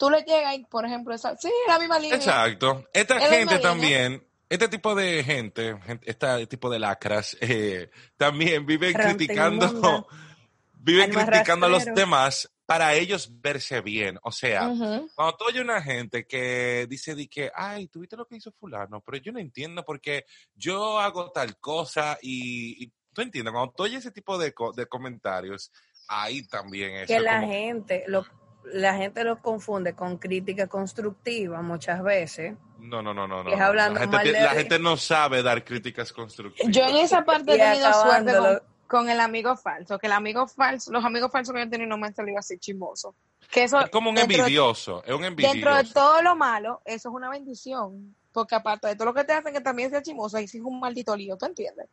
Tú 0.00 0.10
le 0.10 0.22
llegas 0.22 0.56
y, 0.56 0.64
por 0.64 0.84
ejemplo, 0.86 1.14
esa, 1.14 1.36
sí, 1.36 1.50
la 1.68 1.78
misma 1.78 1.98
línea. 1.98 2.16
Exacto. 2.16 2.88
Esta 2.92 3.18
Es 3.18 3.28
gente 3.28 3.58
también, 3.58 4.26
este 4.48 4.66
tipo 4.68 4.94
de 4.94 5.22
gente, 5.22 5.78
gente- 5.86 6.10
este 6.10 6.46
tipo 6.46 6.70
de 6.70 6.78
lacras, 6.78 7.36
eh, 7.40 7.90
también 8.16 8.64
viven 8.66 8.94
criticando, 8.94 9.66
inmunda. 9.66 10.06
viven 10.72 11.10
Alma 11.10 11.26
criticando 11.26 11.66
a 11.66 11.68
los 11.68 11.84
demás 11.84 12.50
para 12.64 12.94
ellos 12.94 13.28
verse 13.42 13.80
bien. 13.82 14.18
O 14.22 14.32
sea, 14.32 14.60
cuando 15.14 15.36
tú 15.36 15.44
oyes 15.48 15.60
una 15.62 15.82
gente 15.82 16.24
que 16.26 16.86
dice 16.88 17.14
de 17.14 17.28
que, 17.28 17.50
ay, 17.54 17.88
¿tuviste 17.88 18.16
lo 18.16 18.26
que 18.26 18.36
hizo 18.36 18.52
fulano? 18.52 19.02
Pero 19.02 19.18
yo 19.18 19.32
no 19.32 19.38
entiendo 19.40 19.84
porque 19.84 20.24
yo 20.54 20.98
hago 20.98 21.30
tal 21.32 21.58
cosa 21.58 22.16
y, 22.22 22.84
y 22.84 22.92
tú 23.12 23.22
entiendes, 23.22 23.52
cuando 23.52 23.72
tú 23.76 23.82
oyes 23.82 23.98
ese 23.98 24.12
tipo 24.12 24.38
de, 24.38 24.54
co- 24.54 24.72
de 24.72 24.86
comentarios, 24.86 25.70
ahí 26.08 26.46
también 26.46 26.94
es 26.94 27.08
que 27.08 27.20
la 27.20 27.40
como- 27.40 27.52
gente 27.52 28.04
lo 28.06 28.24
la 28.64 28.94
gente 28.94 29.24
lo 29.24 29.40
confunde 29.40 29.94
con 29.94 30.18
crítica 30.18 30.66
constructiva 30.66 31.62
muchas 31.62 32.02
veces. 32.02 32.54
No, 32.78 33.02
no, 33.02 33.12
no, 33.12 33.26
no. 33.28 33.44
no. 33.44 33.50
Es 33.50 33.60
hablando 33.60 33.94
la 33.94 34.00
gente, 34.00 34.16
mal 34.16 34.24
te- 34.26 34.32
de- 34.32 34.40
la 34.42 34.50
gente 34.50 34.78
no 34.78 34.96
sabe 34.96 35.42
dar 35.42 35.64
críticas 35.64 36.12
constructivas. 36.12 36.72
Yo 36.74 36.82
en 36.84 36.96
esa 36.96 37.24
parte 37.24 37.54
he 37.54 37.58
tenido 37.58 37.92
suerte 37.92 38.32
con, 38.36 38.60
con 38.86 39.08
el 39.10 39.20
amigo 39.20 39.56
falso, 39.56 39.98
que 39.98 40.06
el 40.06 40.12
amigo 40.12 40.46
falso, 40.46 40.90
los 40.92 41.04
amigos 41.04 41.30
falsos 41.30 41.52
que 41.54 41.60
yo 41.60 41.66
he 41.66 41.70
tenido 41.70 41.88
no 41.88 41.98
me 41.98 42.06
han 42.08 42.14
salido 42.14 42.38
así 42.38 42.58
chismoso. 42.58 43.14
Que 43.50 43.64
eso, 43.64 43.80
Es 43.80 43.90
como 43.90 44.10
un 44.10 44.16
de- 44.16 44.22
envidioso, 44.22 45.02
es 45.04 45.12
un 45.14 45.24
envidioso. 45.24 45.54
Dentro 45.54 45.74
de 45.76 45.84
todo 45.92 46.22
lo 46.22 46.36
malo, 46.36 46.80
eso 46.84 47.08
es 47.08 47.14
una 47.14 47.28
bendición. 47.30 48.14
Porque 48.32 48.54
aparte 48.54 48.86
de 48.86 48.94
todo 48.94 49.06
lo 49.06 49.14
que 49.14 49.24
te 49.24 49.32
hacen 49.32 49.52
que 49.52 49.60
también 49.60 49.90
sea 49.90 50.02
chismoso, 50.02 50.36
ahí 50.36 50.46
sí 50.46 50.58
es 50.58 50.64
un 50.64 50.78
maldito 50.78 51.16
lío, 51.16 51.36
¿tú 51.36 51.46
entiendes? 51.46 51.86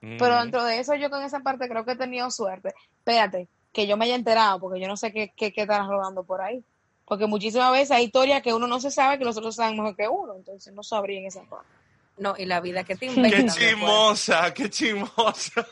Pero 0.00 0.36
Mm. 0.36 0.40
dentro 0.42 0.64
de 0.64 0.78
eso, 0.80 0.94
yo 0.96 1.08
con 1.10 1.22
esa 1.22 1.40
parte 1.40 1.68
creo 1.68 1.84
que 1.84 1.92
he 1.92 1.96
tenido 1.96 2.30
suerte. 2.30 2.74
Espérate, 2.98 3.48
que 3.78 3.86
yo 3.86 3.96
me 3.96 4.06
haya 4.06 4.16
enterado, 4.16 4.58
porque 4.58 4.80
yo 4.80 4.88
no 4.88 4.96
sé 4.96 5.12
qué, 5.12 5.32
qué, 5.36 5.52
qué 5.52 5.60
están 5.62 5.88
rodando 5.88 6.24
por 6.24 6.40
ahí. 6.40 6.64
Porque 7.06 7.26
muchísimas 7.28 7.70
veces 7.70 7.92
hay 7.92 8.06
historias 8.06 8.42
que 8.42 8.52
uno 8.52 8.66
no 8.66 8.80
se 8.80 8.90
sabe, 8.90 9.18
que 9.18 9.24
los 9.24 9.36
otros 9.36 9.54
saben 9.54 9.76
mejor 9.76 9.94
que 9.94 10.08
uno. 10.08 10.34
Entonces 10.34 10.74
no 10.74 10.82
sabría 10.82 11.20
en 11.20 11.26
esa 11.26 11.42
parte. 11.44 11.68
No, 12.16 12.34
y 12.36 12.44
la 12.44 12.58
vida 12.60 12.82
que 12.82 12.96
te 12.96 13.06
¡Qué 13.06 13.14
inventan. 13.14 13.46
después. 13.46 13.68
chismosa! 13.70 14.52
¡Qué 14.52 14.68
chismosa! 14.68 15.64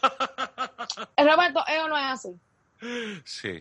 Eh, 1.17 1.25
Roberto, 1.25 1.65
eso 1.67 1.89
no 1.89 1.99
es 1.99 2.05
así. 2.05 2.37
Sí. 3.25 3.61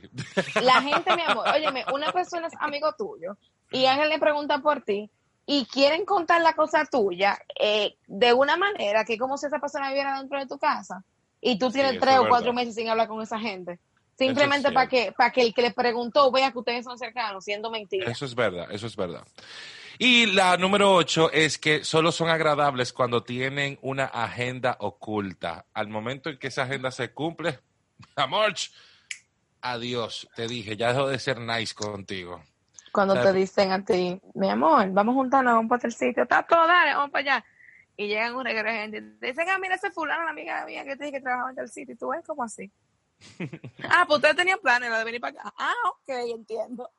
La 0.61 0.79
gente, 0.81 1.15
mi 1.15 1.23
amor, 1.25 1.47
óyeme, 1.49 1.83
una 1.91 2.11
persona 2.11 2.45
es 2.45 2.53
amigo 2.59 2.93
tuyo 2.95 3.35
y 3.71 3.85
alguien 3.87 4.09
le 4.09 4.19
pregunta 4.19 4.59
por 4.59 4.81
ti 4.83 5.09
y 5.47 5.65
quieren 5.65 6.05
contar 6.05 6.41
la 6.41 6.53
cosa 6.53 6.85
tuya 6.85 7.37
eh, 7.59 7.95
de 8.07 8.33
una 8.33 8.57
manera 8.57 9.05
que 9.05 9.17
como 9.17 9.37
si 9.39 9.47
esa 9.47 9.57
persona 9.59 9.87
viviera 9.87 10.19
dentro 10.19 10.37
de 10.37 10.45
tu 10.45 10.59
casa 10.59 11.03
y 11.41 11.57
tú 11.57 11.71
tienes 11.71 11.99
tres 11.99 12.13
es 12.15 12.19
o 12.19 12.27
cuatro 12.27 12.47
verdad. 12.51 12.61
meses 12.61 12.75
sin 12.75 12.89
hablar 12.89 13.07
con 13.07 13.21
esa 13.23 13.39
gente. 13.39 13.79
Simplemente 14.17 14.71
para 14.71 14.87
que, 14.87 15.11
para 15.11 15.31
que 15.31 15.41
el 15.41 15.53
que 15.53 15.61
le 15.61 15.71
preguntó 15.71 16.31
vea 16.31 16.51
que 16.51 16.59
ustedes 16.59 16.85
son 16.85 16.97
cercanos, 16.97 17.43
siendo 17.43 17.69
mentira. 17.69 18.09
Eso 18.09 18.25
es 18.25 18.33
verdad, 18.33 18.67
eso 18.71 18.87
es 18.87 18.95
verdad. 18.95 19.25
Y 19.97 20.25
la 20.27 20.57
número 20.57 20.93
ocho 20.93 21.31
es 21.31 21.57
que 21.57 21.83
solo 21.83 22.11
son 22.11 22.29
agradables 22.29 22.91
cuando 22.91 23.23
tienen 23.23 23.77
una 23.81 24.05
agenda 24.05 24.77
oculta. 24.79 25.65
Al 25.73 25.87
momento 25.87 26.29
en 26.29 26.37
que 26.37 26.47
esa 26.47 26.63
agenda 26.63 26.91
se 26.91 27.11
cumple, 27.11 27.59
amor, 28.15 28.53
adiós, 29.61 30.27
te 30.35 30.47
dije, 30.47 30.75
ya 30.75 30.93
dejo 30.93 31.07
de 31.07 31.19
ser 31.19 31.39
nice 31.39 31.73
contigo. 31.73 32.41
Cuando 32.91 33.15
¿Sabes? 33.15 33.31
te 33.31 33.39
dicen 33.39 33.71
a 33.71 33.83
ti, 33.83 34.21
mi 34.33 34.49
amor, 34.49 34.89
vamos 34.91 35.13
a 35.13 35.15
juntarnos, 35.15 35.53
vamos 35.55 35.69
para 35.69 35.87
el 35.87 35.93
sitio, 35.93 36.23
está 36.23 36.43
todo, 36.43 36.65
dale, 36.65 36.93
vamos 36.93 37.11
para 37.11 37.35
allá. 37.35 37.45
Y 37.97 38.07
llegan 38.07 38.35
un 38.35 38.45
reguero 38.45 38.69
de 38.69 38.77
gente 38.77 39.01
te 39.01 39.27
dicen, 39.27 39.49
ah, 39.49 39.57
mira 39.59 39.75
ese 39.75 39.91
fulano, 39.91 40.23
la 40.23 40.31
amiga 40.31 40.65
mía 40.65 40.83
que 40.85 40.95
te 40.95 41.05
dije 41.05 41.17
que 41.17 41.21
trabajaba 41.21 41.51
en 41.51 41.59
el 41.59 41.69
sitio, 41.69 41.93
y 41.93 41.97
tú 41.97 42.09
ves 42.09 42.25
como 42.25 42.43
así. 42.43 42.71
ah, 43.89 44.05
pues 44.07 44.17
ustedes 44.17 44.35
tenían 44.35 44.59
planes 44.59 44.91
de 44.91 45.03
venir 45.03 45.21
para 45.21 45.39
acá. 45.39 45.53
Ah, 45.57 45.73
ok, 45.89 46.09
entiendo. 46.33 46.89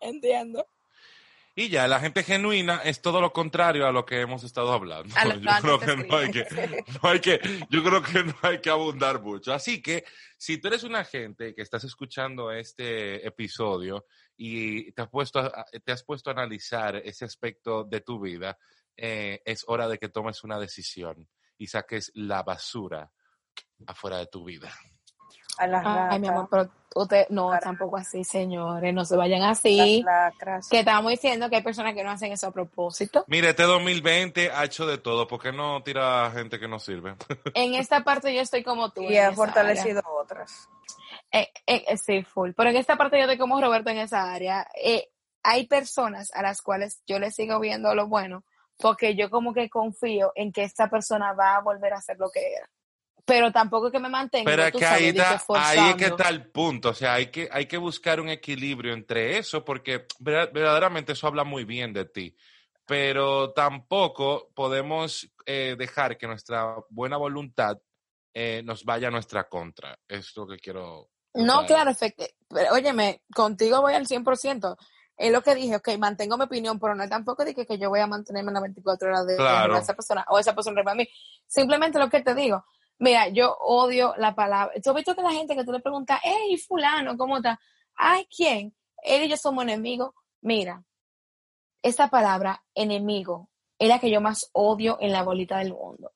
Entiendo. 0.00 0.66
Y 1.56 1.68
ya, 1.68 1.88
la 1.88 2.00
gente 2.00 2.22
genuina 2.22 2.80
es 2.84 3.02
todo 3.02 3.20
lo 3.20 3.32
contrario 3.32 3.86
a 3.86 3.92
lo 3.92 4.06
que 4.06 4.20
hemos 4.20 4.44
estado 4.44 4.72
hablando. 4.72 5.14
Yo 5.62 5.78
creo 5.78 5.80
que 5.80 5.96
no 6.06 6.16
hay 6.16 6.30
que, 6.30 6.46
no 7.02 7.08
hay 7.08 7.20
que, 7.20 7.40
yo 7.68 7.84
creo 7.84 8.02
que 8.02 8.24
no 8.24 8.34
hay 8.42 8.60
que 8.60 8.70
abundar 8.70 9.20
mucho. 9.20 9.52
Así 9.52 9.82
que, 9.82 10.04
si 10.38 10.58
tú 10.58 10.68
eres 10.68 10.84
una 10.84 11.04
gente 11.04 11.54
que 11.54 11.62
estás 11.62 11.84
escuchando 11.84 12.52
este 12.52 13.26
episodio 13.26 14.06
y 14.36 14.92
te 14.92 15.02
has 15.02 15.08
puesto 15.10 15.40
a, 15.40 15.66
te 15.84 15.92
has 15.92 16.04
puesto 16.04 16.30
a 16.30 16.32
analizar 16.32 16.96
ese 16.96 17.24
aspecto 17.24 17.84
de 17.84 18.00
tu 18.00 18.20
vida, 18.20 18.56
eh, 18.96 19.42
es 19.44 19.64
hora 19.66 19.88
de 19.88 19.98
que 19.98 20.08
tomes 20.08 20.44
una 20.44 20.58
decisión 20.58 21.28
y 21.58 21.66
saques 21.66 22.10
la 22.14 22.42
basura 22.42 23.10
afuera 23.86 24.18
de 24.18 24.26
tu 24.28 24.44
vida. 24.44 24.72
A 25.60 25.66
las 25.66 25.84
Ay, 25.84 26.18
mi 26.20 26.28
amor, 26.28 26.48
pero 26.50 26.70
usted, 26.94 27.26
no, 27.28 27.50
tampoco 27.60 27.98
así, 27.98 28.24
señores, 28.24 28.94
no 28.94 29.04
se 29.04 29.14
vayan 29.14 29.42
así. 29.42 30.02
Que 30.70 30.78
estamos 30.78 31.10
diciendo 31.10 31.50
que 31.50 31.56
hay 31.56 31.62
personas 31.62 31.92
que 31.92 32.02
no 32.02 32.10
hacen 32.10 32.32
eso 32.32 32.46
a 32.46 32.50
propósito. 32.50 33.26
Mire, 33.26 33.50
este 33.50 33.64
2020 33.64 34.52
ha 34.52 34.64
hecho 34.64 34.86
de 34.86 34.96
todo. 34.96 35.28
¿Por 35.28 35.42
qué 35.42 35.52
no 35.52 35.82
tira 35.82 36.24
a 36.24 36.30
gente 36.30 36.58
que 36.58 36.66
no 36.66 36.78
sirve? 36.78 37.14
En 37.54 37.74
esta 37.74 38.02
parte 38.02 38.34
yo 38.34 38.40
estoy 38.40 38.62
como 38.64 38.90
tú. 38.90 39.02
Y 39.02 39.18
ha 39.18 39.32
fortalecido 39.32 40.00
otras. 40.18 40.66
Eh, 41.30 41.48
eh, 41.66 41.84
eh, 41.88 41.96
sí, 41.98 42.22
full. 42.22 42.52
Pero 42.56 42.70
en 42.70 42.76
esta 42.76 42.96
parte 42.96 43.18
yo 43.18 43.24
estoy 43.24 43.36
como 43.36 43.60
Roberto 43.60 43.90
en 43.90 43.98
esa 43.98 44.32
área. 44.32 44.66
Eh, 44.82 45.10
hay 45.42 45.66
personas 45.66 46.30
a 46.32 46.40
las 46.40 46.62
cuales 46.62 47.02
yo 47.06 47.18
le 47.18 47.30
sigo 47.32 47.60
viendo 47.60 47.94
lo 47.94 48.08
bueno 48.08 48.44
porque 48.78 49.14
yo 49.14 49.28
como 49.28 49.52
que 49.52 49.68
confío 49.68 50.32
en 50.34 50.52
que 50.52 50.64
esta 50.64 50.88
persona 50.88 51.34
va 51.34 51.56
a 51.56 51.60
volver 51.60 51.92
a 51.92 51.98
hacer 51.98 52.16
lo 52.18 52.30
que 52.30 52.54
era. 52.54 52.66
Pero 53.30 53.52
tampoco 53.52 53.86
es 53.86 53.92
que 53.92 54.00
me 54.00 54.08
mantenga. 54.08 54.44
Pero 54.44 54.64
es 54.64 54.72
que 54.72 54.84
ahí, 54.84 55.08
está, 55.08 55.40
ahí 55.50 55.90
es 55.90 55.94
que 55.94 56.06
está 56.06 56.28
el 56.28 56.50
punto. 56.50 56.88
O 56.88 56.94
sea, 56.94 57.14
hay 57.14 57.26
que, 57.26 57.48
hay 57.52 57.66
que 57.66 57.76
buscar 57.76 58.20
un 58.20 58.28
equilibrio 58.28 58.92
entre 58.92 59.38
eso, 59.38 59.64
porque 59.64 60.06
ver- 60.18 60.50
verdaderamente 60.52 61.12
eso 61.12 61.28
habla 61.28 61.44
muy 61.44 61.64
bien 61.64 61.92
de 61.92 62.06
ti. 62.06 62.34
Pero 62.84 63.52
tampoco 63.52 64.50
podemos 64.52 65.30
eh, 65.46 65.76
dejar 65.78 66.18
que 66.18 66.26
nuestra 66.26 66.74
buena 66.88 67.16
voluntad 67.16 67.78
eh, 68.34 68.62
nos 68.64 68.84
vaya 68.84 69.06
a 69.06 69.12
nuestra 69.12 69.48
contra. 69.48 69.96
Es 70.08 70.36
lo 70.36 70.44
que 70.48 70.56
quiero. 70.56 71.08
No, 71.34 71.64
claro, 71.66 71.92
efectivamente. 71.92 72.36
Pero 72.48 72.74
óyeme, 72.74 73.22
contigo 73.32 73.80
voy 73.80 73.94
al 73.94 74.08
100%. 74.08 74.76
Es 75.16 75.30
lo 75.30 75.42
que 75.42 75.54
dije, 75.54 75.76
ok, 75.76 75.88
mantengo 75.98 76.36
mi 76.36 76.44
opinión, 76.44 76.80
pero 76.80 76.94
no 76.94 77.08
tampoco 77.08 77.44
de 77.44 77.54
que, 77.54 77.78
yo 77.78 77.90
voy 77.90 78.00
a 78.00 78.06
mantenerme 78.06 78.50
en 78.50 78.54
las 78.54 78.62
24 78.62 79.08
horas 79.08 79.26
de, 79.26 79.34
esa 79.78 79.94
persona 79.94 80.24
o 80.28 80.38
esa 80.38 80.54
persona 80.54 80.82
mí. 80.94 81.06
Simplemente 81.46 81.98
lo 81.98 82.08
que 82.08 82.22
te 82.22 82.34
digo, 82.34 82.64
mira, 83.00 83.28
yo 83.28 83.56
odio 83.60 84.14
la 84.18 84.34
palabra. 84.34 84.72
¿Tú 84.82 84.90
has 84.90 84.96
visto 84.96 85.16
que 85.16 85.22
la 85.22 85.32
gente 85.32 85.56
que 85.56 85.64
tú 85.64 85.72
le 85.72 85.80
preguntas, 85.80 86.20
hey, 86.22 86.56
fulano, 86.58 87.16
¿cómo 87.16 87.38
está? 87.38 87.58
Ay, 87.96 88.26
¿quién? 88.34 88.74
Él 89.02 89.24
y 89.24 89.28
yo 89.28 89.36
somos 89.36 89.64
enemigos. 89.64 90.12
Mira, 90.42 90.84
esta 91.82 92.08
palabra, 92.08 92.62
enemigo, 92.74 93.48
es 93.78 93.88
la 93.88 93.98
que 93.98 94.10
yo 94.10 94.20
más 94.20 94.50
odio 94.52 94.98
en 95.00 95.12
la 95.12 95.22
bolita 95.22 95.58
del 95.58 95.72
mundo. 95.72 96.12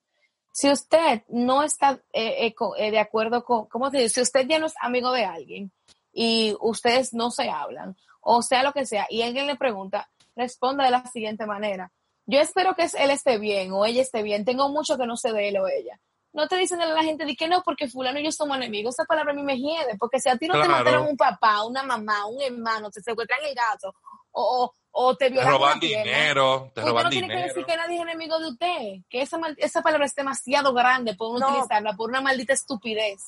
si 0.53 0.71
usted 0.71 1.25
no 1.29 1.65
está 1.65 2.01
eh, 2.13 2.47
eh, 2.47 2.55
eh, 2.79 2.91
de 2.93 2.99
acuerdo 3.01 3.45
con, 3.45 3.67
¿cómo 3.67 3.91
te 3.91 3.99
digo? 3.99 4.09
Si 4.11 4.21
usted 4.21 4.47
ya 4.47 4.59
no 4.59 4.67
es 4.67 4.75
amigo 4.81 5.11
de 5.11 5.25
alguien 5.25 5.73
y 6.13 6.55
ustedes 6.61 7.13
no 7.13 7.31
se 7.31 7.51
hablan, 7.51 7.97
o 8.21 8.41
sea 8.43 8.63
lo 8.63 8.73
que 8.73 8.87
sea, 8.87 9.07
y 9.11 9.23
alguien 9.23 9.47
le 9.49 9.57
pregunta, 9.57 10.09
responda 10.37 10.85
de 10.85 10.91
la 10.93 11.07
siguiente 11.07 11.47
manera. 11.47 11.91
Yo 12.27 12.41
espero 12.41 12.75
que 12.75 12.85
él 12.85 13.11
esté 13.11 13.39
bien 13.39 13.73
o 13.73 13.85
ella 13.85 14.03
esté 14.03 14.23
bien. 14.23 14.45
Tengo 14.45 14.69
mucho 14.69 14.97
que 14.97 15.07
no 15.07 15.17
sé 15.17 15.33
de 15.33 15.49
él 15.49 15.59
o 15.59 15.67
ella. 15.67 16.01
No 16.35 16.49
te 16.49 16.57
dicen 16.57 16.83
a 16.83 16.87
la 16.87 17.03
gente 17.03 17.25
de 17.25 17.35
que 17.37 17.49
no, 17.49 17.63
porque 17.63 17.89
fulano 17.89 18.19
y 18.19 18.25
yo 18.25 18.33
somos 18.33 18.57
enemigos. 18.57 18.95
Esa 18.97 19.05
palabra 19.05 19.33
a 19.33 19.35
mí 19.37 19.43
me 19.45 19.57
hiede, 19.57 19.97
porque 19.99 20.19
si 20.21 20.29
a 20.29 20.37
ti 20.37 20.47
no 20.49 20.55
te 20.61 20.67
Claro. 20.67 20.85
mataron 20.85 21.07
un 21.07 21.17
papá, 21.17 21.65
una 21.65 21.83
mamá, 21.85 22.27
un 22.27 22.43
hermano, 22.43 22.91
te 22.91 23.01
secuestran 23.01 23.39
el 23.45 23.55
gato, 23.55 23.95
o, 24.33 24.65
o, 24.65 24.75
o 24.91 25.17
te 25.17 25.27
Te 25.27 25.31
violan 25.31 25.51
roban 25.53 25.71
una 25.73 25.81
pierna, 25.81 26.03
dinero, 26.13 26.73
te 26.75 26.83
roban 26.83 27.05
no 27.05 27.11
tiene 27.11 27.29
que 27.29 27.33
dinero. 27.35 27.49
decir 27.55 27.65
que 27.65 27.77
nadie 27.77 27.97
es 27.97 28.03
enemigo 28.03 28.39
de 28.41 28.49
usted, 28.49 28.79
que 29.09 29.23
esa, 29.23 29.39
mal- 29.39 29.55
esa 29.59 29.81
palabra 29.81 30.07
es 30.07 30.15
demasiado 30.15 30.75
grande 30.75 31.15
por 31.15 31.31
uno 31.31 31.39
No. 31.39 31.49
utilizarla 31.53 31.93
por 31.95 32.11
una 32.11 32.21
maldita 32.21 32.53
estupidez. 32.53 33.23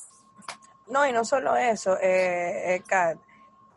No, 0.87 1.07
y 1.07 1.11
no 1.13 1.23
solo 1.23 1.55
eso, 1.55 1.97
eh, 1.99 2.75
eh, 2.75 2.83
Kat, 2.85 3.17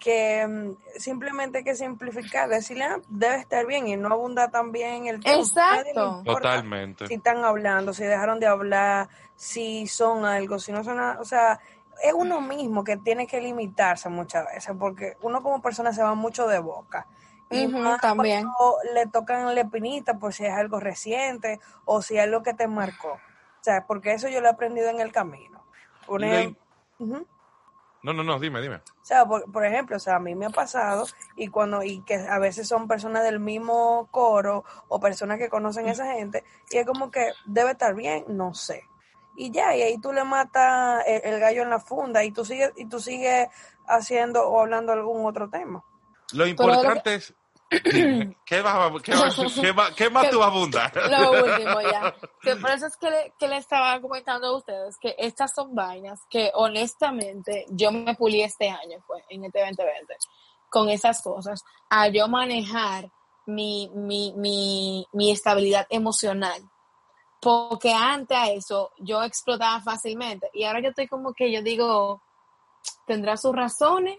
que 0.01 0.47
mm, 0.47 0.99
simplemente 0.99 1.59
hay 1.59 1.65
que 1.65 1.77
simplificar, 1.77 2.49
decirle, 2.49 2.85
ah, 2.85 3.01
debe 3.09 3.37
estar 3.37 3.65
bien 3.67 3.87
y 3.87 3.97
no 3.97 4.13
abundar 4.13 4.51
también 4.51 5.07
el 5.07 5.21
tiempo. 5.21 5.43
Exacto. 5.43 6.23
Totalmente. 6.25 7.07
Si 7.07 7.15
están 7.15 7.45
hablando, 7.45 7.93
si 7.93 8.05
dejaron 8.05 8.41
de 8.41 8.47
hablar, 8.47 9.09
si 9.37 9.87
son 9.87 10.25
algo, 10.25 10.59
si 10.59 10.73
no 10.73 10.83
son 10.83 10.97
nada, 10.97 11.21
o 11.21 11.25
sea, 11.25 11.61
es 12.03 12.13
uno 12.15 12.41
mismo 12.41 12.83
que 12.83 12.97
tiene 12.97 13.27
que 13.27 13.41
limitarse 13.41 14.09
muchas 14.09 14.47
veces, 14.47 14.75
porque 14.79 15.17
uno 15.21 15.43
como 15.43 15.63
persona 15.63 15.93
se 15.93 16.03
va 16.03 16.15
mucho 16.15 16.49
de 16.49 16.59
boca. 16.59 17.07
Y 17.51 17.67
más 17.67 18.01
también. 18.01 18.45
cuando 18.45 18.79
le 18.95 19.07
tocan 19.07 19.55
la 19.55 19.61
espinita 19.61 20.19
por 20.19 20.33
si 20.33 20.47
es 20.47 20.53
algo 20.53 20.79
reciente 20.79 21.61
o 21.85 22.01
si 22.01 22.17
es 22.17 22.23
algo 22.23 22.43
que 22.43 22.55
te 22.55 22.69
marcó. 22.69 23.13
O 23.13 23.63
sea, 23.63 23.87
porque 23.87 24.13
eso 24.13 24.29
yo 24.29 24.41
lo 24.41 24.47
he 24.47 24.51
aprendido 24.51 24.89
en 24.89 25.01
el 25.01 25.13
camino. 25.13 25.65
Por 26.07 26.23
Lo. 26.23 26.57
No, 28.03 28.13
no, 28.13 28.23
no, 28.23 28.39
dime, 28.39 28.63
dime. 28.63 28.77
O 28.77 29.05
sea, 29.05 29.27
por, 29.27 29.51
por 29.53 29.65
ejemplo, 29.65 29.97
o 29.97 30.01
sea, 30.01 30.17
a 30.17 30.21
mí 30.21 30.35
me 30.35 30.47
ha 30.47 30.51
pasado 30.51 31.07
y 31.37 31.49
cuando 31.49 31.83
y 31.83 32.01
que 32.03 32.15
a 32.15 32.39
veces 32.39 32.67
son 32.67 32.89
personas 32.89 33.23
del 33.25 33.41
mismo 33.41 34.09
coro 34.11 34.65
o 34.89 35.01
personas 35.01 35.39
que 35.39 35.51
conocen 35.51 35.87
a 35.87 35.93
esa 35.93 36.13
gente 36.15 36.45
y 36.71 36.79
es 36.79 36.87
como 36.87 37.11
que 37.11 37.33
debe 37.45 37.73
estar 37.73 37.95
bien, 37.95 38.25
no 38.29 38.55
sé. 38.55 38.85
Y 39.37 39.51
ya, 39.51 39.77
y 39.77 39.83
ahí 39.83 39.99
tú 39.99 40.13
le 40.13 40.25
matas 40.25 41.05
el, 41.07 41.21
el 41.25 41.41
gallo 41.41 41.63
en 41.63 41.71
la 41.71 41.81
funda 41.81 42.25
y 42.25 42.33
tú 42.33 42.45
sigues 42.45 42.73
y 42.77 42.87
tú 42.87 43.01
sigues 43.01 43.49
haciendo 43.87 44.49
o 44.49 44.61
hablando 44.61 44.93
algún 44.93 45.27
otro 45.27 45.49
tema. 45.49 45.85
Lo 46.33 46.47
importante 46.47 47.15
es... 47.15 47.35
¿Qué, 48.45 48.63
va, 48.63 48.93
qué, 49.03 49.13
va- 49.15 49.31
qué 49.63 49.73
va- 49.73 49.95
qué 49.95 50.11
más 50.11 50.29
tú 50.31 50.39
vas 50.41 50.49
a 50.49 50.51
abundar? 50.51 50.93
Lo 51.11 51.31
último 51.45 51.81
ya. 51.81 52.15
Que 52.43 52.57
por 52.57 52.71
eso 52.71 52.87
es 52.87 52.97
que 52.97 53.11
le, 53.11 53.35
que 53.39 53.47
le 53.49 53.59
estaba 53.59 54.01
comentando 54.01 54.49
a 54.49 54.57
ustedes 54.57 54.97
que 54.99 55.15
estas 55.19 55.53
son 55.55 55.75
vainas 55.75 56.21
que 56.29 56.51
honestamente 56.55 57.67
yo 57.71 57.93
me 57.93 58.15
pulí 58.17 58.43
este 58.43 58.69
año, 58.71 58.99
fue 59.07 59.23
en 59.29 59.45
este 59.45 59.61
2020, 59.61 60.15
con 60.69 60.89
esas 60.89 61.23
cosas, 61.23 61.63
a 61.91 62.09
yo 62.09 62.27
manejar 62.29 63.11
mi, 63.47 63.91
mi, 63.95 64.33
mi, 64.37 65.07
mi 65.13 65.31
estabilidad 65.31 65.87
emocional. 65.91 66.61
Porque 67.41 67.93
antes 67.93 68.37
a 68.37 68.51
eso 68.51 68.91
yo 68.99 69.23
explotaba 69.23 69.81
fácilmente 69.81 70.51
y 70.53 70.65
ahora 70.65 70.81
yo 70.83 70.89
estoy 70.91 71.07
como 71.09 71.33
que 71.35 71.51
yo 71.53 71.63
digo, 71.63 72.23
tendrá 73.07 73.37
sus 73.37 73.55
razones, 73.55 74.19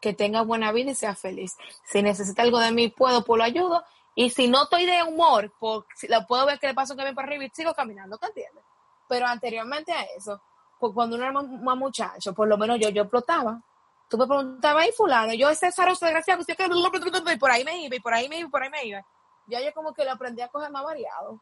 que 0.00 0.12
tenga 0.12 0.42
buena 0.42 0.72
vida 0.72 0.90
y 0.90 0.94
sea 0.94 1.14
feliz. 1.14 1.56
Si 1.84 2.02
necesita 2.02 2.42
algo 2.42 2.58
de 2.58 2.72
mí, 2.72 2.88
puedo, 2.88 3.24
pues 3.24 3.38
lo 3.38 3.44
ayudo. 3.44 3.84
Y 4.14 4.30
si 4.30 4.48
no 4.48 4.62
estoy 4.64 4.86
de 4.86 5.02
humor, 5.02 5.52
pues 5.58 5.84
lo 6.08 6.26
puedo 6.26 6.46
ver 6.46 6.58
que 6.58 6.68
le 6.68 6.74
paso 6.74 6.94
un 6.94 6.98
camión 6.98 7.14
para 7.14 7.28
arriba 7.28 7.44
y 7.44 7.50
sigo 7.50 7.74
caminando, 7.74 8.16
¿te 8.16 8.26
entiendes? 8.28 8.64
Pero 9.08 9.26
anteriormente 9.26 9.92
a 9.92 10.02
eso, 10.16 10.40
pues 10.78 10.92
cuando 10.94 11.16
uno 11.16 11.24
era 11.24 11.32
más, 11.32 11.76
muchacho, 11.76 12.32
por 12.32 12.48
lo 12.48 12.56
menos 12.56 12.78
yo, 12.80 12.88
yo 12.88 13.02
explotaba. 13.02 13.60
Tú 14.08 14.16
me 14.16 14.26
preguntabas, 14.26 14.84
ahí 14.84 14.92
fulano, 14.92 15.34
yo 15.34 15.50
ese 15.50 15.70
zaroso 15.72 16.06
desgraciado, 16.06 16.40
usted 16.40 16.56
que 16.56 16.64
y 16.64 17.36
por 17.36 17.50
ahí 17.50 17.64
me 17.64 17.78
iba, 17.82 17.96
y 17.96 18.00
por 18.00 18.14
ahí 18.14 18.28
me 18.28 18.38
iba, 18.38 18.48
y 18.48 18.50
por 18.50 18.62
ahí 18.62 18.70
me 18.70 18.84
iba. 18.84 19.06
Ya 19.48 19.60
yo 19.60 19.72
como 19.74 19.92
que 19.92 20.04
lo 20.04 20.12
aprendí 20.12 20.42
a 20.42 20.48
coger 20.48 20.70
más 20.70 20.84
variado. 20.84 21.40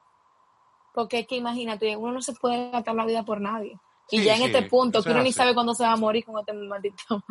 Porque 0.93 1.21
es 1.21 1.27
que 1.27 1.37
imagínate, 1.37 1.97
uno 1.97 2.13
no 2.13 2.23
se 2.23 2.33
puede 2.33 2.71
gastar 2.71 2.95
la 2.95 3.05
vida 3.05 3.23
por 3.23 3.41
nadie. 3.41 3.79
Y 4.11 4.19
Sí, 4.19 4.25
ya 4.25 4.33
en 4.33 4.39
sí, 4.39 4.45
este 4.47 4.63
punto, 4.63 5.03
uno 5.07 5.23
ni 5.23 5.33
sabe 5.33 5.55
cuándo 5.55 5.75
se 5.75 5.83
va 5.85 5.93
a 5.93 5.97
morir 5.97 6.25
con 6.25 6.39
este 6.39 6.53
maldito. 6.53 7.25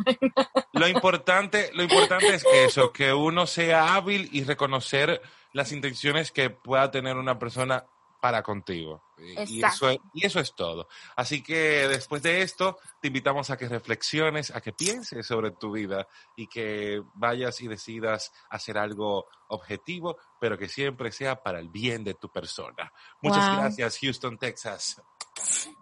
Lo 0.72 0.88
importante, 0.88 1.70
lo 1.72 1.82
importante 1.84 2.34
es 2.34 2.44
eso, 2.52 2.92
que 2.92 3.12
uno 3.12 3.46
sea 3.46 3.94
hábil 3.94 4.28
y 4.32 4.42
reconocer 4.44 5.22
las 5.52 5.70
intenciones 5.72 6.32
que 6.32 6.50
pueda 6.50 6.90
tener 6.90 7.16
una 7.16 7.38
persona 7.38 7.86
para 8.20 8.42
contigo. 8.42 9.04
Y- 9.18 9.62
eso, 9.62 9.90
es, 9.90 9.98
y 10.14 10.26
eso 10.26 10.40
es 10.40 10.54
todo. 10.54 10.88
Así 11.14 11.42
que 11.42 11.86
después 11.86 12.22
de 12.22 12.42
esto, 12.42 12.78
te 13.00 13.08
invitamos 13.08 13.50
a 13.50 13.56
que 13.56 13.68
reflexiones, 13.68 14.50
a 14.50 14.60
que 14.60 14.72
pienses 14.72 15.26
sobre 15.26 15.52
tu 15.52 15.72
vida 15.72 16.08
y 16.34 16.46
que 16.48 17.02
vayas 17.12 17.60
y 17.60 17.68
decidas 17.68 18.32
hacer 18.48 18.78
algo 18.78 19.26
objetivo, 19.48 20.16
pero 20.40 20.58
que 20.58 20.68
siempre 20.68 21.12
sea 21.12 21.42
para 21.42 21.60
el 21.60 21.68
bien 21.68 22.02
de 22.02 22.14
tu 22.14 22.30
persona. 22.30 22.90
Muchas 23.20 23.48
Wow. 23.50 23.58
gracias, 23.60 23.98
Houston, 24.00 24.38
Texas. 24.38 25.00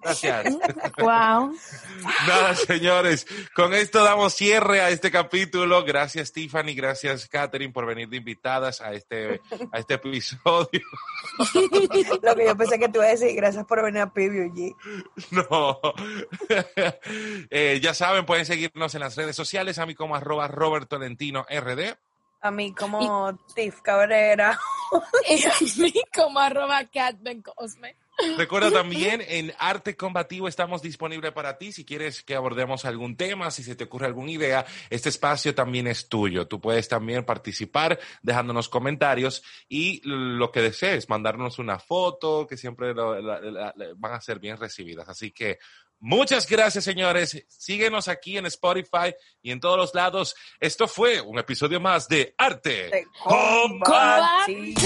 Gracias. 0.02 0.56
wow. 0.98 1.54
Nada, 2.26 2.54
señores, 2.54 3.26
con 3.54 3.72
esto 3.74 4.02
damos 4.02 4.34
cierre 4.34 4.80
a 4.80 4.90
este 4.90 5.10
capítulo. 5.10 5.84
Gracias, 5.84 6.32
Tiffany, 6.32 6.74
gracias, 6.74 7.28
Catherine, 7.28 7.72
por 7.72 7.86
venir 7.86 8.08
de 8.08 8.16
invitadas 8.16 8.80
a 8.80 8.92
este, 8.92 9.40
a 9.72 9.78
este 9.78 9.94
episodio. 9.94 10.82
Lo 12.22 12.34
que 12.34 12.46
yo 12.46 12.56
pensé 12.56 12.78
que 12.78 12.88
te 12.88 12.98
iba 12.98 13.06
a 13.06 13.10
decir, 13.10 13.34
gracias 13.36 13.64
por 13.64 13.82
venir 13.82 14.02
a 14.02 14.12
PBG. 14.12 14.74
No. 15.30 15.80
Eh, 17.50 17.80
ya 17.82 17.94
saben, 17.94 18.24
pueden 18.24 18.46
seguirnos 18.46 18.94
en 18.94 19.00
las 19.00 19.16
redes 19.16 19.36
sociales, 19.36 19.78
a 19.78 19.86
mí 19.86 19.94
como 19.94 20.16
arroba 20.16 20.48
Roberto 20.48 20.98
Lentino 20.98 21.44
RD. 21.48 21.94
A 22.40 22.50
mí 22.50 22.74
como 22.74 23.38
Tiff 23.54 23.80
Cabrera. 23.82 24.58
Y 25.28 25.44
a 25.44 25.52
mí 25.78 25.92
como 26.14 26.40
arroba 26.40 26.84
Catben 26.86 27.42
Cosme. 27.42 27.96
Recuerda 28.36 28.70
también, 28.70 29.22
en 29.26 29.52
Arte 29.58 29.96
Combativo 29.96 30.46
estamos 30.46 30.80
disponibles 30.82 31.32
para 31.32 31.58
ti. 31.58 31.72
Si 31.72 31.84
quieres 31.84 32.22
que 32.22 32.34
abordemos 32.34 32.84
algún 32.84 33.16
tema, 33.16 33.50
si 33.50 33.62
se 33.64 33.74
te 33.74 33.84
ocurre 33.84 34.06
alguna 34.06 34.30
idea, 34.30 34.64
este 34.90 35.08
espacio 35.08 35.54
también 35.54 35.86
es 35.86 36.08
tuyo. 36.08 36.46
Tú 36.46 36.60
puedes 36.60 36.88
también 36.88 37.24
participar 37.24 37.98
dejándonos 38.22 38.68
comentarios 38.68 39.42
y 39.68 40.00
lo 40.04 40.52
que 40.52 40.60
desees, 40.62 41.08
mandarnos 41.08 41.58
una 41.58 41.78
foto, 41.78 42.46
que 42.46 42.56
siempre 42.56 42.94
lo- 42.94 43.20
la- 43.20 43.40
la- 43.40 43.72
la- 43.74 43.86
van 43.96 44.12
a 44.12 44.20
ser 44.20 44.38
bien 44.38 44.56
recibidas. 44.56 45.08
Así 45.08 45.32
que 45.32 45.58
muchas 45.98 46.46
gracias, 46.48 46.84
señores. 46.84 47.44
Síguenos 47.48 48.08
aquí 48.08 48.36
en 48.36 48.46
Spotify 48.46 49.14
y 49.40 49.50
en 49.50 49.58
todos 49.60 49.76
los 49.78 49.94
lados. 49.94 50.36
Esto 50.60 50.86
fue 50.86 51.20
un 51.20 51.38
episodio 51.38 51.80
más 51.80 52.06
de 52.08 52.34
Arte 52.38 53.06
combativo. 53.24 54.80